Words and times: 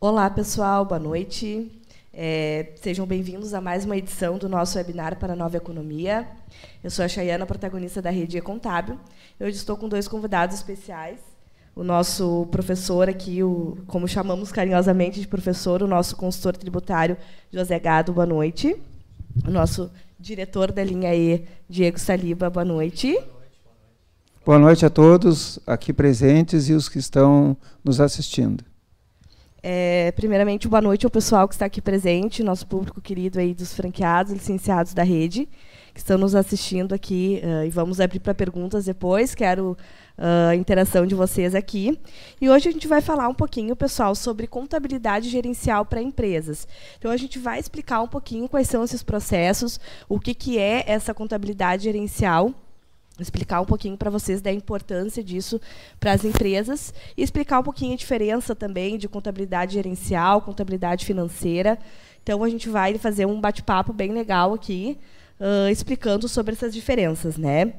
Olá, 0.00 0.30
pessoal, 0.30 0.84
boa 0.84 1.00
noite. 1.00 1.72
É, 2.14 2.70
sejam 2.80 3.04
bem-vindos 3.04 3.52
a 3.52 3.60
mais 3.60 3.84
uma 3.84 3.96
edição 3.96 4.38
do 4.38 4.48
nosso 4.48 4.78
webinar 4.78 5.18
para 5.18 5.32
a 5.32 5.36
Nova 5.36 5.56
Economia. 5.56 6.24
Eu 6.84 6.88
sou 6.88 7.04
a 7.04 7.08
Chayana, 7.08 7.44
protagonista 7.44 8.00
da 8.00 8.08
Rede 8.08 8.40
Contábil. 8.40 8.96
Hoje 9.40 9.56
estou 9.56 9.76
com 9.76 9.88
dois 9.88 10.06
convidados 10.06 10.54
especiais. 10.54 11.18
O 11.74 11.82
nosso 11.82 12.46
professor 12.48 13.08
aqui, 13.08 13.42
o, 13.42 13.76
como 13.88 14.06
chamamos 14.06 14.52
carinhosamente 14.52 15.20
de 15.20 15.26
professor, 15.26 15.82
o 15.82 15.88
nosso 15.88 16.14
consultor 16.14 16.56
tributário, 16.56 17.16
José 17.52 17.80
Gado, 17.80 18.12
boa 18.12 18.24
noite. 18.24 18.76
O 19.44 19.50
nosso 19.50 19.90
diretor 20.16 20.70
da 20.70 20.84
linha 20.84 21.12
E, 21.12 21.44
Diego 21.68 21.98
Saliba, 21.98 22.48
boa 22.48 22.64
noite. 22.64 23.20
Boa 24.46 24.60
noite 24.60 24.86
a 24.86 24.90
todos 24.90 25.58
aqui 25.66 25.92
presentes 25.92 26.68
e 26.68 26.72
os 26.72 26.88
que 26.88 27.00
estão 27.00 27.56
nos 27.82 28.00
assistindo. 28.00 28.62
É, 29.60 30.12
primeiramente, 30.12 30.68
boa 30.68 30.80
noite 30.80 31.04
ao 31.04 31.10
pessoal 31.10 31.48
que 31.48 31.54
está 31.54 31.66
aqui 31.66 31.82
presente, 31.82 32.44
nosso 32.44 32.64
público 32.66 33.00
querido 33.00 33.40
aí 33.40 33.52
dos 33.52 33.74
franqueados, 33.74 34.32
licenciados 34.32 34.94
da 34.94 35.02
rede, 35.02 35.48
que 35.92 35.98
estão 35.98 36.16
nos 36.16 36.36
assistindo 36.36 36.92
aqui. 36.92 37.40
Uh, 37.42 37.64
e 37.64 37.70
vamos 37.70 38.00
abrir 38.00 38.20
para 38.20 38.32
perguntas 38.32 38.84
depois. 38.84 39.34
Quero 39.34 39.76
uh, 40.16 40.50
a 40.50 40.54
interação 40.54 41.04
de 41.04 41.14
vocês 41.16 41.56
aqui. 41.56 41.98
E 42.40 42.48
hoje 42.48 42.68
a 42.68 42.72
gente 42.72 42.86
vai 42.86 43.00
falar 43.00 43.28
um 43.28 43.34
pouquinho, 43.34 43.74
pessoal, 43.74 44.14
sobre 44.14 44.46
contabilidade 44.46 45.28
gerencial 45.28 45.84
para 45.84 46.00
empresas. 46.00 46.68
Então, 46.96 47.10
a 47.10 47.16
gente 47.16 47.36
vai 47.36 47.58
explicar 47.58 48.00
um 48.00 48.08
pouquinho 48.08 48.48
quais 48.48 48.68
são 48.68 48.84
esses 48.84 49.02
processos, 49.02 49.80
o 50.08 50.20
que, 50.20 50.34
que 50.34 50.56
é 50.56 50.84
essa 50.86 51.12
contabilidade 51.12 51.82
gerencial 51.82 52.54
explicar 53.22 53.60
um 53.60 53.64
pouquinho 53.64 53.96
para 53.96 54.10
vocês 54.10 54.40
da 54.40 54.52
importância 54.52 55.22
disso 55.22 55.60
para 55.98 56.12
as 56.12 56.24
empresas 56.24 56.94
e 57.16 57.22
explicar 57.22 57.60
um 57.60 57.62
pouquinho 57.62 57.94
a 57.94 57.96
diferença 57.96 58.54
também 58.54 58.96
de 58.96 59.08
contabilidade 59.08 59.74
gerencial, 59.74 60.42
contabilidade 60.42 61.04
financeira. 61.04 61.78
Então 62.22 62.44
a 62.44 62.48
gente 62.48 62.68
vai 62.68 62.96
fazer 62.98 63.26
um 63.26 63.40
bate-papo 63.40 63.92
bem 63.92 64.12
legal 64.12 64.54
aqui, 64.54 64.98
uh, 65.40 65.68
explicando 65.70 66.28
sobre 66.28 66.54
essas 66.54 66.74
diferenças, 66.74 67.36
né? 67.36 67.74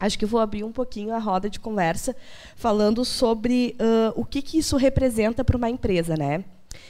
Acho 0.00 0.18
que 0.18 0.26
vou 0.26 0.40
abrir 0.40 0.64
um 0.64 0.72
pouquinho 0.72 1.14
a 1.14 1.18
roda 1.18 1.48
de 1.48 1.60
conversa 1.60 2.16
falando 2.56 3.04
sobre 3.04 3.76
uh, 3.80 4.20
o 4.20 4.24
que, 4.24 4.42
que 4.42 4.58
isso 4.58 4.76
representa 4.76 5.44
para 5.44 5.56
uma 5.56 5.70
empresa, 5.70 6.16
né? 6.16 6.44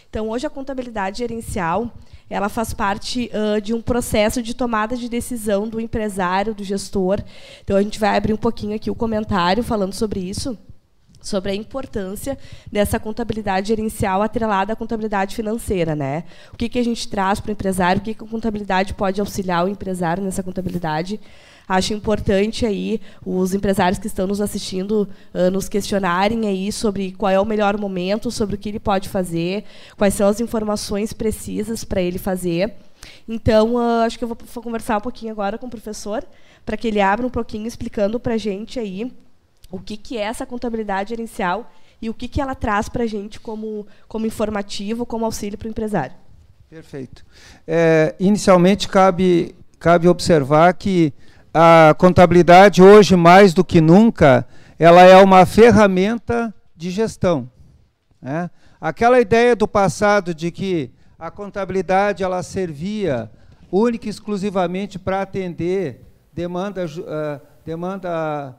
Então 0.09 0.29
hoje 0.29 0.47
a 0.47 0.51
contabilidade 0.51 1.19
gerencial 1.19 1.93
ela 2.29 2.49
faz 2.49 2.73
parte 2.73 3.31
uh, 3.33 3.61
de 3.61 3.75
um 3.75 3.83
processo 3.83 4.43
de 4.43 4.55
tomada 4.55 4.97
de 4.97 5.09
decisão 5.09 5.69
do 5.69 5.81
empresário, 5.81 6.55
do 6.55 6.65
gestor. 6.65 7.23
Então, 7.63 7.77
a 7.77 7.83
gente 7.83 8.01
vai 8.01 8.17
abrir 8.17 8.33
um 8.33 8.39
pouquinho 8.39 8.75
aqui 8.75 8.91
o 8.91 8.95
comentário 8.95 9.63
falando 9.63 9.93
sobre 9.93 10.21
isso, 10.21 10.57
sobre 11.21 11.53
a 11.53 11.55
importância 11.55 12.39
dessa 12.73 12.99
contabilidade 12.99 13.69
gerencial 13.69 14.23
atrelada 14.23 14.73
à 14.73 14.77
contabilidade 14.77 15.37
financeira. 15.37 15.95
Né? 15.95 16.25
O 16.53 16.57
que, 16.57 16.69
que 16.69 16.79
a 16.79 16.85
gente 16.85 17.09
traz 17.09 17.41
para 17.41 17.51
o 17.51 17.53
empresário, 17.53 18.01
o 18.01 18.05
que, 18.05 18.15
que 18.15 18.25
a 18.25 18.27
contabilidade 18.27 18.95
pode 18.95 19.21
auxiliar 19.21 19.65
o 19.65 19.69
empresário 19.69 20.23
nessa 20.23 20.43
contabilidade. 20.43 21.21
Acho 21.67 21.95
importante 21.95 22.67
aí 22.67 23.01
os 23.25 23.55
empresários 23.55 23.99
que 23.99 24.07
estão 24.07 24.27
nos 24.27 24.41
assistindo 24.41 25.09
uh, 25.33 25.51
nos 25.51 25.69
questionarem 25.69 26.47
aí 26.47 26.71
sobre 26.71 27.13
qual 27.13 27.33
é 27.33 27.41
o 27.41 27.45
melhor 27.45 27.79
momento, 27.79 28.31
sobre 28.31 28.55
o 28.55 28.59
que 28.59 28.69
ele 28.69 28.81
pode 28.81 29.09
fazer, 29.09 29.65
quais 29.97 30.13
são 30.13 30.29
as 30.29 30.41
informações 30.41 31.15
precisas 31.15 31.83
para 31.83 32.03
ele 32.03 32.19
fazer. 32.19 32.75
Então, 33.27 33.77
uh, 33.77 34.03
acho 34.05 34.19
que 34.19 34.25
eu 34.25 34.29
vou, 34.29 34.37
vou, 34.53 34.63
conversar 34.63 34.99
um 34.99 35.01
pouquinho 35.01 35.33
agora 35.33 35.57
com 35.57 35.67
o 35.67 35.71
professor, 35.71 36.23
para 36.67 36.77
que 36.77 36.89
ele 36.89 37.01
abra 37.01 37.27
um 37.27 37.31
pouquinho 37.31 37.67
explicando 37.67 38.21
para 38.21 38.35
a 38.35 38.39
gente 38.39 38.79
aí 38.79 39.11
o 39.71 39.79
que, 39.79 39.97
que 39.97 40.19
é 40.19 40.23
essa 40.23 40.45
contabilidade 40.45 41.11
gerencial 41.11 41.71
e 42.01 42.11
o 42.11 42.15
que, 42.15 42.29
que 42.29 42.41
ela 42.43 42.55
traz 42.55 42.91
para 42.91 43.05
a 43.05 43.07
gente 43.07 43.41
como, 43.41 43.87
como 44.07 44.27
informativo, 44.27 45.07
como 45.07 45.25
auxílio 45.25 45.57
para 45.57 45.67
o 45.67 45.71
empresário. 45.71 46.15
Perfeito. 46.69 47.25
É, 47.67 48.15
inicialmente, 48.21 48.87
cabe, 48.87 49.55
cabe 49.79 50.09
observar 50.09 50.75
que 50.75 51.15
a 51.57 51.95
contabilidade 51.97 52.83
hoje 52.83 53.15
mais 53.15 53.55
do 53.55 53.65
que 53.65 53.81
nunca 53.81 54.45
ela 54.77 55.03
é 55.03 55.17
uma 55.23 55.47
ferramenta 55.47 56.53
de 56.75 56.91
gestão. 56.91 57.49
Né? 58.21 58.51
Aquela 58.81 59.21
ideia 59.21 59.55
do 59.55 59.69
passado 59.69 60.35
de 60.35 60.51
que 60.51 60.91
a 61.17 61.31
contabilidade 61.31 62.25
ela 62.25 62.43
servia 62.43 63.31
única 63.71 64.09
e 64.09 64.11
exclusivamente 64.11 64.99
para 64.99 65.23
atender 65.23 66.13
demanda, 66.33 66.85
uh, 66.85 67.41
demanda 67.65 68.57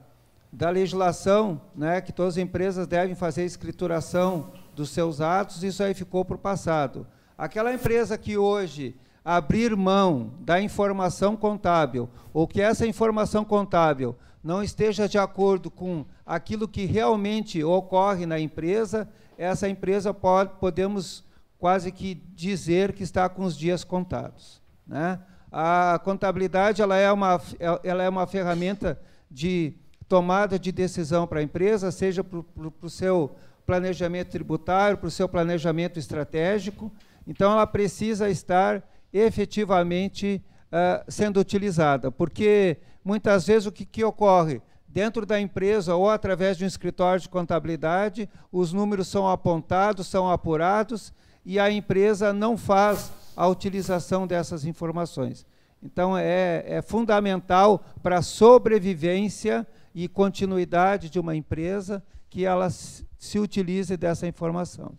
da 0.52 0.70
legislação, 0.70 1.60
né, 1.76 2.00
que 2.00 2.14
todas 2.14 2.36
as 2.36 2.38
empresas 2.38 2.88
devem 2.88 3.14
fazer 3.14 3.44
escrituração 3.44 4.54
dos 4.74 4.90
seus 4.90 5.20
atos, 5.20 5.64
isso 5.64 5.84
aí 5.84 5.94
ficou 5.94 6.24
para 6.24 6.36
o 6.36 6.40
passado. 6.40 7.06
Aquela 7.38 7.74
empresa 7.74 8.18
que 8.18 8.38
hoje 8.38 8.96
abrir 9.26 9.76
mão 9.76 10.36
da 10.40 10.62
informação 10.62 11.36
contábil, 11.36 12.08
ou 12.32 12.48
que 12.48 12.62
essa 12.62 12.86
informação 12.86 13.44
contábil 13.44 14.16
não 14.44 14.62
esteja 14.62 15.10
de 15.10 15.18
acordo 15.18 15.72
com 15.72 16.06
aquilo 16.24 16.68
que 16.68 16.86
realmente 16.86 17.64
ocorre 17.64 18.28
na 18.28 18.40
empresa, 18.40 19.10
essa 19.36 19.68
empresa 19.68 20.14
pode, 20.14 20.52
podemos 20.60 21.26
quase 21.58 21.92
que 21.92 22.14
dizer 22.14 22.94
que 22.94 23.02
está 23.02 23.28
com 23.28 23.44
os 23.44 23.58
dias 23.58 23.84
contados. 23.84 24.62
Né? 24.86 25.20
A 25.52 26.00
contabilidade 26.04 26.84
ela 26.84 26.96
é, 26.96 27.12
uma, 27.12 27.42
ela 27.84 28.04
é 28.04 28.10
uma 28.10 28.28
ferramenta 28.28 29.02
de 29.32 29.74
tomada 30.08 30.60
de 30.60 30.72
decisão 30.72 31.26
para 31.26 31.40
a 31.40 31.44
empresa, 31.44 31.90
seja 31.90 32.24
para 32.24 32.44
o 32.82 32.90
seu 32.90 33.36
planejamento 33.66 34.30
tributário, 34.30 34.98
para 34.98 35.08
o 35.08 35.12
seu 35.12 35.28
planejamento 35.28 35.98
estratégico. 35.98 36.92
Então, 37.26 37.52
ela 37.52 37.66
precisa 37.66 38.30
estar 38.30 38.84
efetivamente 39.18 40.44
uh, 40.68 41.10
sendo 41.10 41.40
utilizada. 41.40 42.12
Porque 42.12 42.78
muitas 43.04 43.48
vezes 43.48 43.66
o 43.66 43.72
que, 43.72 43.86
que 43.86 44.04
ocorre? 44.04 44.62
Dentro 44.88 45.26
da 45.26 45.40
empresa 45.40 45.96
ou 45.96 46.10
através 46.10 46.58
de 46.58 46.64
um 46.64 46.68
escritório 46.68 47.22
de 47.22 47.30
contabilidade, 47.30 48.30
os 48.52 48.74
números 48.74 49.08
são 49.08 49.28
apontados, 49.30 50.08
são 50.08 50.30
apurados 50.30 51.14
e 51.46 51.60
a 51.60 51.70
empresa 51.72 52.34
não 52.34 52.58
faz 52.58 53.12
a 53.36 53.48
utilização 53.48 54.26
dessas 54.26 54.66
informações. 54.66 55.46
Então, 55.84 56.18
é, 56.18 56.64
é 56.66 56.82
fundamental 56.82 57.86
para 58.02 58.18
a 58.18 58.22
sobrevivência 58.22 59.68
e 59.94 60.08
continuidade 60.08 61.10
de 61.10 61.20
uma 61.20 61.36
empresa 61.36 62.04
que 62.30 62.44
ela 62.44 62.70
se 62.70 63.40
utilize 63.40 63.96
dessa 63.96 64.28
informação. 64.28 64.98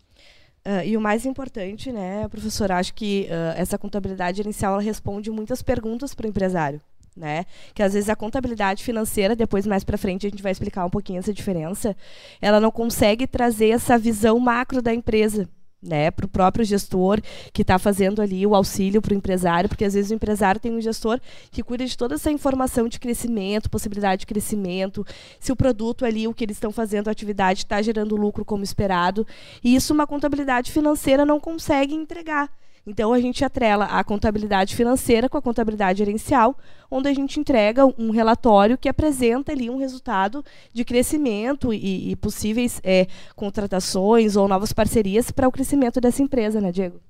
Uh, 0.66 0.84
e 0.84 0.96
o 0.96 1.00
mais 1.00 1.24
importante, 1.24 1.92
né, 1.92 2.26
professor, 2.26 2.72
acho 2.72 2.92
que 2.92 3.28
uh, 3.30 3.56
essa 3.56 3.78
contabilidade 3.78 4.42
inicial 4.42 4.72
ela 4.72 4.82
responde 4.82 5.30
muitas 5.30 5.62
perguntas 5.62 6.12
para 6.12 6.26
o 6.26 6.28
empresário. 6.28 6.80
Né? 7.16 7.46
Que 7.72 7.84
às 7.84 7.94
vezes 7.94 8.10
a 8.10 8.16
contabilidade 8.16 8.82
financeira, 8.82 9.36
depois 9.36 9.64
mais 9.64 9.84
para 9.84 9.96
frente 9.96 10.26
a 10.26 10.30
gente 10.30 10.42
vai 10.42 10.50
explicar 10.50 10.84
um 10.84 10.90
pouquinho 10.90 11.20
essa 11.20 11.32
diferença, 11.32 11.96
ela 12.42 12.60
não 12.60 12.72
consegue 12.72 13.28
trazer 13.28 13.68
essa 13.68 13.96
visão 13.96 14.40
macro 14.40 14.82
da 14.82 14.92
empresa 14.92 15.48
né, 15.82 16.10
para 16.10 16.26
o 16.26 16.28
próprio 16.28 16.64
gestor 16.64 17.20
que 17.52 17.62
está 17.62 17.78
fazendo 17.78 18.20
ali 18.20 18.46
o 18.46 18.54
auxílio 18.54 19.00
para 19.00 19.12
o 19.12 19.16
empresário, 19.16 19.68
porque 19.68 19.84
às 19.84 19.94
vezes 19.94 20.10
o 20.10 20.14
empresário 20.14 20.60
tem 20.60 20.72
um 20.72 20.80
gestor 20.80 21.20
que 21.50 21.62
cuida 21.62 21.84
de 21.84 21.96
toda 21.96 22.14
essa 22.14 22.30
informação 22.30 22.88
de 22.88 22.98
crescimento, 22.98 23.70
possibilidade 23.70 24.20
de 24.20 24.26
crescimento, 24.26 25.06
se 25.38 25.52
o 25.52 25.56
produto 25.56 26.04
ali, 26.04 26.26
o 26.26 26.34
que 26.34 26.44
eles 26.44 26.56
estão 26.56 26.72
fazendo, 26.72 27.08
a 27.08 27.12
atividade 27.12 27.60
está 27.60 27.80
gerando 27.80 28.16
lucro 28.16 28.44
como 28.44 28.64
esperado, 28.64 29.26
e 29.62 29.74
isso 29.74 29.92
uma 29.92 30.06
contabilidade 30.06 30.72
financeira 30.72 31.24
não 31.24 31.38
consegue 31.38 31.94
entregar. 31.94 32.50
Então 32.86 33.12
a 33.12 33.20
gente 33.20 33.44
atrela 33.44 33.86
a 33.86 34.04
contabilidade 34.04 34.76
financeira 34.76 35.28
com 35.28 35.36
a 35.36 35.42
contabilidade 35.42 35.98
gerencial, 35.98 36.56
onde 36.88 37.08
a 37.08 37.12
gente 37.12 37.40
entrega 37.40 37.84
um 37.84 38.10
relatório 38.10 38.78
que 38.78 38.88
apresenta 38.88 39.50
ali 39.50 39.68
um 39.68 39.76
resultado 39.76 40.44
de 40.72 40.84
crescimento 40.84 41.74
e, 41.74 42.12
e 42.12 42.16
possíveis 42.16 42.80
é, 42.84 43.08
contratações 43.34 44.36
ou 44.36 44.46
novas 44.46 44.72
parcerias 44.72 45.32
para 45.32 45.48
o 45.48 45.52
crescimento 45.52 46.00
dessa 46.00 46.22
empresa, 46.22 46.60
né, 46.60 46.70
Diego? 46.70 47.00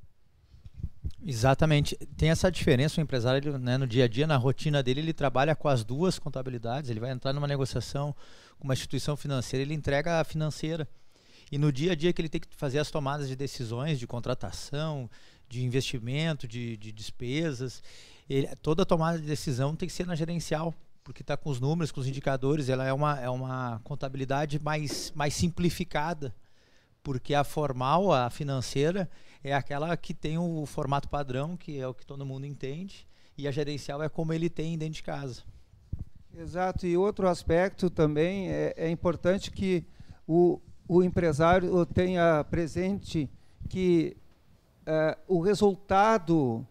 Exatamente. 1.23 1.97
Tem 2.17 2.31
essa 2.31 2.51
diferença, 2.51 3.01
o 3.01 3.05
empresário, 3.05 3.59
né, 3.59 3.77
no 3.77 3.87
dia 3.87 4.05
a 4.05 4.09
dia, 4.09 4.27
na 4.27 4.37
rotina 4.37 4.83
dele, 4.83 5.01
ele 5.01 5.13
trabalha 5.13 5.55
com 5.55 5.69
as 5.69 5.85
duas 5.85 6.19
contabilidades, 6.19 6.89
ele 6.89 7.01
vai 7.01 7.11
entrar 7.11 7.33
numa 7.33 7.49
negociação 7.49 8.15
com 8.59 8.65
uma 8.65 8.75
instituição 8.75 9.17
financeira, 9.17 9.63
ele 9.63 9.75
entrega 9.75 10.21
a 10.21 10.25
financeira. 10.25 10.89
E 11.51 11.59
no 11.59 11.71
dia 11.71 11.93
a 11.93 11.95
dia 11.95 12.13
que 12.13 12.21
ele 12.21 12.29
tem 12.29 12.41
que 12.41 12.49
fazer 12.57 12.79
as 12.79 12.91
tomadas 12.91 13.29
de 13.29 13.37
decisões 13.37 13.99
de 13.99 14.07
contratação, 14.07 15.09
de 15.49 15.65
investimento, 15.65 16.47
de, 16.47 16.77
de 16.77 16.93
despesas. 16.93 17.83
Ele, 18.29 18.49
toda 18.57 18.87
tomada 18.87 19.19
de 19.19 19.27
decisão 19.27 19.77
tem 19.77 19.89
que 19.89 19.95
ser 19.95 20.07
na 20.07 20.15
gerencial, 20.15 20.75
porque 21.05 21.23
está 21.23 21.37
com 21.37 21.51
os 21.51 21.61
números, 21.61 21.93
com 21.93 22.01
os 22.01 22.07
indicadores. 22.07 22.69
Ela 22.69 22.85
é 22.85 22.93
uma, 22.93 23.21
é 23.21 23.31
uma 23.31 23.81
contabilidade 23.85 24.59
mais, 24.59 25.13
mais 25.15 25.35
simplificada, 25.35 26.35
porque 27.03 27.35
a 27.35 27.45
formal, 27.45 28.13
a 28.13 28.29
financeira, 28.31 29.09
é 29.43 29.55
aquela 29.55 29.97
que 29.97 30.13
tem 30.13 30.39
o 30.39 30.67
formato 30.67 31.09
padrão, 31.09 31.57
que 31.57 31.79
é 31.79 31.87
o 31.87 31.95
que 31.95 32.05
todo 32.05 32.27
mundo 32.27 32.47
entende, 32.47 33.07
e 33.39 33.47
a 33.47 33.51
gerencial 33.51 34.03
é 34.03 34.09
como 34.09 34.33
ele 34.33 34.51
tem 34.51 34.77
dentro 34.77 34.95
de 34.95 35.03
casa. 35.03 35.43
Exato, 36.37 36.87
e 36.87 36.97
outro 36.97 37.29
aspecto 37.29 37.89
também 37.89 38.51
é, 38.51 38.75
é 38.77 38.91
importante 38.91 39.51
que 39.51 39.87
o, 40.27 40.61
o 40.89 41.03
empresário 41.03 41.87
tenha 41.87 42.45
presente 42.45 43.31
que 43.69 44.17
uh, 44.87 45.17
o 45.27 45.41
resultado 45.41 46.67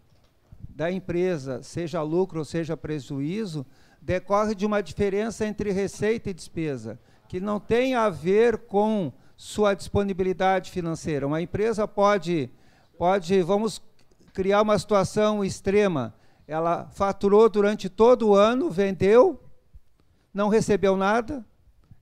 da 0.70 0.92
empresa, 0.92 1.62
seja 1.62 2.02
lucro 2.02 2.40
ou 2.40 2.46
seja 2.46 2.76
prejuízo, 2.76 3.66
decorre 4.02 4.54
de 4.54 4.66
uma 4.66 4.82
diferença 4.82 5.46
entre 5.46 5.72
receita 5.72 6.30
e 6.30 6.34
despesa, 6.34 7.00
que 7.28 7.40
não 7.40 7.60
tem 7.60 7.96
a 7.96 8.10
ver 8.10 8.58
com 8.60 9.12
sua 9.36 9.74
disponibilidade 9.74 10.72
financeira. 10.72 11.28
Uma 11.28 11.42
empresa 11.42 11.88
pode, 11.88 12.50
pode, 12.98 13.42
vamos 13.42 13.82
criar 14.34 14.62
uma 14.62 14.78
situação 14.78 15.44
extrema. 15.44 16.14
Ela 16.48 16.88
faturou 16.94 17.50
durante 17.50 17.90
todo 17.90 18.30
o 18.30 18.36
ano, 18.36 18.70
vendeu, 18.70 19.42
não 20.34 20.50
recebeu 20.50 20.96
nada, 20.96 21.44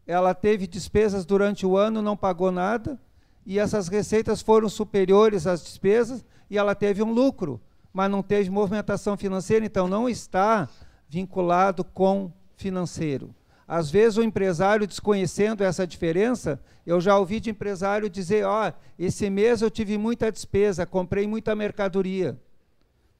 ela 0.05 0.33
teve 0.33 0.67
despesas 0.67 1.25
durante 1.25 1.65
o 1.65 1.77
ano, 1.77 2.01
não 2.01 2.17
pagou 2.17 2.51
nada, 2.51 2.99
e 3.45 3.59
essas 3.59 3.87
receitas 3.87 4.41
foram 4.41 4.69
superiores 4.69 5.45
às 5.45 5.63
despesas 5.63 6.23
e 6.49 6.57
ela 6.57 6.73
teve 6.75 7.03
um 7.03 7.11
lucro, 7.11 7.61
mas 7.91 8.09
não 8.09 8.23
teve 8.23 8.49
movimentação 8.49 9.17
financeira, 9.17 9.65
então 9.65 9.87
não 9.87 10.07
está 10.07 10.67
vinculado 11.09 11.83
com 11.83 12.31
financeiro. 12.55 13.35
Às 13.67 13.89
vezes 13.89 14.17
o 14.17 14.23
empresário 14.23 14.87
desconhecendo 14.87 15.63
essa 15.63 15.87
diferença, 15.87 16.59
eu 16.85 16.99
já 16.99 17.17
ouvi 17.17 17.39
de 17.39 17.49
empresário 17.49 18.09
dizer, 18.09 18.45
ó, 18.45 18.69
oh, 18.69 18.73
esse 18.99 19.29
mês 19.29 19.61
eu 19.61 19.71
tive 19.71 19.97
muita 19.97 20.31
despesa, 20.31 20.85
comprei 20.85 21.25
muita 21.25 21.55
mercadoria. 21.55 22.37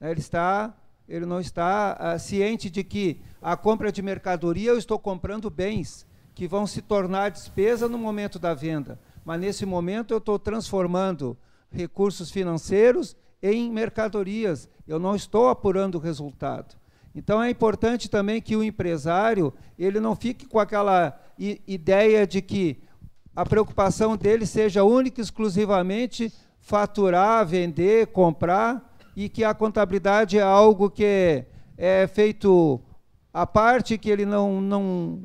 Ele 0.02 0.20
está, 0.20 0.76
ele 1.08 1.26
não 1.26 1.40
está 1.40 1.94
ah, 1.94 2.20
ciente 2.20 2.70
de 2.70 2.84
que 2.84 3.22
a 3.42 3.56
compra 3.56 3.92
de 3.92 4.02
mercadoria 4.02 4.72
eu 4.72 4.78
estou 4.78 5.00
comprando 5.00 5.50
bens 5.50 6.06
que 6.36 6.48
vão 6.48 6.68
se 6.68 6.82
tornar 6.82 7.32
despesa 7.32 7.88
no 7.88 7.98
momento 7.98 8.38
da 8.38 8.54
venda, 8.54 9.00
mas 9.26 9.40
nesse 9.40 9.66
momento 9.66 10.14
eu 10.14 10.18
estou 10.18 10.38
transformando 10.38 11.38
recursos 11.72 12.30
financeiros 12.30 13.16
em 13.42 13.72
mercadorias. 13.72 14.70
Eu 14.88 15.00
não 15.00 15.16
estou 15.16 15.50
apurando 15.50 15.96
o 15.96 16.00
resultado. 16.00 16.76
Então 17.16 17.42
é 17.42 17.50
importante 17.50 18.10
também 18.10 18.42
que 18.42 18.56
o 18.56 18.64
empresário 18.64 19.54
ele 19.78 20.00
não 20.00 20.16
fique 20.16 20.46
com 20.46 20.60
aquela 20.60 21.20
ideia 21.38 22.26
de 22.26 22.42
que 22.42 22.82
a 23.36 23.46
preocupação 23.46 24.16
dele 24.16 24.46
seja 24.46 24.84
única 24.84 25.20
e 25.20 25.24
exclusivamente 25.24 26.32
faturar, 26.60 27.46
vender, 27.46 28.08
comprar 28.08 28.96
e 29.16 29.30
que 29.30 29.44
a 29.44 29.54
contabilidade 29.54 30.38
é 30.38 30.42
algo 30.42 30.90
que 30.90 31.46
é 31.78 32.08
feito 32.08 32.80
a 33.34 33.48
parte 33.48 33.98
que 33.98 34.10
ele 34.10 34.26
não, 34.26 34.62
não, 34.62 35.20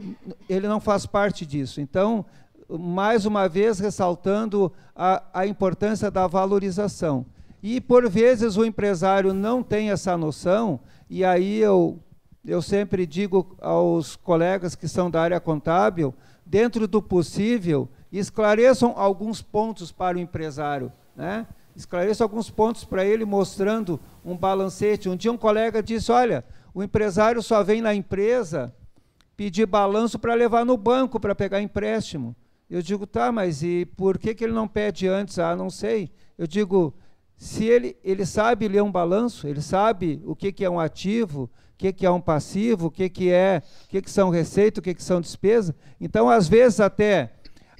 ele 0.48 0.66
não 0.66 0.80
faz 0.80 1.04
parte 1.04 1.44
disso. 1.44 1.80
Então, 1.80 2.24
mais 2.68 3.24
uma 3.24 3.48
vez 3.48 3.78
ressaltando 3.78 4.72
a, 4.94 5.22
a 5.32 5.46
importância 5.46 6.10
da 6.10 6.26
valorização. 6.26 7.24
E, 7.62 7.80
por 7.80 8.08
vezes, 8.08 8.56
o 8.56 8.64
empresário 8.64 9.32
não 9.32 9.62
tem 9.62 9.90
essa 9.90 10.16
noção, 10.16 10.78
e 11.08 11.24
aí 11.24 11.58
eu, 11.58 11.98
eu 12.44 12.60
sempre 12.60 13.06
digo 13.06 13.56
aos 13.60 14.16
colegas 14.16 14.74
que 14.74 14.86
são 14.86 15.10
da 15.10 15.20
área 15.20 15.40
contábil, 15.40 16.14
dentro 16.44 16.86
do 16.86 17.02
possível, 17.02 17.88
esclareçam 18.12 18.94
alguns 18.96 19.42
pontos 19.42 19.90
para 19.90 20.16
o 20.16 20.20
empresário. 20.20 20.92
Né? 21.16 21.46
Esclareçam 21.74 22.24
alguns 22.24 22.50
pontos 22.50 22.84
para 22.84 23.04
ele, 23.04 23.24
mostrando 23.24 24.00
um 24.24 24.36
balancete. 24.36 25.08
Um 25.08 25.16
dia 25.16 25.32
um 25.32 25.36
colega 25.36 25.82
disse, 25.82 26.12
olha, 26.12 26.44
o 26.72 26.82
empresário 26.82 27.42
só 27.42 27.62
vem 27.62 27.82
na 27.82 27.94
empresa 27.94 28.74
pedir 29.36 29.66
balanço 29.66 30.18
para 30.18 30.34
levar 30.34 30.64
no 30.64 30.76
banco 30.76 31.20
para 31.20 31.34
pegar 31.34 31.60
empréstimo. 31.60 32.34
Eu 32.70 32.82
digo, 32.82 33.06
tá, 33.06 33.32
mas 33.32 33.62
e 33.62 33.86
por 33.96 34.18
que, 34.18 34.34
que 34.34 34.44
ele 34.44 34.52
não 34.52 34.68
pede 34.68 35.08
antes? 35.08 35.38
Ah, 35.38 35.56
não 35.56 35.70
sei. 35.70 36.10
Eu 36.36 36.46
digo, 36.46 36.94
se 37.36 37.64
ele, 37.64 37.96
ele 38.04 38.26
sabe 38.26 38.68
ler 38.68 38.82
um 38.82 38.92
balanço, 38.92 39.48
ele 39.48 39.62
sabe 39.62 40.20
o 40.26 40.36
que, 40.36 40.52
que 40.52 40.64
é 40.64 40.70
um 40.70 40.78
ativo, 40.78 41.44
o 41.44 41.50
que, 41.78 41.92
que 41.92 42.04
é 42.04 42.10
um 42.10 42.20
passivo, 42.20 42.88
o 42.88 42.90
que, 42.90 43.08
que 43.08 43.30
é, 43.30 43.62
o 43.84 43.88
que, 43.88 44.02
que 44.02 44.10
são 44.10 44.28
receita, 44.28 44.80
o 44.80 44.82
que, 44.82 44.92
que 44.92 45.02
são 45.02 45.20
despesa. 45.20 45.74
Então, 46.00 46.28
às 46.28 46.46
vezes, 46.46 46.78
até 46.80 47.32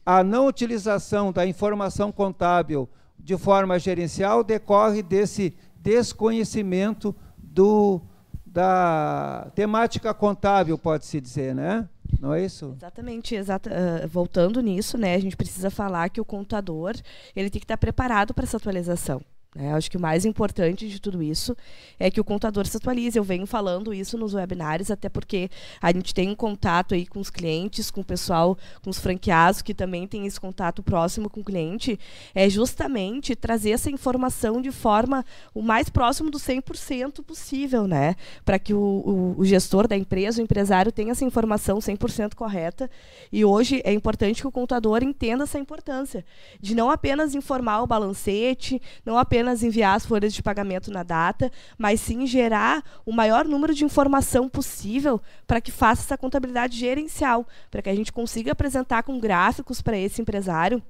a 0.06 0.24
não 0.24 0.46
utilização 0.46 1.30
da 1.32 1.46
informação 1.46 2.10
contábil 2.10 2.88
de 3.18 3.36
forma 3.36 3.78
gerencial 3.78 4.42
decorre 4.42 5.02
desse 5.02 5.54
desconhecimento 5.76 7.14
do, 7.36 8.00
da 8.46 9.50
temática 9.54 10.14
contábil, 10.14 10.78
pode-se 10.78 11.20
dizer, 11.20 11.54
né? 11.54 11.86
Não 12.20 12.34
é 12.34 12.44
isso? 12.44 12.74
Exatamente, 12.76 13.34
exata, 13.34 13.70
uh, 13.70 14.08
voltando 14.08 14.60
nisso, 14.60 14.96
né, 14.96 15.14
a 15.14 15.18
gente 15.18 15.36
precisa 15.36 15.70
falar 15.70 16.08
que 16.08 16.20
o 16.20 16.24
contador 16.24 16.94
ele 17.34 17.50
tem 17.50 17.60
que 17.60 17.64
estar 17.64 17.76
preparado 17.76 18.34
para 18.34 18.44
essa 18.44 18.56
atualização. 18.56 19.20
É, 19.56 19.72
acho 19.72 19.90
que 19.90 19.96
o 19.96 20.00
mais 20.00 20.26
importante 20.26 20.86
de 20.86 21.00
tudo 21.00 21.22
isso 21.22 21.56
é 21.98 22.10
que 22.10 22.20
o 22.20 22.24
contador 22.24 22.66
se 22.66 22.76
atualize. 22.76 23.18
Eu 23.18 23.24
venho 23.24 23.46
falando 23.46 23.94
isso 23.94 24.18
nos 24.18 24.34
webinários, 24.34 24.90
até 24.90 25.08
porque 25.08 25.48
a 25.80 25.90
gente 25.90 26.12
tem 26.12 26.28
um 26.28 26.34
contato 26.34 26.94
aí 26.94 27.06
com 27.06 27.18
os 27.18 27.30
clientes, 27.30 27.90
com 27.90 28.02
o 28.02 28.04
pessoal, 28.04 28.58
com 28.82 28.90
os 28.90 28.98
franqueados, 28.98 29.62
que 29.62 29.72
também 29.72 30.06
tem 30.06 30.26
esse 30.26 30.38
contato 30.38 30.82
próximo 30.82 31.30
com 31.30 31.40
o 31.40 31.44
cliente, 31.44 31.98
é 32.34 32.48
justamente 32.48 33.34
trazer 33.34 33.70
essa 33.70 33.90
informação 33.90 34.60
de 34.60 34.70
forma 34.70 35.24
o 35.54 35.62
mais 35.62 35.88
próximo 35.88 36.30
do 36.30 36.38
100% 36.38 37.24
possível, 37.24 37.86
né? 37.86 38.16
Para 38.44 38.58
que 38.58 38.74
o, 38.74 38.78
o, 38.78 39.34
o, 39.38 39.44
gestor 39.46 39.88
da 39.88 39.96
empresa, 39.96 40.42
o 40.42 40.44
empresário, 40.44 40.92
tenha 40.92 41.12
essa 41.12 41.24
informação 41.24 41.78
100% 41.78 42.34
correta. 42.34 42.90
E 43.32 43.46
hoje 43.46 43.80
é 43.82 43.92
importante 43.94 44.42
que 44.42 44.46
o 44.46 44.52
contador 44.52 45.02
entenda 45.02 45.44
essa 45.44 45.58
importância 45.58 46.24
de 46.60 46.74
não 46.74 46.90
apenas 46.90 47.34
informar 47.34 47.82
o 47.82 47.86
balancete, 47.86 48.80
não 49.04 49.16
apenas 49.16 49.37
apenas 49.38 49.62
enviar 49.62 49.94
as 49.94 50.04
folhas 50.04 50.34
de 50.34 50.42
pagamento 50.42 50.90
na 50.90 51.04
data, 51.04 51.50
mas 51.78 52.00
sim 52.00 52.26
gerar 52.26 52.82
o 53.06 53.12
maior 53.12 53.44
número 53.44 53.72
de 53.72 53.84
informação 53.84 54.48
possível 54.48 55.20
para 55.46 55.60
que 55.60 55.70
faça 55.70 56.02
essa 56.02 56.18
contabilidade 56.18 56.76
gerencial, 56.76 57.46
para 57.70 57.80
que 57.80 57.88
a 57.88 57.94
gente 57.94 58.12
consiga 58.12 58.50
apresentar 58.50 59.04
com 59.04 59.20
gráficos 59.20 59.80
para 59.80 59.96
esse 59.96 60.20
empresário 60.20 60.82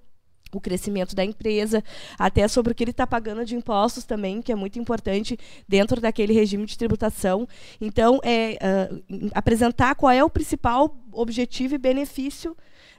o 0.50 0.58
crescimento 0.58 1.14
da 1.14 1.22
empresa, 1.22 1.84
até 2.18 2.48
sobre 2.48 2.72
o 2.72 2.74
que 2.74 2.82
ele 2.82 2.90
está 2.90 3.06
pagando 3.06 3.44
de 3.44 3.54
impostos 3.54 4.04
também, 4.04 4.40
que 4.40 4.50
é 4.50 4.54
muito 4.54 4.78
importante 4.78 5.38
dentro 5.68 6.00
daquele 6.00 6.32
regime 6.32 6.64
de 6.64 6.78
tributação. 6.78 7.46
Então, 7.78 8.18
é, 8.24 8.56
uh, 8.56 9.30
apresentar 9.34 9.94
qual 9.94 10.10
é 10.10 10.24
o 10.24 10.30
principal 10.30 10.96
objetivo 11.12 11.74
e 11.74 11.78
benefício 11.78 12.56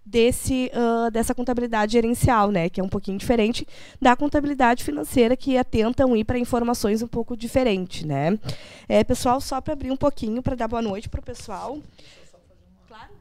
desse, 0.09 0.71
uh, 0.73 1.11
dessa 1.11 1.35
contabilidade 1.35 1.93
gerencial, 1.93 2.51
né, 2.51 2.67
que 2.67 2.81
é 2.81 2.83
um 2.83 2.89
pouquinho 2.89 3.17
diferente 3.17 3.67
da 4.01 4.15
contabilidade 4.15 4.83
financeira, 4.83 5.37
que 5.37 5.57
atentam 5.57 6.15
ir 6.17 6.23
para 6.23 6.39
informações 6.39 7.01
um 7.01 7.07
pouco 7.07 7.37
diferentes. 7.37 8.03
Né. 8.03 8.37
É, 8.87 9.03
pessoal, 9.03 9.39
só 9.39 9.61
para 9.61 9.73
abrir 9.73 9.91
um 9.91 9.97
pouquinho, 9.97 10.41
para 10.41 10.55
dar 10.55 10.67
boa 10.67 10.81
noite 10.81 11.07
para 11.07 11.19
o 11.19 11.23
pessoal. 11.23 11.79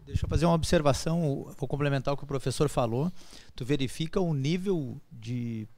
Deixa 0.07 0.25
eu 0.25 0.29
fazer 0.31 0.47
uma 0.47 0.55
observação, 0.55 1.47
vou 1.59 1.69
complementar 1.69 2.15
o 2.15 2.17
que 2.17 2.25
o 2.25 2.27
professor 2.27 2.67
falou. 2.71 3.13
Tu 3.55 3.63
verifica 3.63 4.19
o 4.19 4.33
nível 4.33 4.97
de 5.13 5.69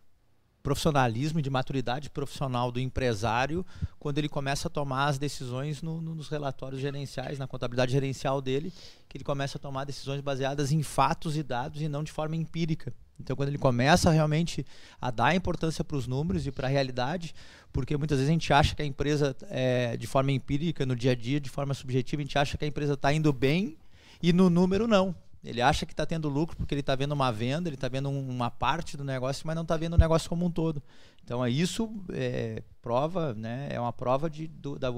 profissionalismo 0.63 1.39
e 1.39 1.43
de 1.43 1.51
maturidade 1.51 2.11
profissional 2.11 2.71
do 2.71 2.79
empresário 2.79 3.65
quando 3.99 4.19
ele 4.19 4.29
começa 4.29 4.69
a 4.69 4.71
tomar 4.71 5.07
as 5.07 5.19
decisões 5.19 5.83
no, 5.83 6.01
no, 6.01 6.15
nos 6.15 6.29
relatórios 6.29 6.81
gerenciais, 6.81 7.39
na 7.39 7.47
contabilidade 7.47 7.93
gerencial 7.93 8.41
dele, 8.41 8.73
que 9.09 9.17
ele 9.17 9.25
começa 9.25 9.59
a 9.59 9.61
tomar 9.61 9.85
decisões 9.85 10.21
baseadas 10.21 10.73
em 10.73 10.83
fatos 10.83 11.37
e 11.37 11.43
dados 11.43 11.81
e 11.81 11.89
não 11.89 12.05
de 12.05 12.13
forma 12.13 12.37
empírica. 12.37 12.93
Então, 13.19 13.37
quando 13.37 13.51
ele 13.51 13.59
começa 13.59 14.11
realmente 14.11 14.65
a 15.01 15.11
dar 15.11 15.35
importância 15.35 15.85
para 15.85 15.97
os 15.97 16.07
números 16.07 16.47
e 16.47 16.51
para 16.51 16.67
a 16.67 16.71
realidade, 16.71 17.35
porque 17.73 17.97
muitas 17.97 18.19
vezes 18.19 18.31
a 18.31 18.33
gente 18.33 18.53
acha 18.53 18.75
que 18.75 18.83
a 18.83 18.85
empresa, 18.85 19.37
é, 19.51 19.97
de 19.97 20.07
forma 20.07 20.33
empírica, 20.33 20.87
no 20.87 20.97
dia 20.97 21.13
a 21.13 21.15
dia, 21.15 21.39
de 21.39 21.51
forma 21.51 21.75
subjetiva, 21.75 22.23
a 22.23 22.25
gente 22.25 22.39
acha 22.39 22.57
que 22.57 22.65
a 22.65 22.69
empresa 22.69 22.95
está 22.95 23.13
indo 23.13 23.33
bem 23.33 23.77
e 24.23 24.33
no 24.33 24.49
número 24.49 24.89
não. 24.89 25.15
Ele 25.43 25.63
acha 25.63 25.87
que 25.87 25.93
está 25.93 26.05
tendo 26.05 26.29
lucro 26.29 26.57
porque 26.57 26.75
ele 26.75 26.81
está 26.81 26.95
vendo 26.95 27.13
uma 27.13 27.33
venda, 27.33 27.69
ele 27.69 27.77
está 27.77 27.89
vendo 27.89 28.11
uma 28.11 28.51
parte 28.51 28.97
do 28.97 29.05
negócio, 29.05 29.47
mas 29.47 29.57
não 29.57 29.63
está 29.63 29.77
vendo 29.77 29.95
o 29.95 29.99
negócio 29.99 30.29
como 30.29 30.45
um 30.45 30.51
todo. 30.51 30.83
Então, 31.25 31.45
é 31.45 31.51
isso 31.51 31.91
é 32.13 32.63
prova, 32.83 33.35
né, 33.35 33.69
é 33.71 33.81
uma 33.81 33.93
prova 33.93 34.29
de, 34.29 34.47
do, 34.47 34.79
da 34.79 34.91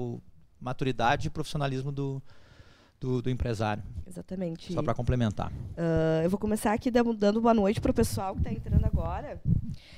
maturidade 0.59 1.27
e 1.27 1.29
profissionalismo 1.29 1.91
do, 1.91 2.21
do, 2.99 3.21
do, 3.21 3.29
empresário. 3.29 3.83
Exatamente. 4.05 4.73
Só 4.73 4.81
para 4.81 4.93
complementar. 4.93 5.51
Uh, 5.51 6.23
eu 6.23 6.29
vou 6.29 6.39
começar 6.39 6.73
aqui 6.73 6.91
dando 6.91 7.41
boa 7.41 7.53
noite 7.53 7.79
para 7.79 7.91
o 7.91 7.93
pessoal 7.93 8.33
que 8.33 8.41
está 8.41 8.51
entrando 8.51 8.85
agora. 8.85 9.41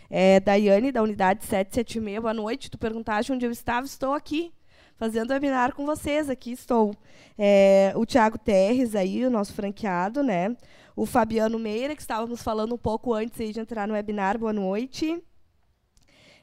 É, 0.09 0.39
Daiane, 0.39 0.91
da 0.91 1.01
unidade 1.01 1.43
776, 1.45 2.21
boa 2.21 2.33
noite. 2.33 2.69
Tu 2.69 2.77
perguntaste 2.77 3.31
onde 3.31 3.45
eu 3.45 3.51
estava, 3.51 3.85
estou 3.85 4.13
aqui 4.13 4.53
fazendo 4.97 5.31
webinar 5.31 5.73
com 5.73 5.85
vocês. 5.85 6.29
Aqui 6.29 6.51
estou. 6.51 6.95
É, 7.37 7.93
o 7.95 8.05
Tiago 8.05 8.37
Terres, 8.37 8.95
aí, 8.95 9.25
o 9.25 9.29
nosso 9.29 9.53
franqueado, 9.53 10.23
né? 10.23 10.55
O 10.95 11.05
Fabiano 11.05 11.59
Meira, 11.59 11.95
que 11.95 12.01
estávamos 12.01 12.41
falando 12.41 12.73
um 12.75 12.77
pouco 12.77 13.13
antes 13.13 13.53
de 13.53 13.59
entrar 13.59 13.87
no 13.87 13.93
webinar, 13.93 14.37
boa 14.37 14.53
noite. 14.53 15.21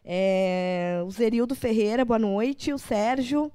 É, 0.05 1.03
o 1.07 1.11
Zerildo 1.11 1.55
Ferreira, 1.55 2.05
boa 2.05 2.19
noite. 2.19 2.73
O 2.73 2.79
Sérgio, 2.79 3.51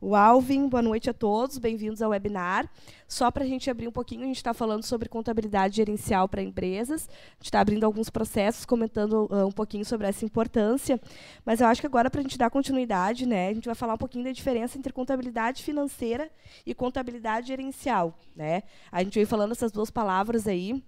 o 0.00 0.16
Alvin. 0.16 0.68
Boa 0.68 0.82
noite 0.82 1.10
a 1.10 1.12
todos, 1.12 1.58
bem-vindos 1.58 2.00
ao 2.00 2.10
webinar. 2.10 2.68
Só 3.06 3.30
para 3.30 3.44
a 3.44 3.46
gente 3.46 3.68
abrir 3.68 3.86
um 3.86 3.92
pouquinho, 3.92 4.22
a 4.22 4.26
gente 4.26 4.36
está 4.36 4.54
falando 4.54 4.82
sobre 4.84 5.08
contabilidade 5.08 5.76
gerencial 5.76 6.28
para 6.28 6.40
empresas. 6.40 7.08
A 7.08 7.34
gente 7.34 7.44
está 7.44 7.60
abrindo 7.60 7.84
alguns 7.84 8.08
processos, 8.08 8.64
comentando 8.64 9.28
uh, 9.30 9.46
um 9.46 9.52
pouquinho 9.52 9.84
sobre 9.84 10.06
essa 10.06 10.24
importância. 10.24 10.98
Mas 11.44 11.60
eu 11.60 11.66
acho 11.66 11.80
que 11.80 11.86
agora, 11.86 12.08
para 12.08 12.20
a 12.20 12.22
gente 12.22 12.38
dar 12.38 12.50
continuidade, 12.50 13.26
né, 13.26 13.48
a 13.48 13.52
gente 13.52 13.66
vai 13.66 13.74
falar 13.74 13.94
um 13.94 13.98
pouquinho 13.98 14.24
da 14.24 14.32
diferença 14.32 14.78
entre 14.78 14.92
contabilidade 14.92 15.62
financeira 15.62 16.30
e 16.64 16.74
contabilidade 16.74 17.48
gerencial. 17.48 18.16
Né? 18.34 18.62
A 18.90 19.02
gente 19.02 19.14
veio 19.14 19.26
falando 19.26 19.52
essas 19.52 19.70
duas 19.70 19.90
palavras 19.90 20.46
aí 20.46 20.82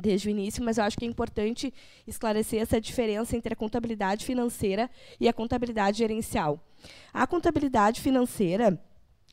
desde 0.00 0.28
o 0.28 0.30
início, 0.30 0.62
mas 0.62 0.78
eu 0.78 0.84
acho 0.84 0.96
que 0.96 1.04
é 1.04 1.08
importante 1.08 1.72
esclarecer 2.06 2.60
essa 2.60 2.80
diferença 2.80 3.36
entre 3.36 3.52
a 3.52 3.56
contabilidade 3.56 4.24
financeira 4.24 4.90
e 5.18 5.28
a 5.28 5.32
contabilidade 5.32 5.98
gerencial. 5.98 6.58
A 7.12 7.26
contabilidade 7.26 8.00
financeira 8.00 8.80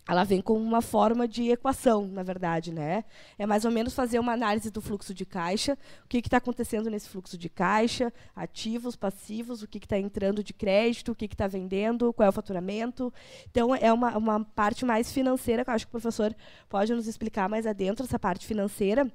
ela 0.08 0.24
vem 0.24 0.42
como 0.42 0.62
uma 0.62 0.82
forma 0.82 1.28
de 1.28 1.50
equação, 1.50 2.08
na 2.08 2.24
verdade, 2.24 2.72
né? 2.72 3.04
É 3.38 3.46
mais 3.46 3.66
ou 3.66 3.72
menos 3.72 3.94
fazer 3.94 4.20
uma 4.20 4.32
análise 4.32 4.72
do 4.72 4.82
fluxo 4.82 5.14
de 5.14 5.26
caixa, 5.26 5.78
o 6.06 6.08
que 6.08 6.20
está 6.20 6.38
acontecendo 6.38 6.90
nesse 6.90 7.10
fluxo 7.10 7.38
de 7.38 7.50
caixa, 7.50 8.12
ativos, 8.34 8.96
passivos, 8.96 9.62
o 9.62 9.68
que 9.68 9.80
está 9.80 10.00
entrando 10.00 10.42
de 10.42 10.54
crédito, 10.54 11.12
o 11.12 11.16
que 11.16 11.26
está 11.26 11.46
vendendo, 11.46 12.14
qual 12.14 12.26
é 12.26 12.30
o 12.30 12.34
faturamento. 12.34 13.14
Então, 13.52 13.76
é 13.76 13.92
uma, 13.92 14.18
uma 14.18 14.46
parte 14.46 14.86
mais 14.86 15.12
financeira, 15.12 15.66
que 15.66 15.70
eu 15.70 15.74
acho 15.74 15.86
que 15.86 15.90
o 15.90 16.00
professor 16.00 16.34
pode 16.70 16.94
nos 16.94 17.06
explicar 17.06 17.50
mais 17.50 17.68
adentro, 17.68 18.06
essa 18.06 18.18
parte 18.18 18.46
financeira. 18.48 19.12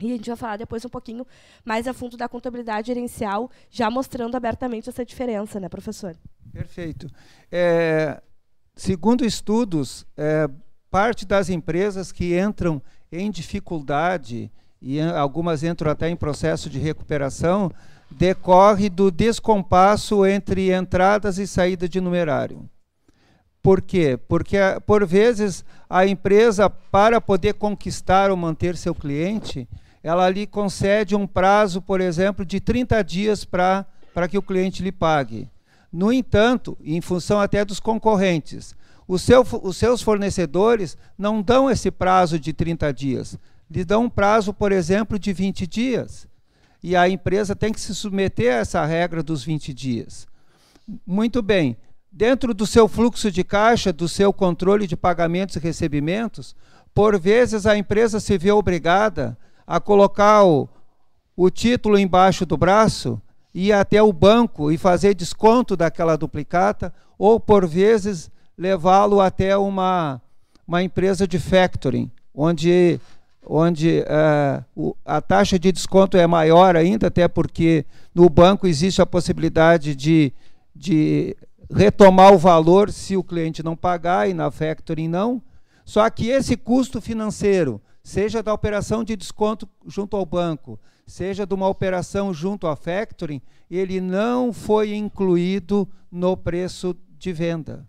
E 0.00 0.12
a 0.12 0.16
gente 0.16 0.28
vai 0.28 0.36
falar 0.36 0.56
depois 0.56 0.84
um 0.84 0.88
pouquinho 0.88 1.26
mais 1.64 1.86
a 1.88 1.94
fundo 1.94 2.16
da 2.16 2.28
contabilidade 2.28 2.88
gerencial, 2.88 3.50
já 3.70 3.90
mostrando 3.90 4.36
abertamente 4.36 4.88
essa 4.88 5.04
diferença, 5.04 5.58
né, 5.58 5.68
professor? 5.68 6.16
Perfeito. 6.52 7.08
É, 7.50 8.20
segundo 8.74 9.24
estudos, 9.24 10.06
é, 10.16 10.48
parte 10.90 11.24
das 11.24 11.48
empresas 11.48 12.12
que 12.12 12.38
entram 12.38 12.82
em 13.10 13.30
dificuldade, 13.30 14.50
e 14.80 15.00
algumas 15.00 15.62
entram 15.62 15.90
até 15.90 16.08
em 16.08 16.16
processo 16.16 16.68
de 16.68 16.78
recuperação, 16.78 17.70
decorre 18.10 18.88
do 18.88 19.10
descompasso 19.10 20.24
entre 20.26 20.72
entradas 20.72 21.38
e 21.38 21.46
saída 21.46 21.88
de 21.88 22.00
numerário. 22.00 22.68
Por 23.62 23.82
quê? 23.82 24.16
Porque, 24.28 24.58
por 24.86 25.04
vezes, 25.04 25.64
a 25.90 26.06
empresa, 26.06 26.70
para 26.70 27.20
poder 27.20 27.54
conquistar 27.54 28.30
ou 28.30 28.36
manter 28.36 28.76
seu 28.76 28.94
cliente, 28.94 29.68
ela 30.06 30.30
lhe 30.30 30.46
concede 30.46 31.16
um 31.16 31.26
prazo, 31.26 31.82
por 31.82 32.00
exemplo, 32.00 32.44
de 32.46 32.60
30 32.60 33.02
dias 33.02 33.44
para 33.44 33.84
que 34.30 34.38
o 34.38 34.42
cliente 34.42 34.80
lhe 34.80 34.92
pague. 34.92 35.50
No 35.92 36.12
entanto, 36.12 36.78
em 36.80 37.00
função 37.00 37.40
até 37.40 37.64
dos 37.64 37.80
concorrentes, 37.80 38.72
seu, 39.18 39.44
os 39.64 39.76
seus 39.76 40.02
fornecedores 40.02 40.96
não 41.18 41.42
dão 41.42 41.68
esse 41.68 41.90
prazo 41.90 42.38
de 42.38 42.52
30 42.52 42.92
dias. 42.92 43.36
Lhe 43.68 43.84
dão 43.84 44.04
um 44.04 44.08
prazo, 44.08 44.54
por 44.54 44.70
exemplo, 44.70 45.18
de 45.18 45.32
20 45.32 45.66
dias. 45.66 46.28
E 46.80 46.94
a 46.94 47.08
empresa 47.08 47.56
tem 47.56 47.72
que 47.72 47.80
se 47.80 47.92
submeter 47.92 48.54
a 48.54 48.58
essa 48.58 48.84
regra 48.84 49.24
dos 49.24 49.42
20 49.42 49.74
dias. 49.74 50.28
Muito 51.04 51.42
bem. 51.42 51.76
Dentro 52.12 52.54
do 52.54 52.64
seu 52.64 52.86
fluxo 52.86 53.28
de 53.28 53.42
caixa, 53.42 53.92
do 53.92 54.08
seu 54.08 54.32
controle 54.32 54.86
de 54.86 54.96
pagamentos 54.96 55.56
e 55.56 55.58
recebimentos, 55.58 56.54
por 56.94 57.18
vezes 57.18 57.66
a 57.66 57.76
empresa 57.76 58.20
se 58.20 58.38
vê 58.38 58.52
obrigada 58.52 59.36
a 59.66 59.80
colocar 59.80 60.44
o, 60.44 60.68
o 61.36 61.50
título 61.50 61.98
embaixo 61.98 62.46
do 62.46 62.56
braço, 62.56 63.20
ir 63.52 63.72
até 63.72 64.02
o 64.02 64.12
banco 64.12 64.70
e 64.70 64.78
fazer 64.78 65.14
desconto 65.14 65.76
daquela 65.76 66.16
duplicata, 66.16 66.92
ou 67.18 67.40
por 67.40 67.66
vezes 67.66 68.30
levá-lo 68.56 69.20
até 69.20 69.56
uma, 69.56 70.20
uma 70.66 70.82
empresa 70.82 71.26
de 71.26 71.38
factoring, 71.38 72.10
onde, 72.34 73.00
onde 73.46 74.00
uh, 74.00 74.64
o, 74.74 74.96
a 75.04 75.20
taxa 75.20 75.58
de 75.58 75.72
desconto 75.72 76.16
é 76.16 76.26
maior 76.26 76.76
ainda, 76.76 77.08
até 77.08 77.26
porque 77.26 77.84
no 78.14 78.28
banco 78.28 78.66
existe 78.66 79.02
a 79.02 79.06
possibilidade 79.06 79.94
de, 79.94 80.32
de 80.74 81.36
retomar 81.70 82.32
o 82.32 82.38
valor 82.38 82.90
se 82.90 83.16
o 83.16 83.24
cliente 83.24 83.62
não 83.62 83.76
pagar 83.76 84.28
e 84.28 84.34
na 84.34 84.50
factoring 84.50 85.08
não. 85.08 85.42
Só 85.84 86.08
que 86.10 86.28
esse 86.28 86.56
custo 86.56 87.00
financeiro 87.00 87.80
seja 88.06 88.40
da 88.40 88.54
operação 88.54 89.02
de 89.02 89.16
desconto 89.16 89.68
junto 89.84 90.16
ao 90.16 90.24
banco, 90.24 90.78
seja 91.04 91.44
de 91.44 91.52
uma 91.52 91.66
operação 91.66 92.32
junto 92.32 92.68
à 92.68 92.76
factoring, 92.76 93.42
ele 93.68 94.00
não 94.00 94.52
foi 94.52 94.94
incluído 94.94 95.88
no 96.08 96.36
preço 96.36 96.96
de 97.18 97.32
venda, 97.32 97.84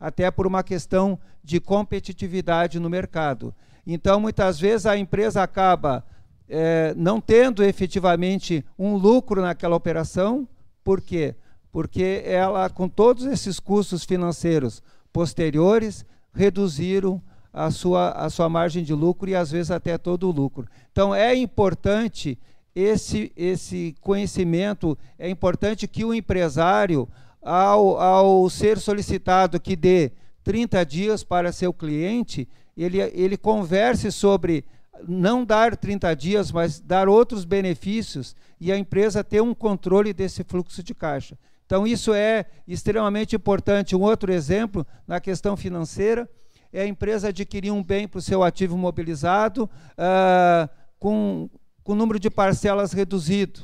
até 0.00 0.30
por 0.30 0.46
uma 0.46 0.62
questão 0.62 1.18
de 1.44 1.60
competitividade 1.60 2.80
no 2.80 2.88
mercado. 2.88 3.54
Então, 3.86 4.18
muitas 4.18 4.58
vezes 4.58 4.86
a 4.86 4.96
empresa 4.96 5.42
acaba 5.42 6.02
é, 6.48 6.94
não 6.96 7.20
tendo 7.20 7.62
efetivamente 7.62 8.64
um 8.78 8.96
lucro 8.96 9.42
naquela 9.42 9.76
operação, 9.76 10.48
por 10.82 11.02
quê? 11.02 11.36
Porque 11.70 12.22
ela, 12.24 12.70
com 12.70 12.88
todos 12.88 13.26
esses 13.26 13.60
custos 13.60 14.02
financeiros 14.02 14.82
posteriores, 15.12 16.06
reduziram 16.32 17.22
a 17.58 17.72
sua, 17.72 18.10
a 18.10 18.30
sua 18.30 18.48
margem 18.48 18.84
de 18.84 18.94
lucro 18.94 19.28
e 19.28 19.34
às 19.34 19.50
vezes 19.50 19.72
até 19.72 19.98
todo 19.98 20.28
o 20.28 20.30
lucro. 20.30 20.64
Então 20.92 21.12
é 21.12 21.34
importante 21.34 22.38
esse, 22.72 23.32
esse 23.36 23.96
conhecimento, 24.00 24.96
é 25.18 25.28
importante 25.28 25.88
que 25.88 26.04
o 26.04 26.14
empresário, 26.14 27.08
ao, 27.42 27.98
ao 28.00 28.48
ser 28.48 28.78
solicitado 28.78 29.58
que 29.58 29.74
dê 29.74 30.12
30 30.44 30.86
dias 30.86 31.24
para 31.24 31.50
seu 31.50 31.72
cliente, 31.72 32.48
ele, 32.76 33.00
ele 33.00 33.36
converse 33.36 34.12
sobre 34.12 34.64
não 35.08 35.44
dar 35.44 35.76
30 35.76 36.14
dias, 36.14 36.52
mas 36.52 36.78
dar 36.78 37.08
outros 37.08 37.44
benefícios 37.44 38.36
e 38.60 38.70
a 38.70 38.78
empresa 38.78 39.24
ter 39.24 39.40
um 39.40 39.52
controle 39.52 40.12
desse 40.12 40.44
fluxo 40.44 40.80
de 40.80 40.94
caixa. 40.94 41.36
Então, 41.66 41.86
isso 41.86 42.14
é 42.14 42.46
extremamente 42.66 43.34
importante. 43.36 43.96
Um 43.96 44.00
outro 44.00 44.32
exemplo 44.32 44.86
na 45.06 45.20
questão 45.20 45.56
financeira 45.56 46.28
é 46.72 46.82
a 46.82 46.86
empresa 46.86 47.28
adquirir 47.28 47.70
um 47.70 47.82
bem 47.82 48.06
para 48.06 48.18
o 48.18 48.22
seu 48.22 48.42
ativo 48.42 48.76
mobilizado 48.76 49.64
uh, 49.64 50.68
com, 50.98 51.48
com 51.82 51.94
número 51.94 52.18
de 52.18 52.30
parcelas 52.30 52.92
reduzido. 52.92 53.60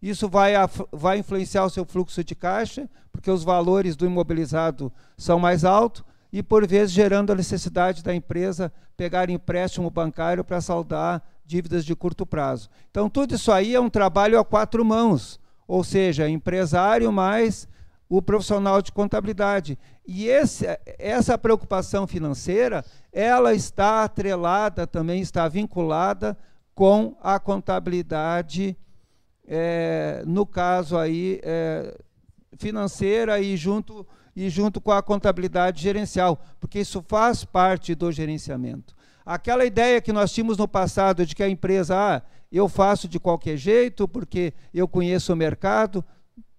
Isso 0.00 0.28
vai, 0.28 0.52
vai 0.92 1.18
influenciar 1.18 1.64
o 1.64 1.70
seu 1.70 1.84
fluxo 1.84 2.24
de 2.24 2.34
caixa, 2.34 2.88
porque 3.12 3.30
os 3.30 3.44
valores 3.44 3.96
do 3.96 4.06
imobilizado 4.06 4.92
são 5.16 5.38
mais 5.38 5.64
altos, 5.64 6.02
e 6.32 6.42
por 6.42 6.66
vezes 6.66 6.92
gerando 6.92 7.32
a 7.32 7.34
necessidade 7.34 8.02
da 8.02 8.14
empresa 8.14 8.72
pegar 8.96 9.28
empréstimo 9.28 9.90
bancário 9.90 10.44
para 10.44 10.60
saldar 10.60 11.22
dívidas 11.44 11.84
de 11.84 11.94
curto 11.96 12.24
prazo. 12.24 12.70
Então, 12.90 13.10
tudo 13.10 13.34
isso 13.34 13.50
aí 13.50 13.74
é 13.74 13.80
um 13.80 13.90
trabalho 13.90 14.38
a 14.38 14.44
quatro 14.44 14.84
mãos, 14.84 15.40
ou 15.66 15.82
seja, 15.82 16.28
empresário 16.28 17.10
mais 17.10 17.68
o 18.10 18.20
profissional 18.20 18.82
de 18.82 18.90
contabilidade. 18.90 19.78
E 20.04 20.26
esse, 20.26 20.66
essa 20.98 21.38
preocupação 21.38 22.08
financeira, 22.08 22.84
ela 23.12 23.54
está 23.54 24.02
atrelada, 24.02 24.84
também 24.84 25.22
está 25.22 25.46
vinculada 25.46 26.36
com 26.74 27.16
a 27.22 27.38
contabilidade, 27.38 28.76
é, 29.46 30.24
no 30.26 30.44
caso 30.44 30.98
aí, 30.98 31.40
é, 31.44 31.96
financeira 32.58 33.38
e 33.38 33.56
junto, 33.56 34.04
e 34.34 34.50
junto 34.50 34.80
com 34.80 34.90
a 34.90 35.00
contabilidade 35.00 35.80
gerencial, 35.80 36.42
porque 36.58 36.80
isso 36.80 37.04
faz 37.06 37.44
parte 37.44 37.94
do 37.94 38.10
gerenciamento. 38.10 38.96
Aquela 39.24 39.64
ideia 39.64 40.00
que 40.00 40.12
nós 40.12 40.32
tínhamos 40.32 40.58
no 40.58 40.66
passado 40.66 41.24
de 41.24 41.36
que 41.36 41.44
a 41.44 41.48
empresa, 41.48 41.94
ah, 41.96 42.22
eu 42.50 42.68
faço 42.68 43.06
de 43.06 43.20
qualquer 43.20 43.56
jeito 43.56 44.08
porque 44.08 44.52
eu 44.74 44.88
conheço 44.88 45.32
o 45.32 45.36
mercado, 45.36 46.04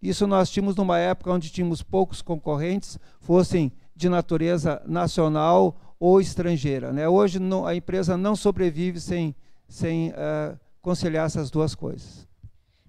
isso 0.02 0.26
nós 0.26 0.50
tínhamos 0.50 0.76
numa 0.76 0.98
época 0.98 1.32
onde 1.32 1.52
tínhamos 1.52 1.84
poucos 1.84 2.22
concorrentes, 2.22 2.98
fossem 3.20 3.72
de 3.96 4.10
natureza 4.10 4.82
nacional 4.86 5.96
ou 6.00 6.20
estrangeira. 6.20 6.92
Né? 6.92 7.08
Hoje 7.08 7.40
a 7.66 7.76
empresa 7.76 8.18
não 8.18 8.36
sobrevive 8.36 9.00
sem, 9.00 9.36
sem 9.68 10.10
uh, 10.10 10.58
conciliar 10.82 11.28
essas 11.28 11.52
duas 11.52 11.76
coisas. 11.76 12.28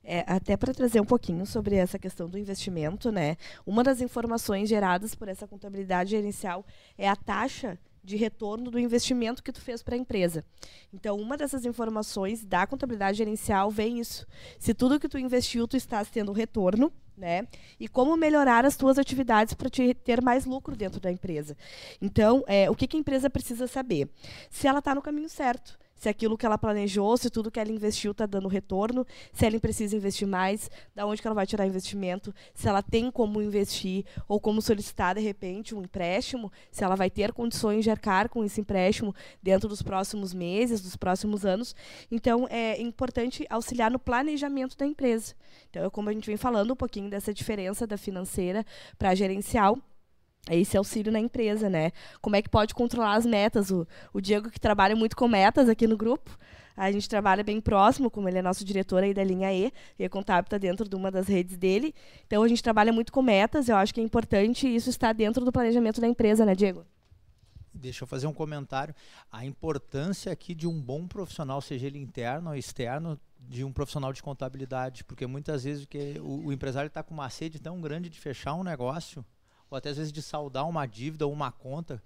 É, 0.05 0.25
até 0.27 0.57
para 0.57 0.75
trazer 0.75 1.01
um 1.01 1.05
pouquinho 1.05 1.47
sobre 1.47 1.77
essa 1.77 1.99
questão 1.99 2.29
do 2.29 2.37
investimento, 2.37 3.13
né? 3.13 3.37
Uma 3.65 3.85
das 3.85 4.01
informações 4.01 4.69
geradas 4.69 5.15
por 5.15 5.29
essa 5.29 5.47
contabilidade 5.47 6.11
gerencial 6.11 6.67
é 6.99 7.09
a 7.09 7.15
taxa 7.15 7.79
de 8.03 8.17
retorno 8.17 8.71
do 8.71 8.79
investimento 8.79 9.43
que 9.43 9.53
tu 9.53 9.61
fez 9.61 9.83
para 9.83 9.95
a 9.95 9.99
empresa. 9.99 10.45
Então, 10.93 11.17
uma 11.19 11.37
dessas 11.37 11.65
informações 11.65 12.45
da 12.45 12.67
contabilidade 12.67 13.19
gerencial 13.19 13.71
vem 13.71 14.01
isso. 14.01 14.27
Se 14.59 14.75
tudo 14.75 14.99
que 14.99 15.09
tu 15.09 15.19
investiu, 15.19 15.69
tu 15.69 15.77
estás 15.77 16.11
tendo 16.11 16.33
retorno, 16.33 16.93
né? 17.17 17.47
E 17.79 17.87
como 17.87 18.17
melhorar 18.17 18.65
as 18.65 18.77
tuas 18.77 18.99
atividades 18.99 19.55
para 19.55 19.71
te 19.71 19.95
ter 19.95 20.21
mais 20.21 20.45
lucro 20.45 20.75
dentro 20.75 21.01
da 21.01 21.13
empresa. 21.13 21.57
Então, 22.01 22.43
é, 22.47 22.71
o 22.71 22.75
que, 22.75 22.87
que 22.87 22.97
a 22.97 23.01
empresa 23.01 23.31
precisa 23.31 23.67
saber? 23.67 24.09
Se 24.51 24.67
ela 24.67 24.81
está 24.81 24.95
no 24.95 25.03
caminho 25.03 25.29
certo 25.29 25.79
se 26.03 26.09
aquilo 26.09 26.37
que 26.37 26.45
ela 26.45 26.59
planejou, 26.59 27.17
se 27.17 27.31
tudo 27.31 27.49
que 27.49 27.61
ela 27.61 27.71
investiu 27.71 28.11
está 28.11 28.27
dando 28.27 28.49
retorno, 28.49 29.07
se 29.33 29.47
ela 29.47 29.61
precisa 29.61 29.97
investir 29.97 30.27
mais, 30.27 30.69
da 30.97 31.07
onde 31.07 31.23
que 31.23 31.29
ela 31.29 31.35
vai 31.35 31.47
tirar 31.47 31.65
investimento, 31.65 32.35
se 32.53 32.67
ela 32.67 32.83
tem 32.83 33.09
como 33.09 33.41
investir 33.41 34.05
ou 34.27 34.41
como 34.41 34.61
solicitar 34.61 35.15
de 35.15 35.21
repente 35.21 35.77
um 35.77 35.83
empréstimo, 35.83 36.51
se 36.73 36.83
ela 36.83 36.97
vai 36.97 37.09
ter 37.09 37.33
condições 37.33 37.85
de 37.85 37.91
arcar 37.91 38.29
com 38.29 38.45
esse 38.45 38.61
empréstimo 38.61 39.15
dentro 39.41 39.69
dos 39.69 39.81
próximos 39.81 40.35
meses, 40.35 40.81
dos 40.81 40.97
próximos 40.97 41.47
anos. 41.47 41.73
Então 42.11 42.49
é 42.51 42.83
importante 42.83 43.47
auxiliar 43.49 43.89
no 43.89 44.01
planejamento 44.01 44.77
da 44.77 44.85
empresa. 44.85 45.37
Então, 45.71 45.85
é 45.85 45.91
como 45.91 46.09
a 46.09 46.13
gente 46.13 46.27
vem 46.27 46.37
falando 46.37 46.73
um 46.73 46.77
pouquinho 46.77 47.09
dessa 47.09 47.33
diferença 47.33 47.87
da 47.87 47.97
financeira 47.97 48.67
para 48.99 49.11
a 49.11 49.15
gerencial 49.15 49.79
esse 50.51 50.77
auxílio 50.77 51.13
na 51.13 51.21
empresa, 51.21 51.71
né? 51.71 51.93
Como 52.21 52.35
é 52.35 52.43
que 52.43 52.49
pode 52.49 52.75
controlar 52.75 53.15
as 53.15 53.27
metas? 53.27 53.71
O, 53.71 53.87
o 54.13 54.21
Diego, 54.21 54.51
que 54.51 54.59
trabalha 54.59 54.97
muito 54.97 55.17
com 55.17 55.29
metas 55.29 55.69
aqui 55.69 55.87
no 55.87 55.97
grupo, 55.97 56.37
a 56.77 56.91
gente 56.91 57.09
trabalha 57.09 57.45
bem 57.45 57.61
próximo, 57.61 58.11
como 58.11 58.29
ele 58.29 58.39
é 58.39 58.43
nosso 58.43 58.65
diretor 58.65 59.03
aí 59.03 59.15
da 59.15 59.23
linha 59.23 59.53
E, 59.53 59.73
e 59.99 60.05
a 60.05 60.11
Contábil 60.11 60.47
está 60.47 60.59
dentro 60.59 60.89
de 60.89 60.97
uma 60.97 61.11
das 61.11 61.29
redes 61.29 61.57
dele. 61.57 61.95
Então, 62.27 62.43
a 62.43 62.49
gente 62.49 62.63
trabalha 62.63 62.93
muito 62.93 63.13
com 63.13 63.23
metas, 63.23 63.69
eu 63.69 63.77
acho 63.77 63.93
que 63.95 64.01
é 64.01 64.05
importante 64.05 64.67
isso 64.67 64.91
estar 64.91 65.13
dentro 65.13 65.45
do 65.45 65.53
planejamento 65.53 66.01
da 66.01 66.09
empresa, 66.09 66.45
né, 66.45 66.55
Diego? 66.55 66.85
Deixa 67.75 68.05
eu 68.05 68.09
fazer 68.09 68.27
um 68.27 68.33
comentário. 68.33 68.95
A 69.31 69.47
importância 69.47 70.31
aqui 70.33 70.55
de 70.55 70.67
um 70.67 70.81
bom 70.81 71.07
profissional, 71.07 71.61
seja 71.61 71.87
ele 71.87 71.99
interno 71.99 72.51
ou 72.51 72.57
externo, 72.57 73.19
de 73.39 73.65
um 73.65 73.73
profissional 73.73 74.13
de 74.13 74.23
contabilidade, 74.23 75.05
porque 75.05 75.27
muitas 75.27 75.65
vezes 75.65 75.85
que 75.87 76.19
o, 76.21 76.47
o 76.47 76.53
empresário 76.53 76.89
está 76.89 77.03
com 77.03 77.15
uma 77.15 77.29
sede 77.29 77.59
tão 77.59 77.81
grande 77.81 78.09
de 78.09 78.21
fechar 78.21 78.55
um 78.55 78.63
negócio, 78.63 79.25
ou 79.73 79.79
até 79.79 79.89
às 79.89 79.97
vezes 79.97 80.13
de 80.13 80.21
saldar 80.21 80.69
uma 80.69 80.85
dívida 80.87 81.27
ou 81.27 81.33
uma 81.33 81.51
conta. 81.51 82.03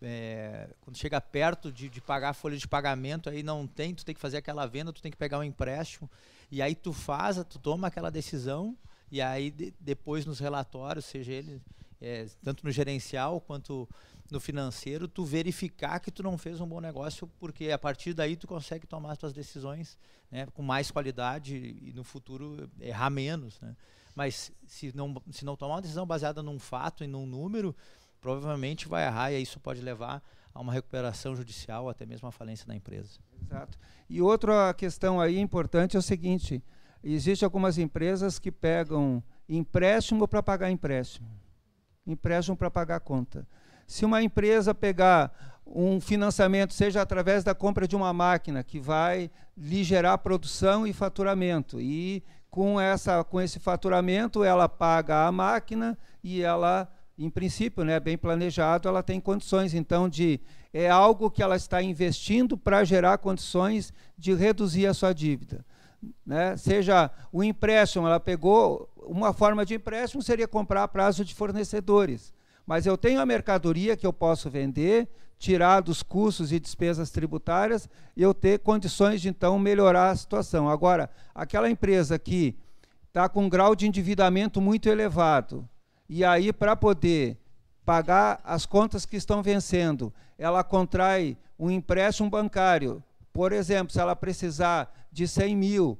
É, 0.00 0.70
quando 0.80 0.96
chega 0.96 1.20
perto 1.20 1.70
de, 1.70 1.88
de, 1.88 2.00
pagar 2.00 2.30
a 2.30 2.32
folha 2.32 2.56
de 2.56 2.66
pagamento, 2.66 3.28
aí 3.28 3.42
não 3.42 3.66
tem, 3.66 3.94
tu 3.94 4.04
tem 4.04 4.14
que 4.14 4.20
fazer 4.20 4.38
aquela 4.38 4.64
venda, 4.64 4.92
tu 4.92 5.02
tem 5.02 5.10
que 5.10 5.18
pegar 5.18 5.38
um 5.38 5.44
empréstimo, 5.44 6.08
e 6.50 6.62
aí 6.62 6.74
tu 6.74 6.92
faz, 6.92 7.36
tu 7.44 7.58
toma 7.58 7.88
aquela 7.88 8.10
decisão, 8.10 8.74
e 9.10 9.20
aí 9.20 9.50
de, 9.50 9.74
depois 9.78 10.24
nos 10.24 10.38
relatórios, 10.38 11.04
seja 11.04 11.32
ele 11.32 11.60
é, 12.00 12.26
tanto 12.42 12.64
no 12.64 12.70
gerencial 12.70 13.40
quanto 13.42 13.86
no 14.30 14.40
financeiro, 14.40 15.06
tu 15.06 15.24
verificar 15.24 15.98
que 15.98 16.10
tu 16.10 16.22
não 16.22 16.38
fez 16.38 16.60
um 16.60 16.66
bom 16.66 16.80
negócio, 16.80 17.28
porque 17.38 17.70
a 17.70 17.78
partir 17.78 18.14
daí 18.14 18.36
tu 18.36 18.46
consegue 18.46 18.86
tomar 18.86 19.12
as 19.12 19.18
tuas 19.18 19.32
decisões 19.32 19.98
né, 20.30 20.46
com 20.54 20.62
mais 20.62 20.90
qualidade 20.90 21.56
e 21.56 21.92
no 21.92 22.04
futuro 22.04 22.70
errar 22.80 23.10
menos. 23.10 23.60
Né? 23.60 23.76
Mas 24.20 24.52
se 24.66 24.94
não, 24.94 25.16
se 25.30 25.46
não 25.46 25.56
tomar 25.56 25.76
uma 25.76 25.80
decisão 25.80 26.06
baseada 26.06 26.42
num 26.42 26.58
fato 26.58 27.02
e 27.02 27.06
num 27.06 27.24
número, 27.24 27.74
provavelmente 28.20 28.86
vai 28.86 29.06
errar 29.06 29.32
e 29.32 29.40
isso 29.40 29.58
pode 29.58 29.80
levar 29.80 30.22
a 30.52 30.60
uma 30.60 30.74
recuperação 30.74 31.34
judicial, 31.34 31.88
até 31.88 32.04
mesmo 32.04 32.28
a 32.28 32.30
falência 32.30 32.66
da 32.66 32.76
empresa. 32.76 33.18
Exato. 33.42 33.78
E 34.10 34.20
outra 34.20 34.74
questão 34.74 35.18
aí 35.18 35.38
importante 35.38 35.96
é 35.96 35.98
o 35.98 36.02
seguinte: 36.02 36.62
existem 37.02 37.46
algumas 37.46 37.78
empresas 37.78 38.38
que 38.38 38.52
pegam 38.52 39.22
empréstimo 39.48 40.28
para 40.28 40.42
pagar 40.42 40.70
empréstimo, 40.70 41.26
empréstimo 42.06 42.58
para 42.58 42.70
pagar 42.70 43.00
conta. 43.00 43.48
Se 43.86 44.04
uma 44.04 44.22
empresa 44.22 44.74
pegar 44.74 45.32
um 45.64 45.98
financiamento, 45.98 46.74
seja 46.74 47.00
através 47.00 47.42
da 47.42 47.54
compra 47.54 47.88
de 47.88 47.96
uma 47.96 48.12
máquina 48.12 48.62
que 48.62 48.78
vai 48.78 49.30
lhe 49.56 49.82
gerar 49.82 50.18
produção 50.18 50.86
e 50.86 50.92
faturamento, 50.92 51.80
e 51.80 52.22
com, 52.50 52.80
essa, 52.80 53.22
com 53.22 53.40
esse 53.40 53.58
faturamento 53.58 54.42
ela 54.42 54.68
paga 54.68 55.26
a 55.26 55.32
máquina 55.32 55.96
e 56.22 56.42
ela, 56.42 56.90
em 57.16 57.30
princípio, 57.30 57.84
né, 57.84 58.00
bem 58.00 58.18
planejado, 58.18 58.88
ela 58.88 59.02
tem 59.02 59.20
condições 59.20 59.72
então 59.74 60.08
de 60.08 60.40
é 60.72 60.88
algo 60.88 61.30
que 61.30 61.42
ela 61.42 61.56
está 61.56 61.82
investindo 61.82 62.56
para 62.56 62.84
gerar 62.84 63.18
condições 63.18 63.92
de 64.16 64.32
reduzir 64.34 64.86
a 64.86 64.94
sua 64.94 65.12
dívida. 65.12 65.64
Né? 66.24 66.56
Seja 66.56 67.10
o 67.32 67.42
empréstimo, 67.42 68.06
ela 68.06 68.20
pegou 68.20 68.88
uma 68.96 69.32
forma 69.32 69.66
de 69.66 69.74
empréstimo 69.74 70.22
seria 70.22 70.46
comprar 70.46 70.84
a 70.84 70.88
prazo 70.88 71.24
de 71.24 71.34
fornecedores. 71.34 72.32
Mas 72.64 72.86
eu 72.86 72.96
tenho 72.96 73.20
a 73.20 73.26
mercadoria 73.26 73.96
que 73.96 74.06
eu 74.06 74.12
posso 74.12 74.48
vender, 74.48 75.08
tirar 75.40 75.80
dos 75.80 76.02
custos 76.02 76.52
e 76.52 76.60
despesas 76.60 77.10
tributárias 77.10 77.88
e 78.14 78.22
eu 78.22 78.34
ter 78.34 78.58
condições 78.58 79.22
de 79.22 79.30
então 79.30 79.58
melhorar 79.58 80.10
a 80.10 80.16
situação. 80.16 80.68
Agora, 80.68 81.08
aquela 81.34 81.70
empresa 81.70 82.18
que 82.18 82.54
está 83.08 83.26
com 83.26 83.46
um 83.46 83.48
grau 83.48 83.74
de 83.74 83.88
endividamento 83.88 84.60
muito 84.60 84.86
elevado 84.86 85.66
e 86.06 86.22
aí 86.22 86.52
para 86.52 86.76
poder 86.76 87.38
pagar 87.86 88.38
as 88.44 88.66
contas 88.66 89.06
que 89.06 89.16
estão 89.16 89.42
vencendo, 89.42 90.12
ela 90.36 90.62
contrai 90.62 91.38
um 91.58 91.70
empréstimo 91.70 92.28
bancário. 92.28 93.02
Por 93.32 93.50
exemplo, 93.50 93.94
se 93.94 93.98
ela 93.98 94.14
precisar 94.14 94.92
de 95.10 95.26
100 95.26 95.56
mil 95.56 95.98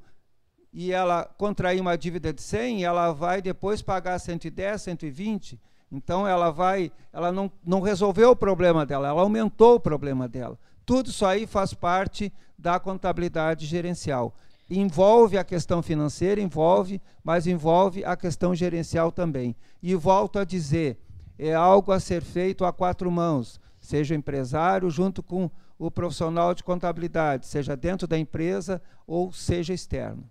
e 0.70 0.92
ela 0.92 1.24
contrair 1.24 1.81
uma 1.81 1.96
dívida 1.96 2.31
de 2.31 2.42
100, 2.42 2.85
ela 2.85 3.11
vai 3.12 3.40
depois 3.40 3.81
pagar 3.81 4.18
110, 4.18 4.83
120 4.83 5.59
então 5.90 6.26
ela 6.26 6.50
vai, 6.50 6.92
ela 7.12 7.33
não, 7.33 7.50
não 7.64 7.81
resolveu 7.81 8.31
o 8.31 8.37
problema 8.37 8.87
dela, 8.87 9.09
ela 9.09 9.22
aumentou 9.22 9.74
o 9.74 9.81
problema 9.81 10.29
dela. 10.29 10.59
Tudo 10.87 11.11
isso 11.11 11.26
aí 11.26 11.46
faz 11.46 11.74
parte 11.74 12.33
da 12.59 12.79
contabilidade 12.79 13.66
gerencial. 13.66 14.35
Envolve 14.68 15.37
a 15.37 15.44
questão 15.44 15.83
financeira, 15.83 16.40
envolve, 16.40 17.00
mas 17.24 17.46
envolve 17.46 18.05
a 18.05 18.16
questão 18.16 18.55
gerencial 18.55 19.11
também. 19.11 19.57
E 19.83 19.94
volto 19.96 20.38
a 20.38 20.44
dizer, 20.44 20.98
é 21.37 21.55
algo 21.55 21.90
a 21.90 21.98
ser 21.98 22.22
feito 22.22 22.64
a 22.64 22.72
quatro 22.72 23.11
mãos, 23.11 23.61
seja 23.81 24.14
o 24.14 24.16
empresário 24.16 24.88
junto 24.90 25.22
com 25.22 25.50
o 25.79 25.90
profissional 25.90 26.55
de 26.55 26.62
contabilidade, 26.62 27.46
seja 27.46 27.76
dentro 27.76 28.07
da 28.07 28.18
empresa 28.18 28.81
ou 29.07 29.33
seja 29.33 29.72
externo. 29.72 30.31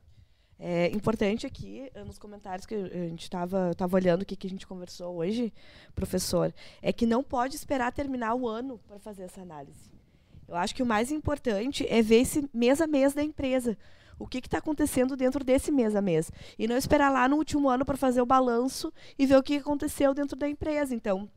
É 0.61 0.87
importante 0.87 1.47
aqui, 1.47 1.89
eh, 1.93 2.03
nos 2.03 2.19
comentários 2.19 2.65
que 2.65 2.75
a 2.75 3.07
gente 3.07 3.23
estava 3.23 3.73
tava 3.75 3.95
olhando 3.95 4.23
o 4.23 4.25
que, 4.25 4.35
que 4.35 4.45
a 4.45 4.49
gente 4.49 4.67
conversou 4.67 5.15
hoje, 5.15 5.53
professor, 5.95 6.53
é 6.81 6.91
que 6.91 7.05
não 7.05 7.23
pode 7.23 7.55
esperar 7.55 7.93
terminar 7.93 8.35
o 8.35 8.45
ano 8.45 8.77
para 8.85 8.99
fazer 8.99 9.23
essa 9.23 9.41
análise. 9.41 9.89
Eu 10.45 10.57
acho 10.57 10.75
que 10.75 10.83
o 10.83 10.85
mais 10.85 11.11
importante 11.11 11.87
é 11.87 12.01
ver 12.01 12.21
esse 12.21 12.49
mês 12.53 12.81
a 12.81 12.87
mês 12.87 13.13
da 13.13 13.23
empresa. 13.23 13.77
O 14.17 14.27
que 14.27 14.39
está 14.39 14.57
acontecendo 14.57 15.15
dentro 15.15 15.45
desse 15.45 15.71
mês 15.71 15.95
a 15.95 16.01
mês. 16.01 16.29
E 16.57 16.67
não 16.67 16.75
esperar 16.75 17.09
lá 17.09 17.25
no 17.29 17.37
último 17.37 17.69
ano 17.69 17.85
para 17.85 17.95
fazer 17.95 18.21
o 18.21 18.25
balanço 18.25 18.91
e 19.17 19.25
ver 19.25 19.37
o 19.37 19.43
que 19.43 19.57
aconteceu 19.57 20.13
dentro 20.13 20.35
da 20.35 20.49
empresa. 20.49 20.93
Então, 20.93 21.29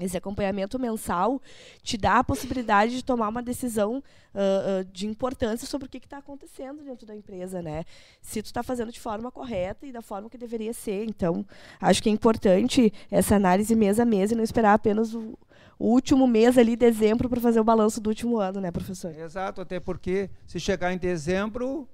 esse 0.00 0.16
acompanhamento 0.16 0.78
mensal 0.78 1.40
te 1.82 1.96
dá 1.96 2.18
a 2.18 2.24
possibilidade 2.24 2.96
de 2.96 3.04
tomar 3.04 3.28
uma 3.28 3.42
decisão 3.42 3.98
uh, 3.98 4.80
uh, 4.80 4.84
de 4.92 5.06
importância 5.06 5.68
sobre 5.68 5.86
o 5.86 5.90
que 5.90 5.98
está 5.98 6.18
acontecendo 6.18 6.82
dentro 6.82 7.06
da 7.06 7.14
empresa, 7.14 7.62
né? 7.62 7.84
Se 8.20 8.42
tu 8.42 8.46
está 8.46 8.62
fazendo 8.62 8.90
de 8.90 8.98
forma 8.98 9.30
correta 9.30 9.86
e 9.86 9.92
da 9.92 10.02
forma 10.02 10.28
que 10.28 10.36
deveria 10.36 10.72
ser. 10.72 11.04
Então, 11.04 11.46
acho 11.80 12.02
que 12.02 12.08
é 12.08 12.12
importante 12.12 12.92
essa 13.08 13.36
análise 13.36 13.74
mês 13.76 14.00
a 14.00 14.04
mês 14.04 14.32
e 14.32 14.34
não 14.34 14.42
esperar 14.42 14.74
apenas 14.74 15.14
o, 15.14 15.38
o 15.78 15.86
último 15.86 16.26
mês 16.26 16.58
ali, 16.58 16.74
dezembro, 16.74 17.28
para 17.28 17.40
fazer 17.40 17.60
o 17.60 17.64
balanço 17.64 18.00
do 18.00 18.08
último 18.08 18.38
ano, 18.38 18.60
né, 18.60 18.72
professor? 18.72 19.14
Exato, 19.16 19.60
até 19.60 19.78
porque 19.78 20.28
se 20.44 20.58
chegar 20.58 20.92
em 20.92 20.98
dezembro, 20.98 21.88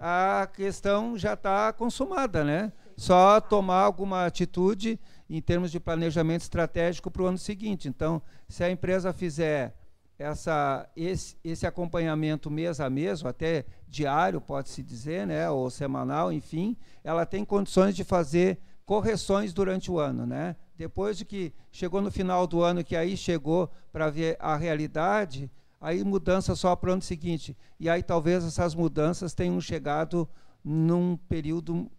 a 0.00 0.48
questão 0.54 1.18
já 1.18 1.34
está 1.34 1.70
consumada, 1.72 2.42
né? 2.42 2.72
Só 2.96 3.42
tomar 3.42 3.82
alguma 3.82 4.24
atitude 4.24 4.98
em 5.28 5.40
termos 5.40 5.70
de 5.70 5.80
planejamento 5.80 6.42
estratégico 6.42 7.10
para 7.10 7.22
o 7.22 7.26
ano 7.26 7.38
seguinte. 7.38 7.88
Então, 7.88 8.22
se 8.48 8.62
a 8.62 8.70
empresa 8.70 9.12
fizer 9.12 9.74
essa, 10.18 10.88
esse, 10.96 11.36
esse 11.44 11.66
acompanhamento 11.66 12.50
mês 12.50 12.80
a 12.80 12.88
mês, 12.88 13.22
ou 13.22 13.28
até 13.28 13.64
diário, 13.88 14.40
pode-se 14.40 14.82
dizer, 14.82 15.26
né, 15.26 15.50
ou 15.50 15.68
semanal, 15.70 16.32
enfim, 16.32 16.76
ela 17.04 17.26
tem 17.26 17.44
condições 17.44 17.94
de 17.94 18.04
fazer 18.04 18.58
correções 18.84 19.52
durante 19.52 19.90
o 19.90 19.98
ano. 19.98 20.24
Né? 20.24 20.56
Depois 20.76 21.18
de 21.18 21.24
que 21.24 21.52
chegou 21.70 22.00
no 22.00 22.10
final 22.10 22.46
do 22.46 22.62
ano, 22.62 22.84
que 22.84 22.96
aí 22.96 23.16
chegou 23.16 23.70
para 23.92 24.08
ver 24.08 24.36
a 24.38 24.56
realidade, 24.56 25.50
aí 25.80 26.02
mudança 26.02 26.54
só 26.54 26.74
para 26.74 26.90
o 26.90 26.92
ano 26.94 27.02
seguinte. 27.02 27.56
E 27.78 27.88
aí 27.90 28.02
talvez 28.02 28.44
essas 28.44 28.74
mudanças 28.74 29.34
tenham 29.34 29.60
chegado 29.60 30.28
num 30.64 31.16
período 31.16 31.90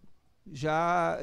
já 0.52 1.18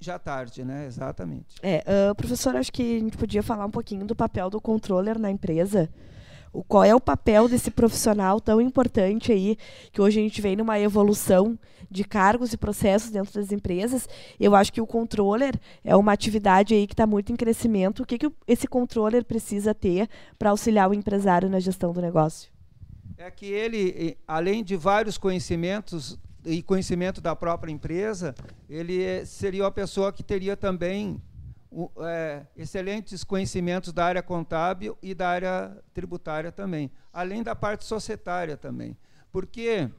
já 0.00 0.18
tarde, 0.18 0.64
né? 0.64 0.86
Exatamente. 0.86 1.56
É, 1.62 1.84
uh, 2.10 2.14
professor, 2.14 2.56
acho 2.56 2.72
que 2.72 2.96
a 2.96 3.00
gente 3.00 3.16
podia 3.16 3.42
falar 3.42 3.66
um 3.66 3.70
pouquinho 3.70 4.06
do 4.06 4.14
papel 4.14 4.50
do 4.50 4.60
controller 4.60 5.18
na 5.18 5.30
empresa. 5.30 5.88
O, 6.52 6.62
qual 6.64 6.84
é 6.84 6.94
o 6.94 7.00
papel 7.00 7.48
desse 7.48 7.70
profissional 7.70 8.40
tão 8.40 8.60
importante 8.60 9.32
aí, 9.32 9.56
que 9.92 10.00
hoje 10.00 10.18
a 10.18 10.22
gente 10.22 10.40
vem 10.40 10.56
numa 10.56 10.78
evolução 10.78 11.58
de 11.90 12.04
cargos 12.04 12.52
e 12.52 12.56
processos 12.56 13.10
dentro 13.10 13.32
das 13.34 13.52
empresas. 13.52 14.08
Eu 14.38 14.54
acho 14.54 14.72
que 14.72 14.80
o 14.80 14.86
controller 14.86 15.54
é 15.84 15.96
uma 15.96 16.12
atividade 16.12 16.74
aí 16.74 16.86
que 16.86 16.94
está 16.94 17.06
muito 17.06 17.32
em 17.32 17.36
crescimento. 17.36 18.02
O 18.02 18.06
que, 18.06 18.18
que 18.18 18.30
esse 18.46 18.66
controller 18.66 19.24
precisa 19.24 19.74
ter 19.74 20.08
para 20.38 20.50
auxiliar 20.50 20.90
o 20.90 20.94
empresário 20.94 21.48
na 21.48 21.60
gestão 21.60 21.92
do 21.92 22.00
negócio? 22.00 22.50
É 23.16 23.30
que 23.30 23.46
ele, 23.46 24.16
além 24.26 24.62
de 24.62 24.76
vários 24.76 25.18
conhecimentos 25.18 26.18
e 26.44 26.62
conhecimento 26.62 27.20
da 27.20 27.34
própria 27.34 27.72
empresa, 27.72 28.34
ele 28.68 29.24
seria 29.26 29.66
a 29.66 29.70
pessoa 29.70 30.12
que 30.12 30.22
teria 30.22 30.56
também 30.56 31.20
é, 32.00 32.46
excelentes 32.56 33.24
conhecimentos 33.24 33.92
da 33.92 34.04
área 34.04 34.22
contábil 34.22 34.96
e 35.02 35.14
da 35.14 35.28
área 35.28 35.76
tributária 35.92 36.50
também, 36.50 36.90
além 37.12 37.42
da 37.42 37.54
parte 37.54 37.84
societária 37.84 38.56
também. 38.56 38.96
Porque 39.30 39.90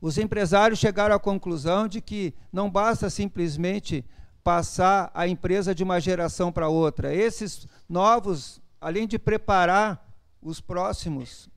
os 0.00 0.16
empresários 0.18 0.78
chegaram 0.78 1.14
à 1.14 1.18
conclusão 1.18 1.88
de 1.88 2.00
que 2.00 2.34
não 2.52 2.70
basta 2.70 3.10
simplesmente 3.10 4.04
passar 4.42 5.10
a 5.12 5.26
empresa 5.26 5.74
de 5.74 5.82
uma 5.82 6.00
geração 6.00 6.52
para 6.52 6.68
outra. 6.68 7.14
Esses 7.14 7.66
novos, 7.88 8.62
além 8.80 9.06
de 9.06 9.18
preparar 9.18 10.06
os 10.40 10.60
próximos 10.60 11.50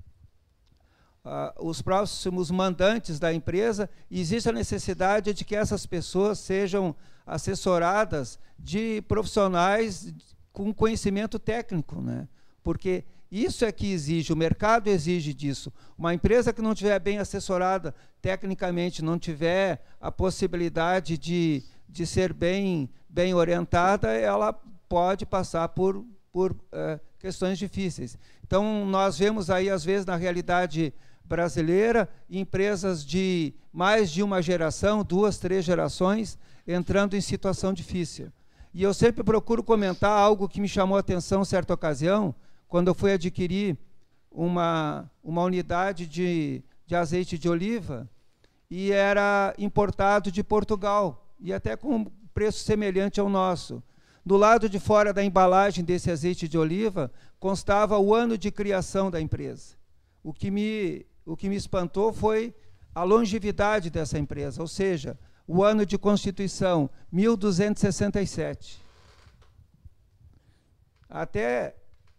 uh, 1.29 1.67
os 1.67 1.81
próximos 1.81 2.49
mandantes 2.49 3.19
da 3.19 3.31
empresa, 3.31 3.89
existe 4.09 4.49
a 4.49 4.53
necessidade 4.53 5.33
de 5.33 5.45
que 5.45 5.55
essas 5.55 5.85
pessoas 5.85 6.39
sejam 6.39 6.95
assessoradas 7.25 8.39
de 8.57 9.03
profissionais 9.07 10.11
com 10.51 10.73
conhecimento 10.73 11.37
técnico, 11.37 12.01
né? 12.01 12.27
Porque 12.63 13.05
isso 13.31 13.63
é 13.63 13.71
que 13.71 13.91
exige, 13.91 14.33
o 14.33 14.35
mercado 14.35 14.87
exige 14.87 15.33
disso. 15.33 15.71
Uma 15.95 16.13
empresa 16.13 16.51
que 16.51 16.61
não 16.61 16.73
estiver 16.73 16.99
bem 16.99 17.19
assessorada 17.19 17.93
tecnicamente, 18.21 19.03
não 19.03 19.19
tiver 19.19 19.85
a 20.01 20.11
possibilidade 20.11 21.17
de, 21.17 21.63
de 21.87 22.07
ser 22.07 22.33
bem, 22.33 22.89
bem 23.07 23.35
orientada, 23.35 24.09
ela 24.09 24.51
pode 24.89 25.27
passar 25.27 25.69
por, 25.69 26.03
por 26.31 26.51
uh, 26.51 26.99
questões 27.19 27.59
difíceis. 27.59 28.17
Então, 28.45 28.83
nós 28.85 29.19
vemos 29.19 29.51
aí, 29.51 29.69
às 29.69 29.85
vezes, 29.85 30.07
na 30.07 30.15
realidade 30.15 30.91
brasileira, 31.29 32.09
empresas 32.29 33.05
de 33.05 33.53
mais 33.71 34.09
de 34.09 34.23
uma 34.23 34.41
geração, 34.41 35.03
duas, 35.03 35.37
três 35.37 35.63
gerações, 35.63 36.37
entrando 36.67 37.15
em 37.15 37.21
situação 37.21 37.71
difícil. 37.71 38.31
E 38.73 38.83
eu 38.83 38.93
sempre 38.93 39.23
procuro 39.23 39.63
comentar 39.63 40.11
algo 40.11 40.49
que 40.49 40.59
me 40.59 40.67
chamou 40.67 40.97
a 40.97 40.99
atenção 40.99 41.45
certa 41.45 41.73
ocasião, 41.73 42.33
quando 42.67 42.87
eu 42.87 42.95
fui 42.95 43.13
adquirir 43.13 43.77
uma, 44.31 45.09
uma 45.23 45.43
unidade 45.43 46.05
de, 46.07 46.63
de 46.85 46.95
azeite 46.95 47.37
de 47.37 47.47
oliva, 47.47 48.09
e 48.69 48.91
era 48.91 49.53
importado 49.57 50.31
de 50.31 50.43
Portugal, 50.43 51.27
e 51.39 51.53
até 51.53 51.75
com 51.75 52.05
preço 52.33 52.63
semelhante 52.63 53.19
ao 53.19 53.29
nosso. 53.29 53.81
Do 54.25 54.37
lado 54.37 54.69
de 54.69 54.79
fora 54.79 55.11
da 55.11 55.23
embalagem 55.23 55.83
desse 55.83 56.11
azeite 56.11 56.47
de 56.47 56.57
oliva, 56.57 57.11
constava 57.39 57.97
o 57.97 58.13
ano 58.13 58.37
de 58.37 58.51
criação 58.51 59.09
da 59.09 59.19
empresa. 59.19 59.75
O 60.21 60.31
que 60.33 60.51
me 60.51 61.05
o 61.29 61.37
que 61.37 61.47
me 61.47 61.55
espantou 61.55 62.11
foi 62.11 62.55
a 62.93 63.03
longevidade 63.03 63.91
dessa 63.91 64.17
empresa, 64.17 64.61
ou 64.61 64.67
seja, 64.67 65.17
o 65.47 65.63
ano 65.63 65.85
de 65.85 65.95
constituição, 65.95 66.89
1267. 67.11 68.81
Até 71.07 71.75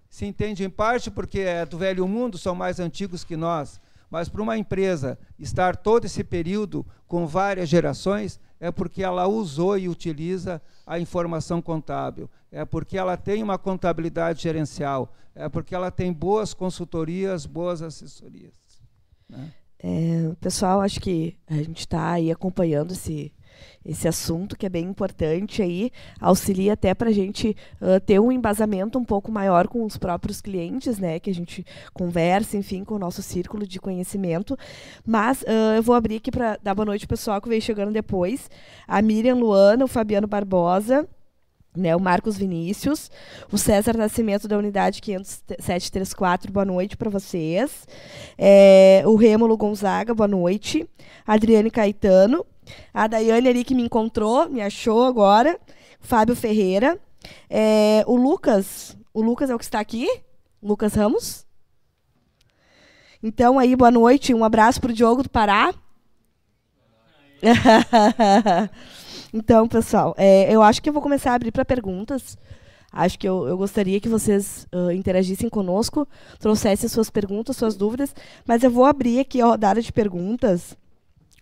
se 0.08 0.24
entende 0.24 0.62
em 0.62 0.70
parte 0.70 1.10
porque 1.10 1.40
é 1.40 1.66
do 1.66 1.76
velho 1.76 2.06
mundo, 2.06 2.38
são 2.38 2.54
mais 2.54 2.78
antigos 2.78 3.24
que 3.24 3.36
nós, 3.36 3.80
mas 4.08 4.28
para 4.28 4.42
uma 4.42 4.56
empresa 4.56 5.18
estar 5.38 5.76
todo 5.76 6.04
esse 6.04 6.22
período 6.22 6.86
com 7.08 7.26
várias 7.26 7.68
gerações, 7.68 8.38
é 8.60 8.70
porque 8.70 9.02
ela 9.02 9.26
usou 9.26 9.76
e 9.76 9.88
utiliza 9.88 10.62
a 10.86 11.00
informação 11.00 11.60
contábil, 11.60 12.30
é 12.52 12.64
porque 12.64 12.96
ela 12.96 13.16
tem 13.16 13.42
uma 13.42 13.58
contabilidade 13.58 14.40
gerencial, 14.40 15.12
é 15.34 15.48
porque 15.48 15.74
ela 15.74 15.90
tem 15.90 16.12
boas 16.12 16.54
consultorias, 16.54 17.44
boas 17.44 17.82
assessorias. 17.82 18.60
É, 19.82 20.32
pessoal, 20.40 20.80
acho 20.80 21.00
que 21.00 21.36
a 21.48 21.56
gente 21.56 21.80
está 21.80 22.12
aí 22.12 22.30
acompanhando 22.30 22.92
esse, 22.92 23.32
esse 23.84 24.06
assunto 24.06 24.56
que 24.56 24.66
é 24.66 24.68
bem 24.68 24.84
importante 24.84 25.62
aí, 25.62 25.90
auxilia 26.20 26.74
até 26.74 26.94
para 26.94 27.08
a 27.08 27.12
gente 27.12 27.56
uh, 27.80 27.98
ter 28.00 28.20
um 28.20 28.30
embasamento 28.30 28.98
um 28.98 29.04
pouco 29.04 29.32
maior 29.32 29.68
com 29.68 29.84
os 29.84 29.96
próprios 29.96 30.40
clientes, 30.40 30.98
né, 30.98 31.18
que 31.18 31.30
a 31.30 31.34
gente 31.34 31.64
conversa, 31.94 32.58
enfim, 32.58 32.84
com 32.84 32.94
o 32.94 32.98
nosso 32.98 33.22
círculo 33.22 33.66
de 33.66 33.80
conhecimento. 33.80 34.56
Mas 35.06 35.42
uh, 35.42 35.76
eu 35.76 35.82
vou 35.82 35.94
abrir 35.94 36.16
aqui 36.16 36.30
para 36.30 36.58
dar 36.62 36.74
boa 36.74 36.86
noite 36.86 37.06
pessoal 37.06 37.40
que 37.40 37.48
veio 37.48 37.62
chegando 37.62 37.92
depois, 37.92 38.50
a 38.86 39.00
Miriam 39.00 39.36
Luana, 39.36 39.84
o 39.84 39.88
Fabiano 39.88 40.26
Barbosa, 40.26 41.08
né, 41.76 41.94
o 41.94 42.00
Marcos 42.00 42.36
Vinícius, 42.36 43.10
o 43.50 43.56
César 43.56 43.96
Nascimento 43.96 44.48
da 44.48 44.58
unidade 44.58 45.00
5734, 45.04 46.52
boa 46.52 46.64
noite 46.64 46.96
para 46.96 47.08
vocês. 47.08 47.86
É, 48.36 49.02
o 49.06 49.14
Rêmulo 49.14 49.56
Gonzaga, 49.56 50.14
boa 50.14 50.28
noite. 50.28 50.88
Adriane 51.26 51.70
Caetano. 51.70 52.44
A 52.92 53.06
Daiane 53.06 53.48
ali 53.48 53.64
que 53.64 53.74
me 53.74 53.82
encontrou, 53.82 54.48
me 54.48 54.60
achou 54.60 55.04
agora. 55.04 55.58
Fábio 56.00 56.34
Ferreira. 56.34 56.98
É, 57.48 58.02
o 58.06 58.16
Lucas, 58.16 58.96
o 59.12 59.22
Lucas 59.22 59.50
é 59.50 59.54
o 59.54 59.58
que 59.58 59.64
está 59.64 59.80
aqui? 59.80 60.08
Lucas 60.62 60.94
Ramos. 60.94 61.46
Então 63.22 63.58
aí, 63.58 63.76
boa 63.76 63.90
noite, 63.90 64.32
um 64.32 64.44
abraço 64.44 64.80
para 64.80 64.90
o 64.90 64.94
Diogo 64.94 65.22
do 65.22 65.28
Pará. 65.28 65.74
Então, 69.32 69.68
pessoal, 69.68 70.14
é, 70.18 70.52
eu 70.52 70.62
acho 70.62 70.82
que 70.82 70.88
eu 70.88 70.92
vou 70.92 71.02
começar 71.02 71.32
a 71.32 71.34
abrir 71.34 71.52
para 71.52 71.64
perguntas. 71.64 72.36
Acho 72.92 73.18
que 73.18 73.28
eu, 73.28 73.46
eu 73.46 73.56
gostaria 73.56 74.00
que 74.00 74.08
vocês 74.08 74.66
uh, 74.74 74.90
interagissem 74.90 75.48
conosco, 75.48 76.08
trouxessem 76.40 76.88
suas 76.88 77.08
perguntas, 77.08 77.56
suas 77.56 77.76
dúvidas, 77.76 78.14
mas 78.44 78.64
eu 78.64 78.70
vou 78.70 78.84
abrir 78.84 79.20
aqui 79.20 79.40
a 79.40 79.46
rodada 79.46 79.80
de 79.80 79.92
perguntas 79.92 80.76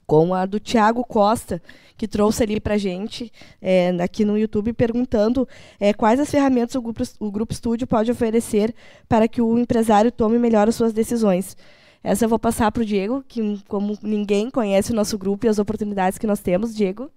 com 0.07 0.35
a 0.35 0.45
do 0.45 0.61
Tiago 0.61 1.05
Costa, 1.05 1.63
que 1.97 2.09
trouxe 2.09 2.43
ali 2.43 2.61
para 2.61 2.75
a 2.75 2.79
gente, 2.79 3.33
é, 3.61 3.91
aqui 4.03 4.25
no 4.25 4.39
YouTube, 4.39 4.73
perguntando 4.73 5.47
é, 5.81 5.93
quais 5.93 6.21
as 6.21 6.31
ferramentas 6.31 6.75
o 6.75 6.83
Grupo, 6.83 7.03
o 7.21 7.31
Grupo 7.31 7.53
Estúdio 7.53 7.87
pode 7.87 8.11
oferecer 8.11 8.75
para 9.09 9.29
que 9.29 9.41
o 9.43 9.59
empresário 9.59 10.13
tome 10.13 10.39
melhor 10.39 10.69
as 10.69 10.75
suas 10.75 10.93
decisões. 10.93 11.57
Essa 12.03 12.25
eu 12.25 12.29
vou 12.29 12.39
passar 12.39 12.71
para 12.73 12.83
o 12.83 12.87
Diego, 12.87 13.25
que 13.27 13.63
como 13.69 13.99
ninguém 14.03 14.51
conhece 14.51 14.93
o 14.93 14.95
nosso 14.95 15.19
grupo 15.19 15.47
e 15.47 15.49
as 15.49 15.59
oportunidades 15.59 16.19
que 16.19 16.27
nós 16.27 16.41
temos. 16.41 16.75
Diego. 16.75 17.11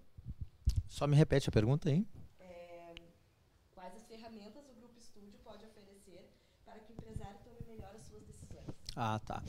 Só 0.91 1.07
me 1.07 1.15
repete 1.15 1.47
a 1.47 1.51
pergunta 1.53 1.87
aí. 1.87 2.05
É, 2.37 2.93
quais 3.73 3.95
as 3.95 4.03
ferramentas 4.03 4.61
o 4.69 4.75
Grupo 4.77 4.99
Estúdio 4.99 5.39
pode 5.41 5.63
oferecer 5.65 6.29
para 6.65 6.79
que 6.79 6.91
o 6.91 6.93
empresário 6.93 7.37
tome 7.45 7.59
melhor 7.65 7.91
as 7.95 8.01
suas 8.01 8.21
decisões? 8.23 8.75
Ah, 8.93 9.17
tá. 9.25 9.41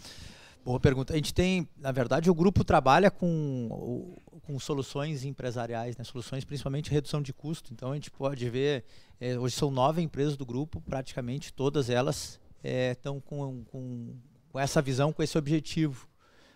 Boa 0.65 0.79
pergunta. 0.79 1.13
A 1.13 1.17
gente 1.17 1.35
tem, 1.35 1.69
na 1.77 1.91
verdade, 1.91 2.31
o 2.31 2.35
grupo 2.35 2.63
trabalha 2.63 3.11
com, 3.11 4.15
com 4.43 4.59
soluções 4.61 5.25
empresariais, 5.25 5.97
né? 5.97 6.05
soluções 6.05 6.45
principalmente 6.45 6.93
redução 6.93 7.21
de 7.21 7.33
custo. 7.33 7.73
Então 7.73 7.91
a 7.91 7.95
gente 7.97 8.13
pode 8.13 8.49
ver, 8.49 8.85
é, 9.21 9.37
hoje 9.37 9.57
são 9.57 9.69
nove 9.69 10.01
empresas 10.01 10.37
do 10.37 10.47
grupo, 10.47 10.81
praticamente 10.81 11.53
todas 11.53 11.91
elas 11.91 12.41
estão 12.63 13.17
é, 13.17 13.21
com, 13.21 13.65
com, 13.65 14.15
com 14.53 14.61
essa 14.61 14.81
visão, 14.81 15.13
com 15.13 15.25
esse 15.25 15.37
objetivo. 15.37 16.07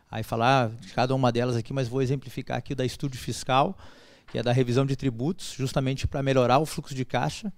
Aí 0.08 0.22
falar 0.22 0.68
de 0.68 0.94
cada 0.94 1.12
uma 1.12 1.32
delas 1.32 1.56
aqui, 1.56 1.72
mas 1.72 1.88
vou 1.88 2.00
exemplificar 2.00 2.56
aqui 2.56 2.72
o 2.72 2.76
da 2.76 2.84
Estúdio 2.84 3.18
Fiscal 3.18 3.76
que 4.26 4.38
é 4.38 4.42
da 4.42 4.52
revisão 4.52 4.84
de 4.84 4.96
tributos, 4.96 5.54
justamente 5.56 6.06
para 6.06 6.22
melhorar 6.22 6.58
o 6.58 6.66
fluxo 6.66 6.94
de 6.94 7.04
caixa, 7.04 7.52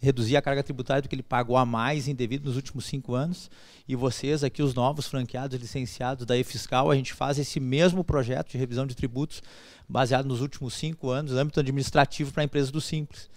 reduzir 0.00 0.36
a 0.36 0.42
carga 0.42 0.62
tributária 0.62 1.02
do 1.02 1.08
que 1.08 1.14
ele 1.14 1.22
pagou 1.22 1.56
a 1.56 1.66
mais 1.66 2.06
indevido 2.08 2.46
nos 2.46 2.56
últimos 2.56 2.84
cinco 2.84 3.14
anos. 3.14 3.50
E 3.86 3.96
vocês, 3.96 4.44
aqui, 4.44 4.62
os 4.62 4.74
novos 4.74 5.06
franqueados 5.06 5.60
licenciados 5.60 6.24
da 6.24 6.36
E-Fiscal, 6.36 6.90
a 6.90 6.94
gente 6.94 7.12
faz 7.12 7.38
esse 7.38 7.58
mesmo 7.58 8.04
projeto 8.04 8.50
de 8.50 8.58
revisão 8.58 8.86
de 8.86 8.94
tributos 8.94 9.42
baseado 9.88 10.26
nos 10.26 10.40
últimos 10.40 10.74
cinco 10.74 11.10
anos, 11.10 11.32
âmbito 11.32 11.60
administrativo 11.60 12.32
para 12.32 12.42
a 12.42 12.44
empresa 12.44 12.70
do 12.70 12.80
Simples. 12.80 13.28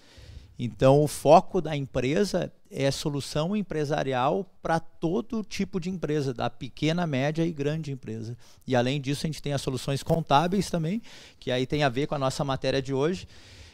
Então, 0.63 1.02
o 1.02 1.08
foco 1.08 1.60
da 1.60 1.76
empresa 1.76 2.54
é 2.69 2.91
solução 2.91 3.56
empresarial 3.56 4.45
para 4.62 4.80
todo 4.80 5.43
tipo 5.43 5.80
de 5.80 5.89
empresa, 5.89 6.36
da 6.36 6.52
pequena, 6.52 7.08
média 7.08 7.43
e 7.43 7.52
grande 7.52 7.91
empresa. 7.91 8.38
E 8.67 8.76
além 8.76 9.02
disso, 9.02 9.26
a 9.26 9.28
gente 9.28 9.41
tem 9.41 9.54
as 9.54 9.62
soluções 9.63 10.04
contábeis 10.04 10.69
também, 10.69 11.02
que 11.39 11.50
aí 11.50 11.65
tem 11.65 11.82
a 11.82 11.89
ver 11.89 12.06
com 12.06 12.13
a 12.13 12.19
nossa 12.19 12.43
matéria 12.43 12.80
de 12.80 12.93
hoje, 12.93 13.28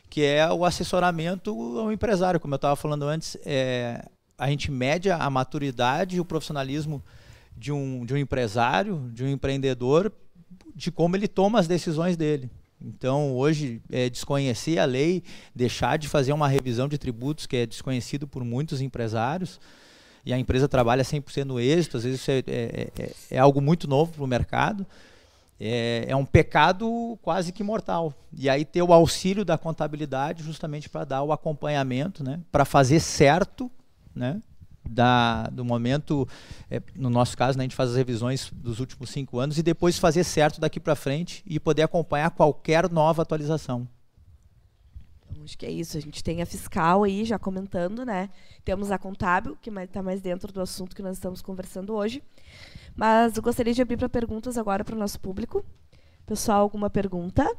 que 0.09 0.23
é 0.23 0.49
o 0.49 0.63
assessoramento 0.63 1.51
ao 1.77 1.91
empresário. 1.91 2.39
Como 2.39 2.53
eu 2.53 2.55
estava 2.55 2.77
falando 2.77 3.03
antes, 3.03 3.35
é, 3.45 4.05
a 4.37 4.49
gente 4.49 4.71
mede 4.71 5.11
a 5.11 5.29
maturidade 5.29 6.15
e 6.15 6.21
o 6.21 6.25
profissionalismo 6.25 7.03
de 7.57 7.73
um, 7.73 8.05
de 8.05 8.13
um 8.13 8.17
empresário, 8.17 9.11
de 9.13 9.25
um 9.25 9.27
empreendedor, 9.27 10.09
de 10.73 10.89
como 10.89 11.17
ele 11.17 11.27
toma 11.27 11.59
as 11.59 11.67
decisões 11.67 12.15
dele. 12.15 12.49
Então, 12.81 13.35
hoje, 13.35 13.81
é 13.91 14.09
desconhecer 14.09 14.77
a 14.77 14.85
lei, 14.85 15.23
deixar 15.53 15.97
de 15.97 16.07
fazer 16.07 16.31
uma 16.31 16.47
revisão 16.47 16.87
de 16.87 16.97
tributos 16.97 17.45
que 17.47 17.57
é 17.57 17.65
desconhecido 17.65 18.27
por 18.27 18.43
muitos 18.43 18.81
empresários, 18.81 19.59
e 20.23 20.33
a 20.33 20.37
empresa 20.37 20.67
trabalha 20.67 21.03
100% 21.03 21.45
no 21.45 21.59
êxito, 21.59 21.97
às 21.97 22.03
vezes 22.03 22.21
isso 22.21 22.31
é, 22.31 22.43
é, 22.47 22.91
é, 22.99 23.11
é 23.31 23.39
algo 23.39 23.61
muito 23.61 23.87
novo 23.87 24.11
para 24.11 24.23
o 24.23 24.27
mercado, 24.27 24.85
é, 25.59 26.05
é, 26.07 26.15
um 26.15 26.25
pecado 26.25 27.17
quase 27.21 27.51
que 27.51 27.63
mortal. 27.63 28.13
E 28.31 28.49
aí 28.49 28.63
ter 28.63 28.81
o 28.81 28.93
auxílio 28.93 29.43
da 29.43 29.57
contabilidade 29.57 30.43
justamente 30.43 30.89
para 30.89 31.03
dar 31.03 31.23
o 31.23 31.31
acompanhamento, 31.31 32.23
né, 32.23 32.39
para 32.51 32.65
fazer 32.65 32.99
certo, 32.99 33.71
né, 34.13 34.41
da, 34.87 35.43
do 35.47 35.63
momento, 35.65 36.27
é, 36.69 36.81
no 36.95 37.09
nosso 37.09 37.37
caso, 37.37 37.57
né, 37.57 37.63
a 37.63 37.65
gente 37.65 37.75
faz 37.75 37.91
as 37.91 37.95
revisões 37.95 38.51
dos 38.51 38.79
últimos 38.79 39.09
cinco 39.09 39.39
anos 39.39 39.57
e 39.57 39.63
depois 39.63 39.97
fazer 39.97 40.23
certo 40.23 40.59
daqui 40.59 40.79
para 40.79 40.95
frente 40.95 41.43
e 41.45 41.59
poder 41.59 41.83
acompanhar 41.83 42.31
qualquer 42.31 42.89
nova 42.89 43.21
atualização. 43.21 43.87
Então, 45.29 45.43
acho 45.43 45.57
que 45.57 45.65
é 45.65 45.71
isso. 45.71 45.97
A 45.97 46.01
gente 46.01 46.23
tem 46.23 46.41
a 46.41 46.45
fiscal 46.45 47.03
aí 47.03 47.25
já 47.25 47.37
comentando, 47.37 48.05
né? 48.05 48.29
Temos 48.63 48.91
a 48.91 48.97
contábil, 48.97 49.57
que 49.61 49.69
está 49.69 50.01
mais 50.01 50.21
dentro 50.21 50.51
do 50.51 50.61
assunto 50.61 50.95
que 50.95 51.01
nós 51.01 51.17
estamos 51.17 51.41
conversando 51.41 51.93
hoje. 51.93 52.23
Mas 52.95 53.37
eu 53.37 53.43
gostaria 53.43 53.73
de 53.73 53.81
abrir 53.81 53.97
para 53.97 54.09
perguntas 54.09 54.57
agora 54.57 54.83
para 54.83 54.95
o 54.95 54.99
nosso 54.99 55.19
público. 55.19 55.63
Pessoal, 56.25 56.61
alguma 56.61 56.89
pergunta? 56.89 57.55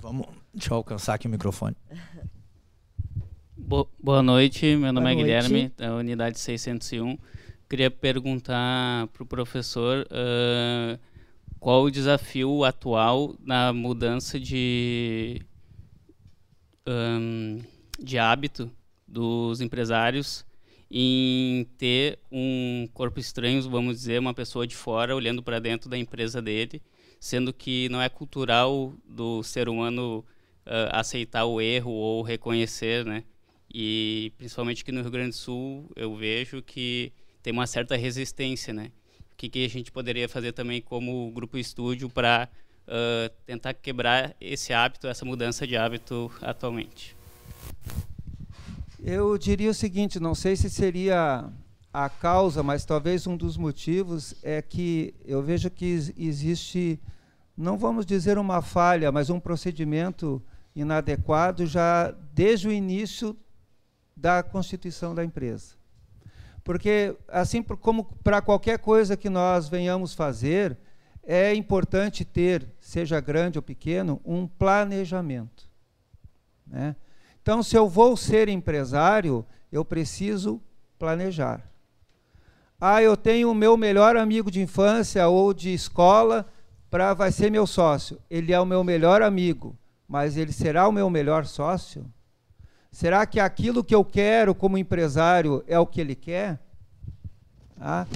Vamos, 0.00 0.26
deixa 0.54 0.72
eu 0.72 0.78
alcançar 0.78 1.14
aqui 1.14 1.26
o 1.26 1.30
microfone. 1.30 1.76
Boa 3.60 4.22
noite, 4.22 4.76
meu 4.76 4.92
nome 4.92 5.00
Boa 5.00 5.10
é 5.10 5.14
noite. 5.14 5.22
Guilherme, 5.22 5.72
da 5.76 5.94
unidade 5.94 6.38
601. 6.38 7.18
Queria 7.68 7.90
perguntar 7.90 9.06
para 9.08 9.22
o 9.22 9.26
professor 9.26 10.06
uh, 10.10 10.98
qual 11.58 11.84
o 11.84 11.90
desafio 11.90 12.64
atual 12.64 13.36
na 13.44 13.72
mudança 13.72 14.40
de, 14.40 15.42
um, 16.86 17.60
de 17.98 18.18
hábito 18.18 18.70
dos 19.06 19.60
empresários 19.60 20.44
em 20.90 21.64
ter 21.78 22.18
um 22.32 22.88
corpo 22.92 23.20
estranho, 23.20 23.62
vamos 23.70 23.98
dizer, 23.98 24.18
uma 24.18 24.34
pessoa 24.34 24.66
de 24.66 24.74
fora 24.74 25.14
olhando 25.14 25.42
para 25.42 25.60
dentro 25.60 25.88
da 25.88 25.96
empresa 25.96 26.42
dele, 26.42 26.82
sendo 27.20 27.52
que 27.52 27.88
não 27.90 28.02
é 28.02 28.08
cultural 28.08 28.92
do 29.06 29.42
ser 29.42 29.68
humano 29.68 30.24
uh, 30.66 30.90
aceitar 30.90 31.44
o 31.44 31.60
erro 31.60 31.92
ou 31.92 32.22
reconhecer, 32.22 33.04
né? 33.04 33.22
E 33.72 34.32
principalmente 34.36 34.82
aqui 34.82 34.90
no 34.90 35.00
Rio 35.00 35.10
Grande 35.10 35.30
do 35.30 35.36
Sul, 35.36 35.90
eu 35.94 36.14
vejo 36.16 36.60
que 36.60 37.12
tem 37.42 37.52
uma 37.52 37.66
certa 37.66 37.96
resistência, 37.96 38.74
né? 38.74 38.90
O 39.32 39.36
que, 39.36 39.48
que 39.48 39.64
a 39.64 39.68
gente 39.68 39.92
poderia 39.92 40.28
fazer 40.28 40.52
também 40.52 40.82
como 40.82 41.30
grupo 41.30 41.56
estúdio 41.56 42.10
para 42.10 42.48
uh, 42.86 43.32
tentar 43.46 43.72
quebrar 43.74 44.34
esse 44.40 44.72
hábito, 44.72 45.06
essa 45.06 45.24
mudança 45.24 45.66
de 45.66 45.76
hábito 45.76 46.30
atualmente? 46.42 47.16
Eu 49.02 49.38
diria 49.38 49.70
o 49.70 49.74
seguinte, 49.74 50.18
não 50.18 50.34
sei 50.34 50.56
se 50.56 50.68
seria 50.68 51.48
a 51.92 52.08
causa, 52.08 52.62
mas 52.62 52.84
talvez 52.84 53.26
um 53.26 53.36
dos 53.36 53.56
motivos 53.56 54.34
é 54.42 54.60
que 54.60 55.14
eu 55.24 55.42
vejo 55.42 55.70
que 55.70 55.86
existe, 56.18 57.00
não 57.56 57.78
vamos 57.78 58.04
dizer 58.04 58.36
uma 58.36 58.60
falha, 58.60 59.10
mas 59.10 59.30
um 59.30 59.40
procedimento 59.40 60.42
inadequado 60.74 61.66
já 61.66 62.14
desde 62.32 62.68
o 62.68 62.72
início 62.72 63.36
da 64.20 64.42
constituição 64.42 65.14
da 65.14 65.24
empresa. 65.24 65.74
Porque, 66.62 67.16
assim 67.26 67.62
como 67.62 68.04
para 68.22 68.42
qualquer 68.42 68.78
coisa 68.78 69.16
que 69.16 69.30
nós 69.30 69.68
venhamos 69.68 70.12
fazer, 70.12 70.76
é 71.22 71.54
importante 71.54 72.24
ter, 72.24 72.68
seja 72.78 73.18
grande 73.18 73.58
ou 73.58 73.62
pequeno, 73.62 74.20
um 74.24 74.46
planejamento. 74.46 75.68
Né? 76.66 76.94
Então, 77.40 77.62
se 77.62 77.76
eu 77.76 77.88
vou 77.88 78.16
ser 78.16 78.48
empresário, 78.48 79.44
eu 79.72 79.84
preciso 79.84 80.60
planejar. 80.98 81.66
Ah, 82.78 83.02
eu 83.02 83.16
tenho 83.16 83.50
o 83.50 83.54
meu 83.54 83.76
melhor 83.76 84.16
amigo 84.16 84.50
de 84.50 84.60
infância 84.60 85.26
ou 85.28 85.54
de 85.54 85.72
escola 85.72 86.46
para 86.90 87.14
vai 87.14 87.32
ser 87.32 87.50
meu 87.50 87.66
sócio. 87.66 88.20
Ele 88.28 88.52
é 88.52 88.60
o 88.60 88.66
meu 88.66 88.84
melhor 88.84 89.22
amigo, 89.22 89.78
mas 90.06 90.36
ele 90.36 90.52
será 90.52 90.86
o 90.86 90.92
meu 90.92 91.08
melhor 91.08 91.46
sócio? 91.46 92.10
Será 92.90 93.24
que 93.24 93.38
aquilo 93.38 93.84
que 93.84 93.94
eu 93.94 94.04
quero 94.04 94.54
como 94.54 94.76
empresário 94.76 95.64
é 95.66 95.78
o 95.78 95.86
que 95.86 96.00
ele 96.00 96.14
quer? 96.14 96.58
Ah. 97.80 98.06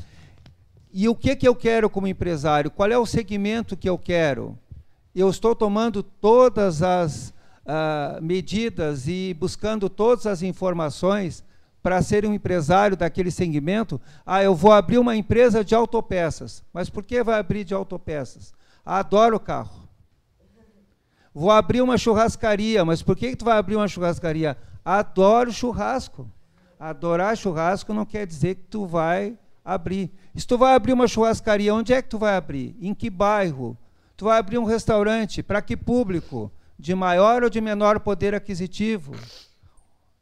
E 0.92 1.08
o 1.08 1.14
que, 1.14 1.34
que 1.34 1.46
eu 1.46 1.54
quero 1.54 1.88
como 1.88 2.06
empresário? 2.06 2.70
Qual 2.70 2.90
é 2.90 2.98
o 2.98 3.06
segmento 3.06 3.76
que 3.76 3.88
eu 3.88 3.98
quero? 3.98 4.58
Eu 5.14 5.30
estou 5.30 5.54
tomando 5.54 6.02
todas 6.02 6.82
as 6.82 7.34
uh, 7.64 8.22
medidas 8.22 9.08
e 9.08 9.34
buscando 9.38 9.88
todas 9.88 10.26
as 10.26 10.42
informações 10.42 11.44
para 11.82 12.00
ser 12.00 12.24
um 12.24 12.32
empresário 12.32 12.96
daquele 12.96 13.30
segmento, 13.30 14.00
ah, 14.24 14.42
eu 14.42 14.54
vou 14.54 14.72
abrir 14.72 14.96
uma 14.96 15.14
empresa 15.14 15.62
de 15.62 15.74
autopeças. 15.74 16.64
Mas 16.72 16.88
por 16.88 17.04
que 17.04 17.22
vai 17.22 17.38
abrir 17.38 17.62
de 17.62 17.74
autopeças? 17.74 18.54
Ah, 18.84 19.00
adoro 19.00 19.38
carro. 19.38 19.83
Vou 21.34 21.50
abrir 21.50 21.82
uma 21.82 21.98
churrascaria, 21.98 22.84
mas 22.84 23.02
por 23.02 23.16
que, 23.16 23.30
que 23.30 23.36
tu 23.36 23.44
vai 23.44 23.58
abrir 23.58 23.76
uma 23.76 23.88
churrascaria? 23.88 24.56
Adoro 24.84 25.52
churrasco. 25.52 26.30
Adorar 26.78 27.36
churrasco 27.36 27.92
não 27.92 28.06
quer 28.06 28.26
dizer 28.26 28.54
que 28.56 28.62
tu 28.62 28.86
vai 28.86 29.36
abrir. 29.64 30.12
Se 30.36 30.46
tu 30.46 30.56
vai 30.56 30.74
abrir 30.74 30.92
uma 30.92 31.08
churrascaria, 31.08 31.74
onde 31.74 31.92
é 31.92 32.00
que 32.00 32.08
tu 32.08 32.18
vai 32.18 32.36
abrir? 32.36 32.76
Em 32.80 32.94
que 32.94 33.10
bairro? 33.10 33.76
Tu 34.16 34.26
vai 34.26 34.38
abrir 34.38 34.58
um 34.58 34.64
restaurante, 34.64 35.42
para 35.42 35.60
que 35.60 35.76
público? 35.76 36.52
de 36.78 36.94
maior 36.94 37.42
ou 37.42 37.50
de 37.50 37.60
menor 37.60 38.00
poder 38.00 38.34
aquisitivo. 38.34 39.14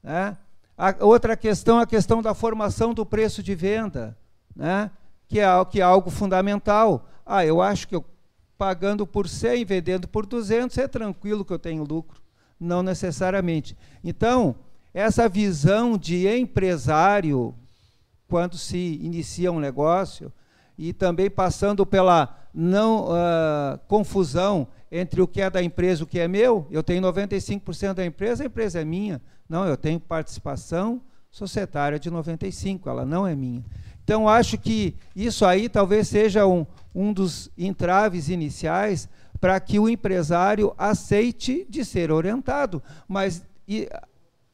Né? 0.03 0.37
A 0.77 0.95
outra 1.01 1.37
questão 1.37 1.81
é 1.81 1.83
a 1.83 1.87
questão 1.87 2.23
da 2.23 2.35
formação 2.35 2.93
do 2.93 3.05
preço 3.07 3.43
de 3.43 3.55
venda, 3.55 4.17
né? 4.55 4.91
que, 5.29 5.41
é, 5.41 5.47
que 5.71 5.81
é 5.81 5.83
algo 5.83 6.11
fundamental. 6.11 7.09
Ah, 7.25 7.45
eu 7.45 7.61
acho 7.61 7.89
que 7.89 7.95
eu 7.95 8.05
pagando 8.63 9.05
por 9.05 9.29
100, 9.29 9.65
vendendo 9.65 10.07
por 10.07 10.25
200, 10.25 10.79
é 10.79 10.87
tranquilo 10.87 11.45
que 11.45 11.53
eu 11.53 11.59
tenho 11.59 11.83
lucro. 11.83 12.23
Não 12.61 12.81
necessariamente. 12.81 13.77
Então, 14.05 14.55
essa 14.95 15.29
visão 15.29 15.99
de 15.99 16.29
empresário, 16.29 17.57
quando 18.29 18.57
se 18.57 19.01
inicia 19.03 19.51
um 19.51 19.59
negócio, 19.59 20.33
e 20.79 20.93
também 20.93 21.29
passando 21.29 21.85
pela 21.85 22.39
não 22.55 23.07
uh, 23.07 23.81
confusão 23.89 24.69
entre 24.93 25.21
o 25.21 25.27
que 25.27 25.41
é 25.41 25.51
da 25.51 25.61
empresa 25.61 26.03
e 26.03 26.05
o 26.05 26.07
que 26.07 26.21
é 26.21 26.29
meu. 26.29 26.65
Eu 26.71 26.85
tenho 26.85 27.03
95% 27.03 27.95
da 27.95 28.07
empresa, 28.07 28.45
a 28.45 28.47
empresa 28.47 28.81
é 28.81 28.85
minha. 28.85 29.21
Não, 29.49 29.67
eu 29.67 29.77
tenho 29.77 29.99
participação 29.99 31.03
societária 31.33 31.99
de 31.99 32.09
95%, 32.09 32.83
ela 32.87 33.05
não 33.05 33.27
é 33.27 33.35
minha. 33.35 33.65
Então, 34.05 34.29
acho 34.29 34.57
que 34.57 34.95
isso 35.17 35.45
aí 35.45 35.69
talvez 35.69 36.07
seja 36.07 36.47
um, 36.47 36.65
um 36.95 37.13
dos 37.13 37.51
entraves 37.57 38.29
iniciais 38.29 39.09
para 39.41 39.59
que 39.59 39.79
o 39.79 39.89
empresário 39.89 40.75
aceite 40.79 41.67
de 41.69 41.85
ser 41.85 42.13
orientado. 42.13 42.83
Mas 43.09 43.45
e, 43.67 43.89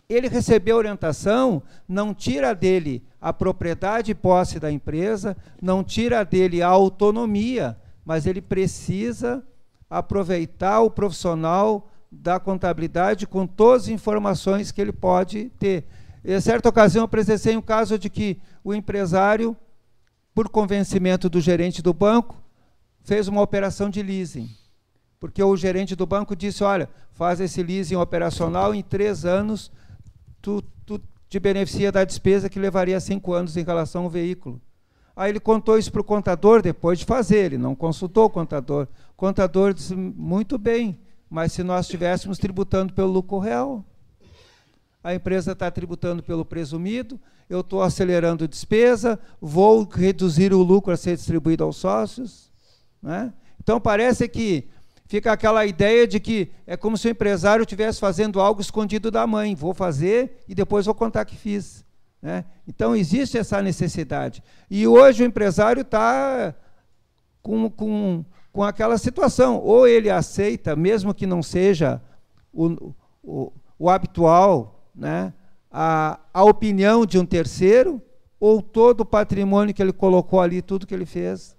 ele 0.09 0.29
receber 0.29 0.73
orientação 0.73 1.63
não 1.87 2.15
tira 2.15 2.55
dele 2.55 3.03
a 3.21 3.33
propriedade 3.33 4.13
e 4.13 4.15
posse 4.15 4.59
da 4.59 4.73
empresa, 4.73 5.37
não 5.61 5.85
tira 5.85 6.25
dele 6.25 6.63
a 6.63 6.69
autonomia, 6.69 7.77
mas 8.05 8.27
ele 8.27 8.41
precisa 8.41 9.45
aproveitar 9.91 10.81
o 10.81 10.91
profissional 10.91 11.91
da 12.11 12.41
contabilidade 12.41 13.27
com 13.27 13.47
todas 13.47 13.83
as 13.83 13.89
informações 13.89 14.73
que 14.73 14.81
ele 14.81 14.93
pode 14.93 15.51
ter. 15.59 15.85
Em 16.25 16.41
certa 16.41 16.69
ocasião, 16.69 17.05
eu 17.05 17.09
presenciei 17.09 17.57
um 17.57 17.63
caso 17.63 17.99
de 17.99 18.09
que 18.09 18.39
o 18.65 18.75
empresário, 18.75 19.57
por 20.39 20.49
convencimento 20.49 21.29
do 21.29 21.41
gerente 21.41 21.83
do 21.83 21.93
banco, 21.93 22.37
fez 23.03 23.27
uma 23.27 23.43
operação 23.43 23.91
de 23.91 24.01
leasing. 24.01 24.49
Porque 25.19 25.43
o 25.43 25.57
gerente 25.57 25.97
do 25.97 26.07
banco 26.07 26.37
disse: 26.37 26.63
Olha, 26.63 26.89
faz 27.11 27.41
esse 27.41 27.61
leasing 27.61 27.97
operacional, 27.97 28.73
em 28.73 28.81
três 28.81 29.25
anos 29.25 29.69
tu, 30.41 30.63
tu 30.87 31.01
te 31.29 31.41
beneficia 31.41 31.91
da 31.91 32.05
despesa 32.05 32.49
que 32.49 32.61
levaria 32.61 33.01
cinco 33.01 33.33
anos 33.33 33.57
em 33.57 33.65
relação 33.65 34.05
ao 34.05 34.11
veículo. 34.11 34.61
Aí 35.17 35.33
ele 35.33 35.41
contou 35.41 35.77
isso 35.77 35.91
para 35.91 36.03
o 36.03 36.05
contador 36.05 36.63
depois 36.63 37.01
de 37.01 37.05
fazer, 37.05 37.47
ele 37.47 37.59
não 37.59 37.75
consultou 37.75 38.27
o 38.27 38.31
contador. 38.31 38.87
O 39.11 39.17
contador 39.17 39.75
disse: 39.75 39.97
muito 39.97 40.57
bem, 40.57 41.01
mas 41.29 41.51
se 41.51 41.65
nós 41.65 41.87
estivéssemos 41.87 42.39
tributando 42.39 42.93
pelo 42.93 43.11
lucro 43.11 43.41
real, 43.41 43.85
a 45.09 45.15
empresa 45.15 45.53
está 45.53 45.71
tributando 45.71 46.23
pelo 46.23 46.45
presumido, 46.45 47.19
eu 47.49 47.61
estou 47.61 47.81
acelerando 47.81 48.47
despesa, 48.47 49.19
vou 49.41 49.85
reduzir 49.85 50.53
o 50.53 50.63
lucro 50.63 50.93
a 50.93 50.99
ser 50.99 51.17
distribuído 51.17 51.65
aos 51.65 51.79
sócios. 51.79 52.53
Né? 53.03 53.33
Então 53.59 53.81
parece 53.81 54.29
que 54.29 54.69
fica 55.07 55.33
aquela 55.33 55.65
ideia 55.65 56.07
de 56.07 56.21
que 56.21 56.51
é 56.67 56.77
como 56.77 56.99
se 56.99 57.09
o 57.09 57.11
empresário 57.11 57.63
estivesse 57.63 57.99
fazendo 57.99 58.39
algo 58.39 58.61
escondido 58.61 59.11
da 59.11 59.27
mãe. 59.27 59.55
Vou 59.55 59.73
fazer 59.73 60.43
e 60.47 60.55
depois 60.55 60.85
vou 60.85 60.95
contar 60.95 61.25
que 61.25 61.37
fiz. 61.37 61.87
Né? 62.21 62.45
Então, 62.67 62.95
existe 62.95 63.39
essa 63.39 63.63
necessidade. 63.63 64.43
E 64.69 64.87
hoje 64.87 65.23
o 65.23 65.27
empresário 65.27 65.81
está 65.81 66.55
com, 67.41 67.71
com, 67.71 68.25
com 68.53 68.63
aquela 68.63 68.99
situação. 68.99 69.59
Ou 69.59 69.89
ele 69.89 70.11
aceita, 70.11 70.77
mesmo 70.77 71.15
que 71.15 71.27
não 71.27 71.43
seja 71.43 71.99
o, 72.53 72.93
o, 73.23 73.53
o 73.79 73.89
habitual, 73.89 74.78
né? 74.99 75.33
a, 75.71 76.19
a 76.35 76.45
opinião 76.45 77.07
de 77.07 77.19
um 77.19 77.25
terceiro, 77.25 78.03
ou 78.41 78.61
todo 78.61 79.01
o 79.03 79.07
patrimônio 79.07 79.75
que 79.75 79.83
ele 79.83 79.93
colocou 79.93 80.41
ali, 80.41 80.61
tudo 80.61 80.87
que 80.87 80.95
ele 80.95 81.07
fez, 81.07 81.57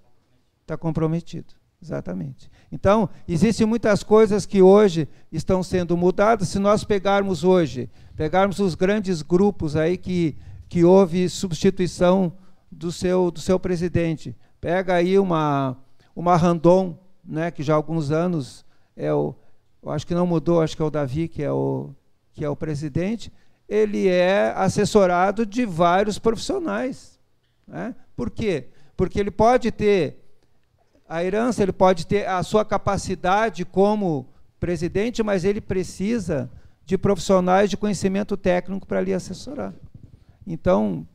está 0.62 0.76
comprometido. 0.76 1.54
Exatamente. 1.82 2.50
Então, 2.70 3.08
existem 3.26 3.66
muitas 3.66 4.02
coisas 4.02 4.44
que 4.44 4.60
hoje 4.60 5.08
estão 5.32 5.62
sendo 5.62 5.96
mudadas. 5.96 6.48
Se 6.48 6.58
nós 6.58 6.84
pegarmos 6.84 7.42
hoje, 7.42 7.88
pegarmos 8.14 8.58
os 8.58 8.74
grandes 8.74 9.22
grupos 9.22 9.76
aí 9.76 9.96
que 9.96 10.36
que 10.70 10.84
houve 10.84 11.28
substituição 11.28 12.32
do 12.70 12.92
seu, 12.92 13.32
do 13.32 13.40
seu 13.40 13.58
presidente. 13.58 14.36
Pega 14.60 14.94
aí 14.94 15.18
uma, 15.18 15.76
uma 16.14 16.36
Randon, 16.36 16.96
né, 17.24 17.50
que 17.50 17.60
já 17.60 17.74
há 17.74 17.76
alguns 17.76 18.12
anos 18.12 18.64
é 18.96 19.12
o, 19.12 19.34
eu 19.82 19.90
acho 19.90 20.06
que 20.06 20.14
não 20.14 20.26
mudou, 20.26 20.62
acho 20.62 20.76
que 20.76 20.82
é 20.82 20.84
o 20.84 20.90
Davi 20.90 21.26
que 21.26 21.42
é 21.42 21.50
o, 21.50 21.90
que 22.32 22.44
é 22.44 22.48
o 22.48 22.56
presidente, 22.56 23.32
ele 23.68 24.08
é 24.08 24.52
assessorado 24.56 25.46
de 25.46 25.64
vários 25.64 26.18
profissionais. 26.18 27.18
Né? 27.66 27.94
Por 28.16 28.30
quê? 28.30 28.68
Porque 28.96 29.18
ele 29.18 29.30
pode 29.30 29.70
ter 29.70 30.16
a 31.08 31.24
herança, 31.24 31.62
ele 31.62 31.72
pode 31.72 32.06
ter 32.06 32.28
a 32.28 32.42
sua 32.42 32.64
capacidade 32.64 33.64
como 33.64 34.28
presidente, 34.58 35.22
mas 35.22 35.44
ele 35.44 35.60
precisa 35.60 36.50
de 36.84 36.98
profissionais 36.98 37.70
de 37.70 37.76
conhecimento 37.76 38.36
técnico 38.36 38.86
para 38.86 39.00
lhe 39.00 39.14
assessorar. 39.14 39.72
Então, 40.46 41.06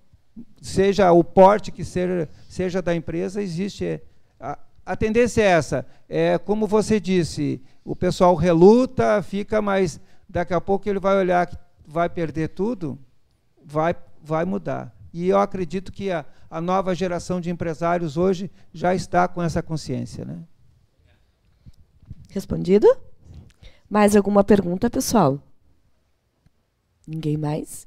seja 0.62 1.12
o 1.12 1.23
porte 1.23 1.71
que 1.71 1.84
seja, 1.84 2.30
seja 2.47 2.82
da 2.82 2.95
empresa, 2.95 3.41
existe. 3.41 4.01
A, 4.39 4.58
a 4.86 4.95
tendência 4.95 5.41
é 5.41 5.45
essa. 5.45 5.86
É 6.08 6.38
como 6.38 6.67
você 6.67 6.99
disse, 6.99 7.62
o 7.84 7.95
pessoal 7.95 8.36
reluta, 8.36 9.21
fica, 9.21 9.62
mas 9.62 9.99
daqui 10.28 10.54
a 10.54 10.62
pouco 10.62 10.90
ele 10.90 11.00
vai 11.00 11.16
olhar 11.18 11.46
que 11.48 11.58
vai 11.86 12.10
perder 12.10 12.50
tudo, 12.50 12.98
vai, 13.64 13.96
vai 14.22 14.46
mudar. 14.46 14.96
E 15.14 15.28
eu 15.30 15.40
acredito 15.40 15.92
que 15.92 16.12
a, 16.12 16.26
a 16.50 16.60
nova 16.60 16.94
geração 16.94 17.40
de 17.40 17.50
empresários 17.50 18.18
hoje 18.18 18.52
já 18.74 18.94
está 18.94 19.28
com 19.28 19.42
essa 19.42 19.62
consciência. 19.62 20.26
Né? 20.26 20.40
Respondido? 22.30 22.88
Mais 23.90 24.16
alguma 24.16 24.44
pergunta, 24.44 24.90
pessoal? 24.90 25.40
Ninguém 27.08 27.38
mais? 27.38 27.86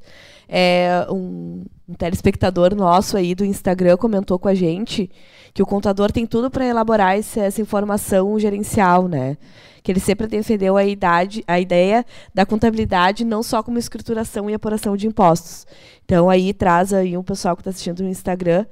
É, 0.49 1.07
um, 1.11 1.65
um 1.89 1.95
telespectador 1.95 2.75
nosso 2.75 3.17
aí 3.17 3.35
do 3.35 3.45
Instagram 3.45 3.97
comentou 3.97 4.39
com 4.39 4.49
a 4.49 4.55
gente 4.55 5.11
que 5.53 5.63
o 5.63 5.67
contador 5.67 6.13
tem 6.13 6.25
tudo 6.25 6.51
para 6.51 6.65
elaborar 6.65 7.17
essa, 7.17 7.41
essa, 7.41 7.61
informação 7.61 8.39
gerencial, 8.39 9.09
né? 9.09 9.37
Que 9.83 9.91
ele 9.91 10.01
sempre 10.01 10.27
defendeu 10.27 10.77
a, 10.77 10.85
idade, 10.85 11.43
a 11.47 11.59
ideia 11.59 12.05
da 12.33 12.47
contabilidade 12.47 13.25
não 13.25 13.43
só 13.43 13.63
como 13.63 13.79
escrituração 13.79 14.49
e 14.49 14.55
apuração 14.55 14.97
de 14.97 15.07
impostos. 15.07 15.67
Então 16.05 16.31
aí 16.31 16.53
traz 16.55 16.93
aí 16.93 17.17
um 17.17 17.23
pessoal 17.23 17.57
que 17.57 17.63
está 17.63 17.71
assistindo 17.71 18.03
no 18.03 18.09
Instagram 18.09 18.65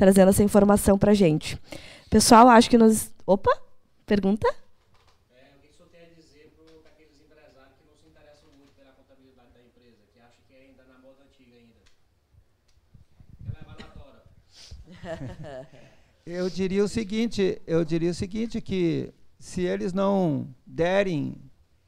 trazendo 0.00 0.30
essa 0.30 0.42
informação 0.42 0.98
para 0.98 1.12
gente. 1.12 1.58
Pessoal, 2.08 2.48
acho 2.48 2.70
que 2.70 2.78
nós. 2.78 3.12
Opa! 3.26 3.50
Pergunta? 4.06 4.48
eu 16.26 16.48
diria 16.50 16.84
o 16.84 16.88
seguinte, 16.88 17.60
eu 17.66 17.84
diria 17.84 18.10
o 18.10 18.14
seguinte 18.14 18.60
que 18.60 19.12
se 19.38 19.62
eles 19.62 19.92
não 19.92 20.46
derem 20.66 21.36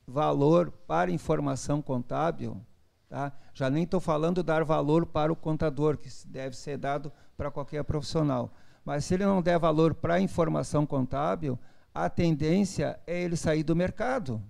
valor 0.07 0.71
para 0.87 1.11
informação 1.11 1.81
contábil, 1.81 2.61
tá? 3.09 3.33
já 3.55 3.69
nem 3.71 3.85
estou 3.85 4.01
falando 4.01 4.43
dar 4.43 4.65
valor 4.65 5.07
para 5.07 5.33
o 5.33 5.37
contador, 5.37 5.97
que 5.97 6.09
deve 6.27 6.57
ser 6.57 6.79
dado 6.79 7.13
para 7.37 7.51
qualquer 7.51 7.85
profissional, 7.85 8.53
mas 8.85 9.05
se 9.05 9.15
ele 9.15 9.25
não 9.25 9.43
der 9.43 9.59
valor 9.59 9.95
para 9.95 10.15
a 10.15 10.21
informação 10.21 10.85
contábil, 10.85 11.59
a 11.95 12.09
tendência 12.09 12.99
é 13.07 13.23
ele 13.23 13.37
sair 13.37 13.63
do 13.63 13.77
mercado. 13.77 14.43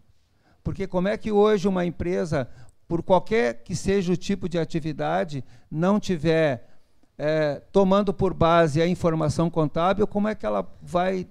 Porque 0.62 0.87
como 0.87 1.08
é 1.08 1.16
que 1.16 1.32
hoje 1.32 1.66
uma 1.66 1.85
empresa, 1.85 2.48
por 2.87 3.02
qualquer 3.02 3.62
que 3.62 3.74
seja 3.74 4.12
o 4.12 4.16
tipo 4.16 4.48
de 4.48 4.58
atividade, 4.58 5.44
não 5.70 5.98
tiver 5.98 6.71
é, 7.18 7.61
tomando 7.72 8.12
por 8.12 8.35
base 8.35 8.81
a 8.81 8.87
informação 8.87 9.51
contábil, 9.51 10.07
como 10.07 10.29
é 10.29 10.35
que 10.35 10.46
ela 10.46 10.66
vai, 10.81 11.27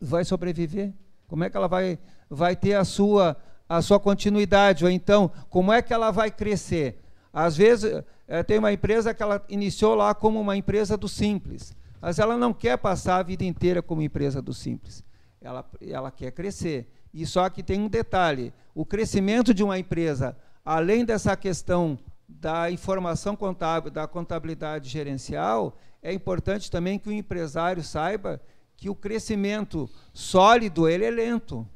vai 0.00 0.24
sobreviver? 0.24 0.92
Como 1.26 1.44
é 1.44 1.50
que 1.50 1.56
ela 1.56 1.68
vai, 1.68 1.98
vai 2.28 2.54
ter 2.54 2.74
a 2.74 2.84
sua, 2.84 3.36
a 3.68 3.80
sua 3.82 3.98
continuidade? 3.98 4.84
Ou 4.84 4.90
então, 4.90 5.30
como 5.48 5.72
é 5.72 5.80
que 5.82 5.92
ela 5.92 6.10
vai 6.10 6.30
crescer? 6.30 7.02
Às 7.32 7.56
vezes, 7.56 8.02
é, 8.26 8.42
tem 8.42 8.58
uma 8.58 8.72
empresa 8.72 9.14
que 9.14 9.22
ela 9.22 9.44
iniciou 9.48 9.94
lá 9.94 10.14
como 10.14 10.40
uma 10.40 10.56
empresa 10.56 10.96
do 10.96 11.08
simples, 11.08 11.74
mas 12.00 12.18
ela 12.18 12.36
não 12.36 12.52
quer 12.52 12.76
passar 12.78 13.18
a 13.18 13.22
vida 13.22 13.44
inteira 13.44 13.82
como 13.82 14.02
empresa 14.02 14.40
do 14.40 14.52
simples. 14.52 15.04
Ela, 15.40 15.64
ela 15.80 16.10
quer 16.10 16.32
crescer. 16.32 16.90
E 17.12 17.24
só 17.24 17.48
que 17.48 17.62
tem 17.62 17.80
um 17.80 17.88
detalhe: 17.88 18.52
o 18.74 18.84
crescimento 18.84 19.54
de 19.54 19.62
uma 19.62 19.78
empresa, 19.78 20.36
além 20.64 21.04
dessa 21.04 21.36
questão 21.36 21.98
da 22.28 22.70
informação 22.70 23.36
contábil, 23.36 23.90
da 23.90 24.06
contabilidade 24.06 24.88
gerencial, 24.88 25.78
é 26.02 26.12
importante 26.12 26.70
também 26.70 26.98
que 26.98 27.08
o 27.08 27.12
empresário 27.12 27.82
saiba 27.82 28.40
que 28.76 28.90
o 28.90 28.94
crescimento 28.94 29.88
sólido 30.12 30.88
ele 30.88 31.04
é 31.04 31.10
lento. 31.10 31.66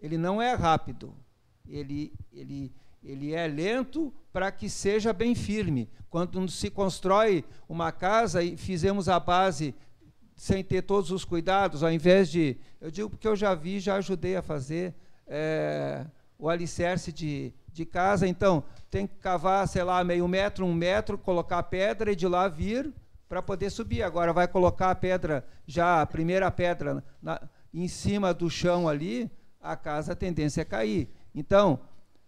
Ele 0.00 0.16
não 0.16 0.40
é 0.40 0.54
rápido. 0.54 1.14
Ele, 1.66 2.12
ele, 2.32 2.72
ele 3.02 3.32
é 3.32 3.46
lento 3.46 4.12
para 4.32 4.50
que 4.50 4.68
seja 4.68 5.12
bem 5.12 5.34
firme. 5.34 5.90
Quando 6.08 6.48
se 6.48 6.70
constrói 6.70 7.44
uma 7.68 7.92
casa 7.92 8.42
e 8.42 8.56
fizemos 8.56 9.08
a 9.08 9.18
base 9.18 9.74
sem 10.36 10.64
ter 10.64 10.82
todos 10.82 11.10
os 11.10 11.24
cuidados, 11.24 11.82
ao 11.82 11.92
invés 11.92 12.30
de. 12.30 12.56
Eu 12.80 12.90
digo 12.90 13.10
porque 13.10 13.28
eu 13.28 13.36
já 13.36 13.54
vi, 13.54 13.78
já 13.78 13.96
ajudei 13.96 14.36
a 14.36 14.42
fazer 14.42 14.94
é, 15.26 16.04
o 16.38 16.48
alicerce 16.48 17.12
de, 17.12 17.52
de 17.74 17.84
casa, 17.84 18.26
então 18.26 18.62
tem 18.88 19.04
que 19.04 19.16
cavar, 19.16 19.66
sei 19.66 19.82
lá, 19.82 20.02
meio 20.04 20.26
metro, 20.28 20.64
um 20.64 20.72
metro, 20.72 21.18
colocar 21.18 21.60
pedra 21.64 22.12
e 22.12 22.16
de 22.16 22.28
lá 22.28 22.46
vir 22.46 22.94
para 23.28 23.42
poder 23.42 23.68
subir. 23.68 24.02
Agora 24.04 24.32
vai 24.32 24.46
colocar 24.46 24.92
a 24.92 24.94
pedra, 24.94 25.44
já 25.66 26.00
a 26.00 26.06
primeira 26.06 26.48
pedra 26.52 27.02
na, 27.20 27.42
em 27.74 27.88
cima 27.88 28.32
do 28.32 28.48
chão 28.48 28.88
ali, 28.88 29.28
a 29.60 29.74
casa 29.74 30.12
a 30.12 30.16
tendência 30.16 30.60
é 30.60 30.64
cair. 30.64 31.10
Então, 31.34 31.80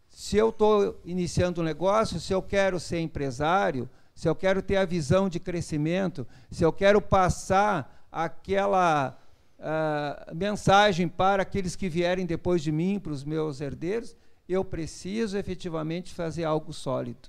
se 0.09 0.37
eu 0.37 0.49
estou 0.49 1.01
iniciando 1.05 1.61
um 1.61 1.65
negócio, 1.65 2.19
se 2.19 2.33
eu 2.33 2.43
quero 2.43 2.81
ser 2.81 2.99
empresário, 2.99 3.89
se 4.13 4.29
eu 4.29 4.35
quero 4.35 4.61
ter 4.61 4.79
a 4.79 4.85
visão 4.85 5.29
de 5.29 5.39
crescimento, 5.39 6.27
se 6.51 6.65
eu 6.65 6.73
quero 6.73 7.01
passar 7.01 8.09
aquela 8.11 9.17
uh, 9.61 10.35
mensagem 10.35 11.07
para 11.07 11.43
aqueles 11.43 11.77
que 11.77 11.89
vierem 11.89 12.27
depois 12.27 12.63
de 12.63 12.73
mim, 12.73 12.99
para 12.99 13.13
os 13.13 13.23
meus 13.23 13.61
herdeiros, 13.61 14.17
eu 14.49 14.65
preciso 14.65 15.37
efetivamente 15.37 16.15
fazer 16.15 16.45
algo 16.45 16.73
sólido. 16.73 17.29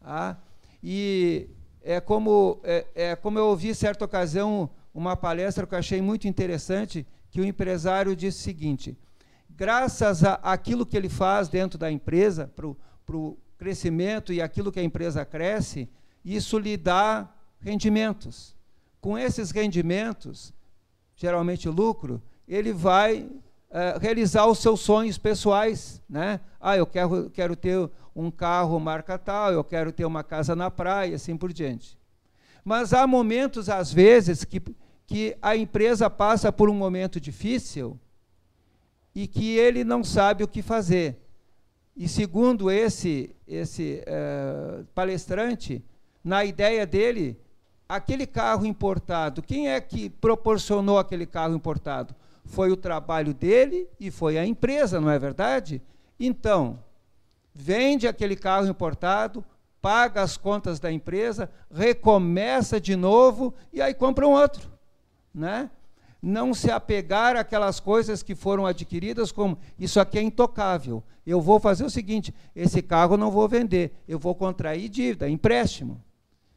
Ah, 0.00 0.36
e 0.82 1.48
é 1.82 2.00
como, 2.00 2.60
é, 2.62 2.86
é 2.94 3.16
como 3.16 3.38
eu 3.38 3.46
ouvi 3.46 3.74
certa 3.74 4.04
ocasião 4.04 4.70
uma 4.92 5.16
palestra 5.16 5.66
que 5.66 5.74
eu 5.74 5.78
achei 5.78 6.00
muito 6.00 6.26
interessante, 6.26 7.06
que 7.30 7.40
o 7.40 7.44
empresário 7.44 8.16
disse 8.16 8.40
o 8.40 8.44
seguinte, 8.44 8.96
graças 9.50 10.24
a 10.24 10.34
aquilo 10.34 10.86
que 10.86 10.96
ele 10.96 11.08
faz 11.08 11.48
dentro 11.48 11.78
da 11.78 11.90
empresa, 11.90 12.50
para 12.54 13.16
o 13.16 13.38
crescimento 13.58 14.32
e 14.32 14.40
aquilo 14.40 14.72
que 14.72 14.80
a 14.80 14.84
empresa 14.84 15.24
cresce, 15.24 15.88
isso 16.24 16.58
lhe 16.58 16.76
dá 16.76 17.28
rendimentos. 17.60 18.54
Com 19.00 19.18
esses 19.18 19.50
rendimentos, 19.50 20.52
geralmente 21.14 21.68
lucro, 21.68 22.22
ele 22.46 22.72
vai 22.72 23.28
uh, 23.76 23.98
realizar 23.98 24.46
os 24.46 24.58
seus 24.58 24.80
sonhos 24.80 25.18
pessoais, 25.18 26.00
né? 26.08 26.40
Ah, 26.58 26.76
eu 26.78 26.86
quero, 26.86 27.30
quero 27.30 27.54
ter 27.54 27.90
um 28.14 28.30
carro 28.30 28.80
marca 28.80 29.18
tal, 29.18 29.52
eu 29.52 29.62
quero 29.62 29.92
ter 29.92 30.06
uma 30.06 30.24
casa 30.24 30.56
na 30.56 30.70
praia, 30.70 31.16
assim 31.16 31.36
por 31.36 31.52
diante. 31.52 31.98
Mas 32.64 32.94
há 32.94 33.06
momentos, 33.06 33.68
às 33.68 33.92
vezes, 33.92 34.44
que, 34.44 34.62
que 35.06 35.36
a 35.42 35.54
empresa 35.54 36.08
passa 36.08 36.50
por 36.50 36.70
um 36.70 36.74
momento 36.74 37.20
difícil 37.20 38.00
e 39.14 39.26
que 39.26 39.56
ele 39.56 39.84
não 39.84 40.02
sabe 40.02 40.42
o 40.42 40.48
que 40.48 40.62
fazer. 40.62 41.22
E 41.94 42.08
segundo 42.08 42.70
esse, 42.70 43.34
esse 43.46 44.02
uh, 44.02 44.84
palestrante, 44.94 45.84
na 46.24 46.44
ideia 46.44 46.86
dele, 46.86 47.38
aquele 47.88 48.26
carro 48.26 48.66
importado, 48.66 49.42
quem 49.42 49.68
é 49.68 49.80
que 49.80 50.10
proporcionou 50.10 50.98
aquele 50.98 51.26
carro 51.26 51.54
importado? 51.54 52.14
Foi 52.46 52.70
o 52.70 52.76
trabalho 52.76 53.34
dele 53.34 53.88
e 54.00 54.10
foi 54.10 54.38
a 54.38 54.46
empresa, 54.46 55.00
não 55.00 55.10
é 55.10 55.18
verdade? 55.18 55.82
Então, 56.18 56.78
vende 57.54 58.06
aquele 58.06 58.36
carro 58.36 58.66
importado, 58.66 59.44
paga 59.80 60.22
as 60.22 60.36
contas 60.36 60.80
da 60.80 60.90
empresa, 60.90 61.50
recomeça 61.70 62.80
de 62.80 62.96
novo 62.96 63.54
e 63.72 63.82
aí 63.82 63.92
compra 63.92 64.26
um 64.26 64.32
outro, 64.32 64.70
né? 65.34 65.70
Não 66.22 66.54
se 66.54 66.70
apegar 66.70 67.36
àquelas 67.36 67.78
coisas 67.78 68.22
que 68.22 68.34
foram 68.34 68.66
adquiridas 68.66 69.30
como 69.30 69.58
isso 69.78 70.00
aqui 70.00 70.18
é 70.18 70.22
intocável. 70.22 71.02
Eu 71.26 71.40
vou 71.40 71.60
fazer 71.60 71.84
o 71.84 71.90
seguinte: 71.90 72.34
esse 72.54 72.80
carro 72.82 73.16
não 73.16 73.30
vou 73.30 73.48
vender, 73.48 73.92
eu 74.08 74.18
vou 74.18 74.34
contrair 74.34 74.88
dívida, 74.88 75.28
empréstimo. 75.28 76.02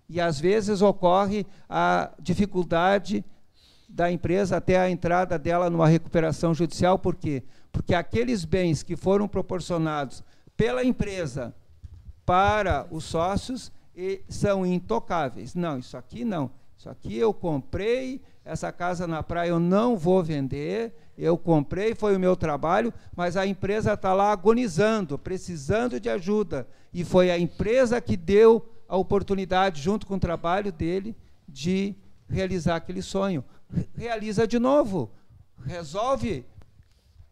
E 0.07 0.19
às 0.19 0.39
vezes 0.39 0.81
ocorre 0.81 1.45
a 1.69 2.11
dificuldade 2.19 3.23
da 3.89 4.11
empresa 4.11 4.57
até 4.57 4.77
a 4.77 4.89
entrada 4.89 5.37
dela 5.39 5.69
numa 5.69 5.87
recuperação 5.87 6.53
judicial, 6.53 6.99
por 6.99 7.15
quê? 7.15 7.43
Porque 7.71 7.95
aqueles 7.95 8.45
bens 8.45 8.83
que 8.83 8.95
foram 8.95 9.27
proporcionados 9.27 10.23
pela 10.55 10.83
empresa 10.83 11.55
para 12.25 12.87
os 12.91 13.03
sócios 13.03 13.71
são 14.27 14.65
intocáveis. 14.65 15.55
Não, 15.55 15.79
isso 15.79 15.97
aqui 15.97 16.23
não. 16.23 16.51
Isso 16.77 16.89
aqui 16.89 17.17
eu 17.17 17.33
comprei, 17.33 18.21
essa 18.45 18.71
casa 18.71 19.05
na 19.05 19.21
praia 19.21 19.49
eu 19.49 19.59
não 19.59 19.97
vou 19.97 20.23
vender, 20.23 20.93
eu 21.17 21.37
comprei, 21.37 21.93
foi 21.93 22.15
o 22.15 22.19
meu 22.19 22.37
trabalho, 22.37 22.93
mas 23.13 23.35
a 23.35 23.45
empresa 23.45 23.93
está 23.93 24.13
lá 24.13 24.31
agonizando, 24.31 25.17
precisando 25.17 25.99
de 25.99 26.09
ajuda. 26.09 26.65
E 26.93 27.03
foi 27.03 27.29
a 27.31 27.37
empresa 27.37 27.99
que 27.99 28.15
deu 28.15 28.65
a 28.87 28.95
oportunidade, 28.95 29.81
junto 29.81 30.07
com 30.07 30.15
o 30.15 30.19
trabalho 30.19 30.71
dele, 30.71 31.17
de 31.47 31.93
realizar 32.29 32.77
aquele 32.77 33.01
sonho. 33.01 33.43
Realiza 33.95 34.47
de 34.47 34.57
novo, 34.59 35.11
resolve 35.65 36.45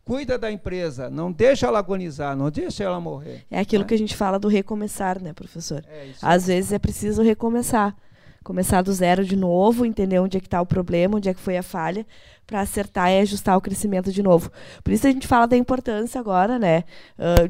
cuida 0.07 0.37
da 0.37 0.49
empresa, 0.49 1.09
não 1.09 1.29
deixa 1.33 1.67
ela 1.67 1.79
agonizar, 1.79 2.33
não 2.33 2.49
deixa 2.49 2.81
ela 2.81 2.97
morrer. 2.97 3.45
É 3.51 3.59
aquilo 3.59 3.83
né? 3.83 3.89
que 3.89 3.93
a 3.93 3.97
gente 3.97 4.15
fala 4.15 4.39
do 4.39 4.47
recomeçar, 4.47 5.21
né, 5.21 5.33
professor? 5.33 5.83
É 5.85 6.11
Às 6.21 6.47
vezes 6.47 6.71
é 6.71 6.79
preciso 6.79 7.21
recomeçar. 7.21 7.93
Começar 8.41 8.81
do 8.81 8.93
zero 8.93 9.25
de 9.25 9.35
novo, 9.35 9.85
entender 9.85 10.19
onde 10.19 10.37
é 10.37 10.39
que 10.39 10.47
está 10.47 10.61
o 10.61 10.65
problema, 10.65 11.17
onde 11.17 11.27
é 11.27 11.33
que 11.33 11.39
foi 11.41 11.57
a 11.57 11.63
falha, 11.63 12.07
para 12.45 12.61
acertar 12.61 13.11
e 13.11 13.19
ajustar 13.19 13.57
o 13.57 13.61
crescimento 13.61 14.09
de 14.09 14.23
novo. 14.23 14.49
Por 14.81 14.93
isso 14.93 15.05
a 15.05 15.11
gente 15.11 15.27
fala 15.27 15.45
da 15.45 15.57
importância 15.57 16.17
agora, 16.21 16.57
né, 16.57 16.85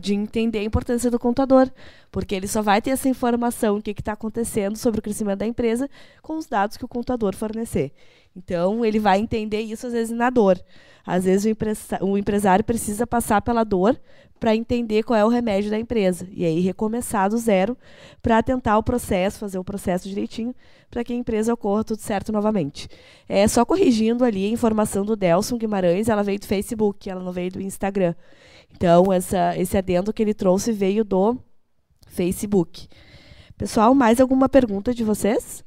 de 0.02 0.16
entender 0.16 0.58
a 0.58 0.64
importância 0.64 1.12
do 1.12 1.20
contador, 1.20 1.70
porque 2.12 2.34
ele 2.34 2.48
só 2.48 2.64
vai 2.64 2.82
ter 2.82 2.90
essa 2.90 3.08
informação, 3.08 3.78
o 3.78 3.82
que 3.84 3.92
está 3.92 4.14
acontecendo 4.14 4.76
sobre 4.76 5.00
o 5.00 5.04
crescimento 5.04 5.38
da 5.38 5.46
empresa, 5.46 5.88
com 6.24 6.36
os 6.36 6.48
dados 6.48 6.78
que 6.78 6.86
o 6.86 6.88
contador 6.88 7.36
fornecer. 7.36 7.92
Então, 8.38 8.86
ele 8.86 9.00
vai 9.00 9.20
entender 9.20 9.62
isso, 9.62 9.88
às 9.88 9.94
vezes, 9.94 10.16
na 10.16 10.30
dor. 10.30 10.62
Às 11.06 11.26
vezes, 11.26 11.52
o, 12.02 12.06
o 12.06 12.18
empresário 12.18 12.64
precisa 12.64 13.08
passar 13.08 13.42
pela 13.42 13.64
dor 13.64 14.00
para 14.40 14.56
entender 14.56 15.02
qual 15.02 15.18
é 15.18 15.26
o 15.26 15.30
remédio 15.30 15.72
da 15.72 15.80
empresa. 15.80 16.28
E 16.32 16.46
aí 16.46 16.60
recomeçar 16.60 17.30
do 17.30 17.38
zero 17.38 17.76
para 18.22 18.44
tentar 18.44 18.78
o 18.78 18.84
processo, 18.84 19.40
fazer 19.40 19.58
o 19.58 19.64
processo 19.64 20.08
direitinho, 20.08 20.54
para 20.92 21.04
que 21.04 21.12
a 21.12 21.16
empresa 21.16 21.54
ocorra 21.54 21.84
tudo 21.84 22.00
certo 22.00 22.32
novamente. 22.32 22.88
É 23.28 23.48
só 23.48 23.66
corrigindo 23.66 24.24
ali 24.24 24.46
a 24.46 24.50
informação 24.50 25.04
do 25.04 25.16
Delson 25.16 25.58
Guimarães, 25.58 26.08
ela 26.08 26.22
veio 26.22 26.40
do 26.40 26.46
Facebook, 26.46 27.10
ela 27.10 27.24
não 27.24 27.32
veio 27.32 27.52
do 27.52 27.62
Instagram. 27.62 28.14
Então, 28.76 29.12
essa, 29.12 29.58
esse 29.58 29.76
adendo 29.76 30.14
que 30.14 30.22
ele 30.22 30.36
trouxe 30.36 30.72
veio 30.72 31.04
do 31.04 31.36
Facebook. 32.06 32.88
Pessoal, 33.58 33.96
mais 33.96 34.22
alguma 34.22 34.48
pergunta 34.48 34.94
de 34.94 35.04
vocês? 35.04 35.66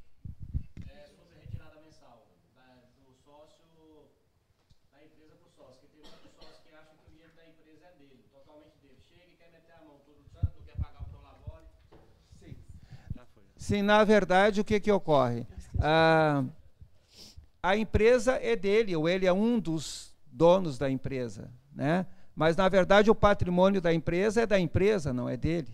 Sim, 13.70 13.82
na 13.82 14.02
verdade, 14.02 14.60
o 14.60 14.64
que, 14.64 14.80
que 14.80 14.90
ocorre? 14.90 15.46
Ah, 15.78 16.42
a 17.62 17.76
empresa 17.76 18.32
é 18.32 18.56
dele, 18.56 18.96
ou 18.96 19.08
ele 19.08 19.26
é 19.26 19.32
um 19.32 19.60
dos 19.60 20.12
donos 20.26 20.76
da 20.76 20.90
empresa, 20.90 21.52
né? 21.72 22.04
Mas, 22.34 22.56
na 22.56 22.68
verdade, 22.68 23.12
o 23.12 23.14
patrimônio 23.14 23.80
da 23.80 23.94
empresa 23.94 24.40
é 24.40 24.46
da 24.46 24.58
empresa, 24.58 25.12
não 25.12 25.28
é 25.28 25.36
dele. 25.36 25.72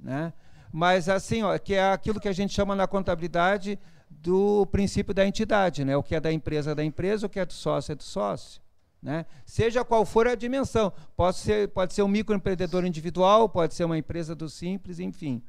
Né? 0.00 0.32
Mas, 0.72 1.08
assim, 1.08 1.44
ó, 1.44 1.56
que 1.58 1.74
é 1.74 1.92
aquilo 1.92 2.18
que 2.18 2.26
a 2.26 2.32
gente 2.32 2.52
chama 2.52 2.74
na 2.74 2.88
contabilidade 2.88 3.78
do 4.10 4.66
princípio 4.66 5.14
da 5.14 5.24
entidade, 5.24 5.84
né? 5.84 5.96
o 5.96 6.02
que 6.02 6.16
é 6.16 6.20
da 6.20 6.32
empresa 6.32 6.72
é 6.72 6.74
da 6.74 6.84
empresa, 6.84 7.28
o 7.28 7.30
que 7.30 7.38
é 7.38 7.46
do 7.46 7.52
sócio 7.52 7.92
é 7.92 7.94
do 7.94 8.02
sócio. 8.02 8.60
Né? 9.00 9.24
Seja 9.46 9.84
qual 9.84 10.04
for 10.04 10.26
a 10.26 10.34
dimensão, 10.34 10.92
pode 11.16 11.36
ser, 11.36 11.68
pode 11.68 11.94
ser 11.94 12.02
um 12.02 12.08
microempreendedor 12.08 12.84
individual, 12.84 13.48
pode 13.48 13.74
ser 13.74 13.84
uma 13.84 13.96
empresa 13.96 14.34
do 14.34 14.48
simples, 14.48 14.98
enfim. 14.98 15.40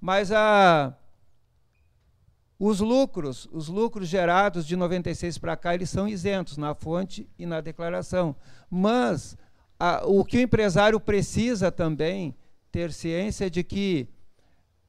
Mas 0.00 0.32
a, 0.32 0.96
os 2.58 2.80
lucros, 2.80 3.48
os 3.52 3.68
lucros 3.68 4.08
gerados 4.08 4.66
de 4.66 4.76
96 4.76 5.38
para 5.38 5.56
cá, 5.56 5.74
eles 5.74 5.90
são 5.90 6.08
isentos 6.08 6.56
na 6.56 6.74
fonte 6.74 7.28
e 7.38 7.44
na 7.46 7.60
declaração. 7.60 8.36
Mas 8.70 9.36
a, 9.78 10.06
o 10.06 10.24
que 10.24 10.38
o 10.38 10.40
empresário 10.40 11.00
precisa 11.00 11.70
também 11.72 12.34
ter 12.70 12.92
ciência 12.92 13.50
de 13.50 13.64
que 13.64 14.08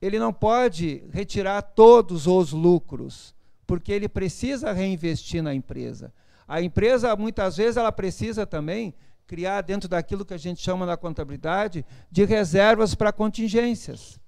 ele 0.01 0.19
não 0.19 0.31
pode 0.31 1.03
retirar 1.11 1.61
todos 1.61 2.27
os 2.27 2.51
lucros, 2.51 3.33
porque 3.65 3.91
ele 3.91 4.07
precisa 4.07 4.71
reinvestir 4.71 5.41
na 5.41 5.53
empresa. 5.53 6.13
A 6.47 6.61
empresa, 6.61 7.15
muitas 7.15 7.57
vezes, 7.57 7.77
ela 7.77 7.91
precisa 7.91 8.45
também 8.45 8.93
criar, 9.25 9.61
dentro 9.61 9.89
daquilo 9.89 10.23
que 10.23 10.33
a 10.33 10.37
gente 10.37 10.61
chama 10.61 10.85
na 10.85 10.95
contabilidade, 10.95 11.83
de 12.11 12.23
reservas 12.25 12.93
para 12.93 13.11
contingências. 13.11 14.19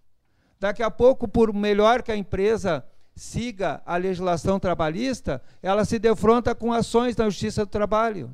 Daqui 0.60 0.82
a 0.82 0.90
pouco, 0.90 1.28
por 1.28 1.54
melhor 1.54 2.02
que 2.02 2.12
a 2.12 2.18
empresa 2.18 2.84
siga 3.18 3.82
a 3.86 3.98
legislação 3.98 4.60
trabalhista, 4.60 5.42
ela 5.62 5.84
se 5.84 5.98
defronta 5.98 6.54
com 6.54 6.72
ações 6.72 7.16
da 7.16 7.26
Justiça 7.26 7.66
do 7.66 7.70
Trabalho. 7.70 8.32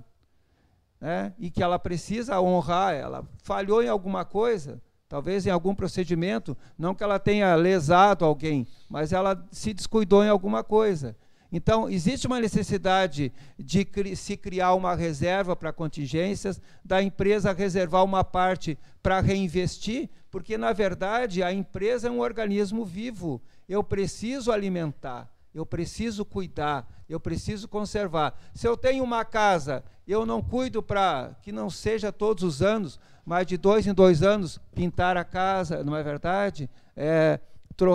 Né? 0.99 1.33
E 1.39 1.49
que 1.49 1.63
ela 1.63 1.79
precisa 1.79 2.39
honrar, 2.39 2.93
ela 2.93 3.25
falhou 3.37 3.81
em 3.81 3.87
alguma 3.87 4.25
coisa, 4.25 4.81
talvez 5.07 5.47
em 5.47 5.49
algum 5.49 5.73
procedimento, 5.73 6.55
não 6.77 6.93
que 6.93 7.03
ela 7.03 7.17
tenha 7.17 7.55
lesado 7.55 8.25
alguém, 8.25 8.67
mas 8.89 9.13
ela 9.13 9.45
se 9.51 9.73
descuidou 9.73 10.23
em 10.23 10.29
alguma 10.29 10.63
coisa. 10.63 11.15
Então, 11.51 11.87
existe 11.87 12.25
uma 12.25 12.39
necessidade 12.39 13.31
de 13.59 13.87
se 14.15 14.35
criar 14.35 14.73
uma 14.73 14.95
reserva 14.95 15.55
para 15.55 15.71
contingências, 15.71 16.59
da 16.83 17.01
empresa 17.01 17.53
reservar 17.53 18.03
uma 18.03 18.23
parte 18.23 18.77
para 19.03 19.19
reinvestir, 19.19 20.09
porque, 20.31 20.57
na 20.57 20.73
verdade, 20.73 21.43
a 21.43 21.53
empresa 21.53 22.07
é 22.07 22.11
um 22.11 22.21
organismo 22.21 22.83
vivo 22.83 23.39
eu 23.67 23.83
preciso 23.83 24.51
alimentar, 24.51 25.29
eu 25.53 25.65
preciso 25.65 26.25
cuidar, 26.25 26.87
eu 27.07 27.19
preciso 27.19 27.67
conservar. 27.67 28.39
Se 28.53 28.67
eu 28.67 28.75
tenho 28.75 29.03
uma 29.03 29.23
casa, 29.23 29.83
eu 30.07 30.25
não 30.25 30.41
cuido 30.41 30.81
para 30.81 31.35
que 31.41 31.51
não 31.51 31.69
seja 31.69 32.11
todos 32.11 32.43
os 32.43 32.61
anos, 32.61 32.99
mas 33.25 33.47
de 33.47 33.57
dois 33.57 33.87
em 33.87 33.93
dois 33.93 34.21
anos, 34.21 34.59
pintar 34.75 35.15
a 35.15 35.23
casa, 35.23 35.83
não 35.83 35.95
é 35.95 36.03
verdade? 36.03 36.69
É, 36.95 37.39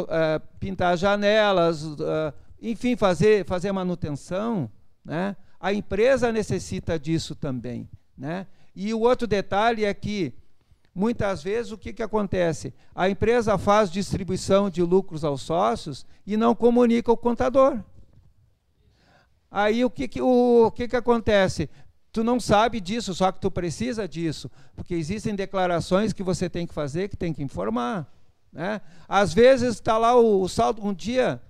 é, 0.08 0.38
pintar 0.58 0.96
janelas, 0.96 1.84
uh, 1.84 2.32
enfim, 2.60 2.96
fazer, 2.96 3.44
fazer 3.44 3.70
manutenção. 3.72 4.70
Né? 5.04 5.36
A 5.60 5.72
empresa 5.72 6.32
necessita 6.32 6.98
disso 6.98 7.34
também. 7.34 7.88
Né? 8.16 8.46
E 8.74 8.92
o 8.94 9.00
outro 9.00 9.26
detalhe 9.26 9.84
é 9.84 9.92
que 9.92 10.34
Muitas 10.94 11.42
vezes, 11.42 11.70
o 11.70 11.78
que, 11.78 11.92
que 11.92 12.02
acontece? 12.02 12.74
A 12.94 13.08
empresa 13.08 13.56
faz 13.56 13.90
distribuição 13.90 14.68
de 14.68 14.82
lucros 14.82 15.24
aos 15.24 15.42
sócios 15.42 16.04
e 16.26 16.36
não 16.36 16.54
comunica 16.54 17.12
o 17.12 17.16
contador. 17.16 17.78
Aí 19.50 19.84
o 19.84 19.90
que, 19.90 20.08
que, 20.08 20.20
o, 20.20 20.66
o 20.66 20.70
que, 20.70 20.88
que 20.88 20.96
acontece? 20.96 21.70
Tu 22.12 22.24
não 22.24 22.40
sabe 22.40 22.80
disso, 22.80 23.14
só 23.14 23.30
que 23.30 23.40
tu 23.40 23.50
precisa 23.50 24.08
disso, 24.08 24.50
porque 24.74 24.94
existem 24.94 25.34
declarações 25.34 26.12
que 26.12 26.22
você 26.22 26.48
tem 26.48 26.66
que 26.66 26.74
fazer, 26.74 27.08
que 27.08 27.16
tem 27.16 27.32
que 27.32 27.42
informar. 27.42 28.12
Né? 28.52 28.80
Às 29.08 29.32
vezes 29.32 29.74
está 29.74 29.98
lá 29.98 30.16
o, 30.16 30.42
o, 30.42 30.48
saldo. 30.48 30.84
Um 30.84 30.94
dia, 30.94 31.40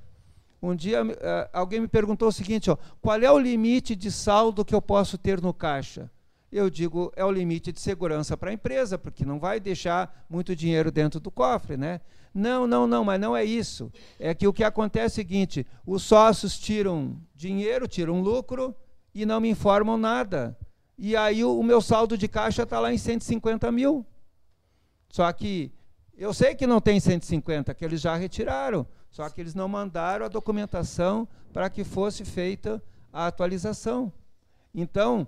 um 0.61 0.75
dia 0.75 1.05
uh, 1.05 1.49
alguém 1.53 1.81
me 1.81 1.89
perguntou 1.89 2.29
o 2.29 2.33
seguinte: 2.33 2.71
ó, 2.71 2.77
qual 3.01 3.21
é 3.21 3.31
o 3.31 3.39
limite 3.39 3.95
de 3.95 4.11
saldo 4.11 4.65
que 4.65 4.75
eu 4.75 4.83
posso 4.83 5.17
ter 5.17 5.41
no 5.41 5.55
caixa? 5.55 6.11
Eu 6.51 6.71
digo, 6.71 7.13
é 7.15 7.25
o 7.25 7.31
limite 7.31 7.73
de 7.73 7.81
segurança 7.81 8.37
para 8.37 8.51
a 8.51 8.53
empresa, 8.53 8.99
porque 8.99 9.25
não 9.25 9.39
vai 9.39 9.61
deixar 9.61 10.25
muito 10.29 10.57
dinheiro 10.57 10.91
dentro 10.91 11.21
do 11.21 11.31
cofre, 11.31 11.77
né? 11.77 12.01
Não, 12.33 12.67
não, 12.67 12.87
não, 12.87 13.05
mas 13.05 13.21
não 13.21 13.37
é 13.37 13.45
isso. 13.45 13.93
É 14.19 14.35
que 14.35 14.47
o 14.47 14.53
que 14.53 14.65
acontece 14.65 15.21
é 15.21 15.23
o 15.23 15.27
seguinte: 15.27 15.67
os 15.85 16.03
sócios 16.03 16.59
tiram 16.59 17.17
dinheiro, 17.35 17.87
tiram 17.87 18.21
lucro 18.21 18.75
e 19.15 19.27
não 19.27 19.41
me 19.41 19.51
informam 19.51 19.97
nada. 19.97 20.57
E 20.97 21.17
aí 21.17 21.45
o, 21.45 21.59
o 21.59 21.63
meu 21.63 21.81
saldo 21.81 22.17
de 22.17 22.29
caixa 22.29 22.63
está 22.63 22.81
lá 22.81 22.93
em 22.93 22.99
150 22.99 23.71
mil. 23.71 24.07
Só 25.11 25.31
que 25.33 25.73
eu 26.17 26.35
sei 26.35 26.55
que 26.55 26.67
não 26.67 26.81
tem 26.81 26.99
150, 26.99 27.75
que 27.75 27.85
eles 27.85 28.01
já 28.01 28.17
retiraram. 28.17 28.87
Só 29.11 29.29
que 29.29 29.41
eles 29.41 29.55
não 29.55 29.69
mandaram 29.69 30.27
a 30.27 30.29
documentação 30.29 31.27
para 31.53 31.71
que 31.71 31.85
fosse 31.85 32.25
feita 32.25 32.83
a 33.13 33.27
atualização. 33.27 34.13
Então, 34.75 35.27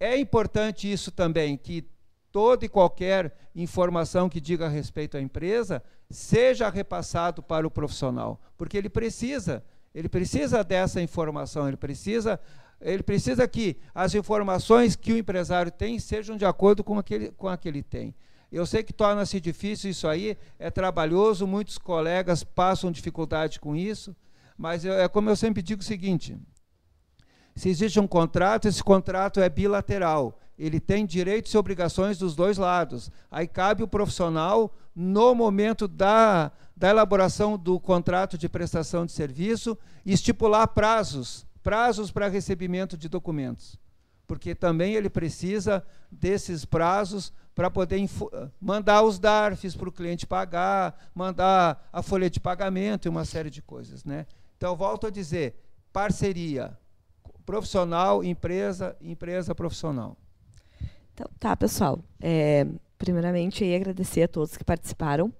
é 0.00 0.18
importante 0.18 0.90
isso 0.90 1.12
também, 1.12 1.58
que 1.58 1.86
toda 2.32 2.64
e 2.64 2.68
qualquer 2.68 3.36
informação 3.54 4.28
que 4.28 4.40
diga 4.40 4.64
a 4.66 4.68
respeito 4.68 5.18
à 5.18 5.20
empresa 5.20 5.82
seja 6.08 6.70
repassado 6.70 7.42
para 7.42 7.66
o 7.66 7.70
profissional, 7.70 8.40
porque 8.56 8.78
ele 8.78 8.88
precisa, 8.88 9.62
ele 9.94 10.08
precisa 10.08 10.64
dessa 10.64 11.02
informação, 11.02 11.68
ele 11.68 11.76
precisa 11.76 12.40
ele 12.80 13.02
precisa 13.02 13.46
que 13.46 13.76
as 13.94 14.14
informações 14.14 14.96
que 14.96 15.12
o 15.12 15.18
empresário 15.18 15.70
tem 15.70 15.98
sejam 15.98 16.34
de 16.34 16.46
acordo 16.46 16.82
com 16.82 16.98
aquele 16.98 17.30
com 17.32 17.46
aquele 17.46 17.82
tem. 17.82 18.14
Eu 18.50 18.64
sei 18.64 18.82
que 18.82 18.92
torna-se 18.92 19.38
difícil 19.38 19.90
isso 19.90 20.08
aí, 20.08 20.36
é 20.58 20.70
trabalhoso, 20.70 21.46
muitos 21.46 21.76
colegas 21.76 22.42
passam 22.42 22.90
dificuldade 22.90 23.60
com 23.60 23.76
isso, 23.76 24.16
mas 24.56 24.84
eu, 24.84 24.94
é 24.94 25.06
como 25.08 25.28
eu 25.28 25.36
sempre 25.36 25.62
digo 25.62 25.82
o 25.82 25.84
seguinte: 25.84 26.38
se 27.60 27.68
existe 27.68 28.00
um 28.00 28.06
contrato, 28.06 28.66
esse 28.66 28.82
contrato 28.82 29.38
é 29.40 29.48
bilateral. 29.48 30.38
Ele 30.58 30.80
tem 30.80 31.04
direitos 31.04 31.52
e 31.52 31.58
obrigações 31.58 32.16
dos 32.16 32.34
dois 32.34 32.56
lados. 32.56 33.10
Aí 33.30 33.46
cabe 33.46 33.82
o 33.82 33.88
profissional, 33.88 34.74
no 34.94 35.34
momento 35.34 35.86
da, 35.86 36.52
da 36.74 36.88
elaboração 36.88 37.58
do 37.58 37.78
contrato 37.78 38.38
de 38.38 38.48
prestação 38.48 39.04
de 39.04 39.12
serviço, 39.12 39.76
estipular 40.06 40.66
prazos 40.68 41.46
prazos 41.62 42.10
para 42.10 42.28
recebimento 42.28 42.96
de 42.96 43.08
documentos. 43.08 43.78
porque 44.26 44.54
também 44.54 44.94
ele 44.94 45.10
precisa 45.10 45.84
desses 46.08 46.64
prazos 46.64 47.32
para 47.52 47.68
poder 47.68 48.08
mandar 48.60 49.02
os 49.02 49.18
DARFs 49.18 49.74
para 49.74 49.88
o 49.88 49.92
cliente 49.92 50.24
pagar, 50.24 51.10
mandar 51.12 51.88
a 51.92 52.00
folha 52.00 52.30
de 52.30 52.38
pagamento 52.38 53.06
e 53.06 53.08
uma 53.08 53.24
série 53.24 53.50
de 53.50 53.60
coisas. 53.60 54.04
Né? 54.04 54.26
Então, 54.56 54.76
volto 54.76 55.08
a 55.08 55.10
dizer, 55.10 55.56
parceria, 55.92 56.78
profissional, 57.44 58.24
empresa, 58.24 58.96
empresa, 59.00 59.54
profissional. 59.54 60.16
Então, 61.14 61.26
tá, 61.38 61.56
pessoal. 61.56 61.98
É, 62.20 62.66
primeiramente, 62.98 63.64
aí, 63.64 63.74
agradecer 63.74 64.22
a 64.22 64.28
todos 64.28 64.56
que 64.56 64.64
participaram 64.64 65.32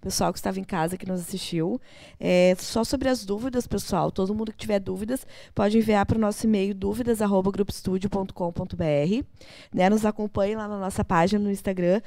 pessoal 0.00 0.32
que 0.32 0.38
estava 0.38 0.58
em 0.58 0.64
casa 0.64 0.96
que 0.96 1.06
nos 1.06 1.20
assistiu. 1.20 1.78
É, 2.18 2.56
só 2.58 2.82
sobre 2.84 3.08
as 3.08 3.24
dúvidas, 3.24 3.66
pessoal, 3.66 4.12
todo 4.12 4.34
mundo 4.34 4.52
que 4.52 4.58
tiver 4.58 4.78
dúvidas 4.78 5.26
pode 5.54 5.78
enviar 5.78 6.04
para 6.06 6.16
o 6.16 6.20
nosso 6.20 6.46
e-mail 6.46 6.74
dúvidas@grupostudio.com.br. 6.74 9.24
Né, 9.72 9.90
nos 9.90 10.04
acompanhe 10.04 10.54
lá 10.56 10.68
na 10.68 10.78
nossa 10.78 11.02
página 11.04 11.42
no 11.42 11.50
Instagram 11.50 12.00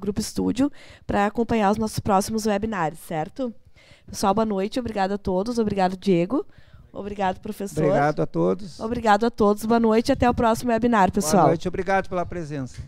@grupostudio 0.00 0.70
para 1.06 1.26
acompanhar 1.26 1.70
os 1.70 1.78
nossos 1.78 2.00
próximos 2.00 2.46
webinars, 2.46 2.98
certo? 2.98 3.54
Pessoal, 4.06 4.34
boa 4.34 4.44
noite, 4.44 4.80
obrigado 4.80 5.12
a 5.12 5.18
todos, 5.18 5.58
obrigado 5.58 5.96
Diego. 5.96 6.44
Obrigado, 6.92 7.40
professor. 7.40 7.84
Obrigado 7.84 8.20
a 8.20 8.26
todos. 8.26 8.78
Obrigado 8.78 9.26
a 9.26 9.30
todos. 9.30 9.64
Boa 9.64 9.80
noite 9.80 10.10
e 10.10 10.12
até 10.12 10.28
o 10.28 10.34
próximo 10.34 10.70
webinar, 10.70 11.10
pessoal. 11.10 11.44
Boa 11.44 11.48
noite, 11.48 11.66
obrigado 11.66 12.08
pela 12.08 12.26
presença. 12.26 12.82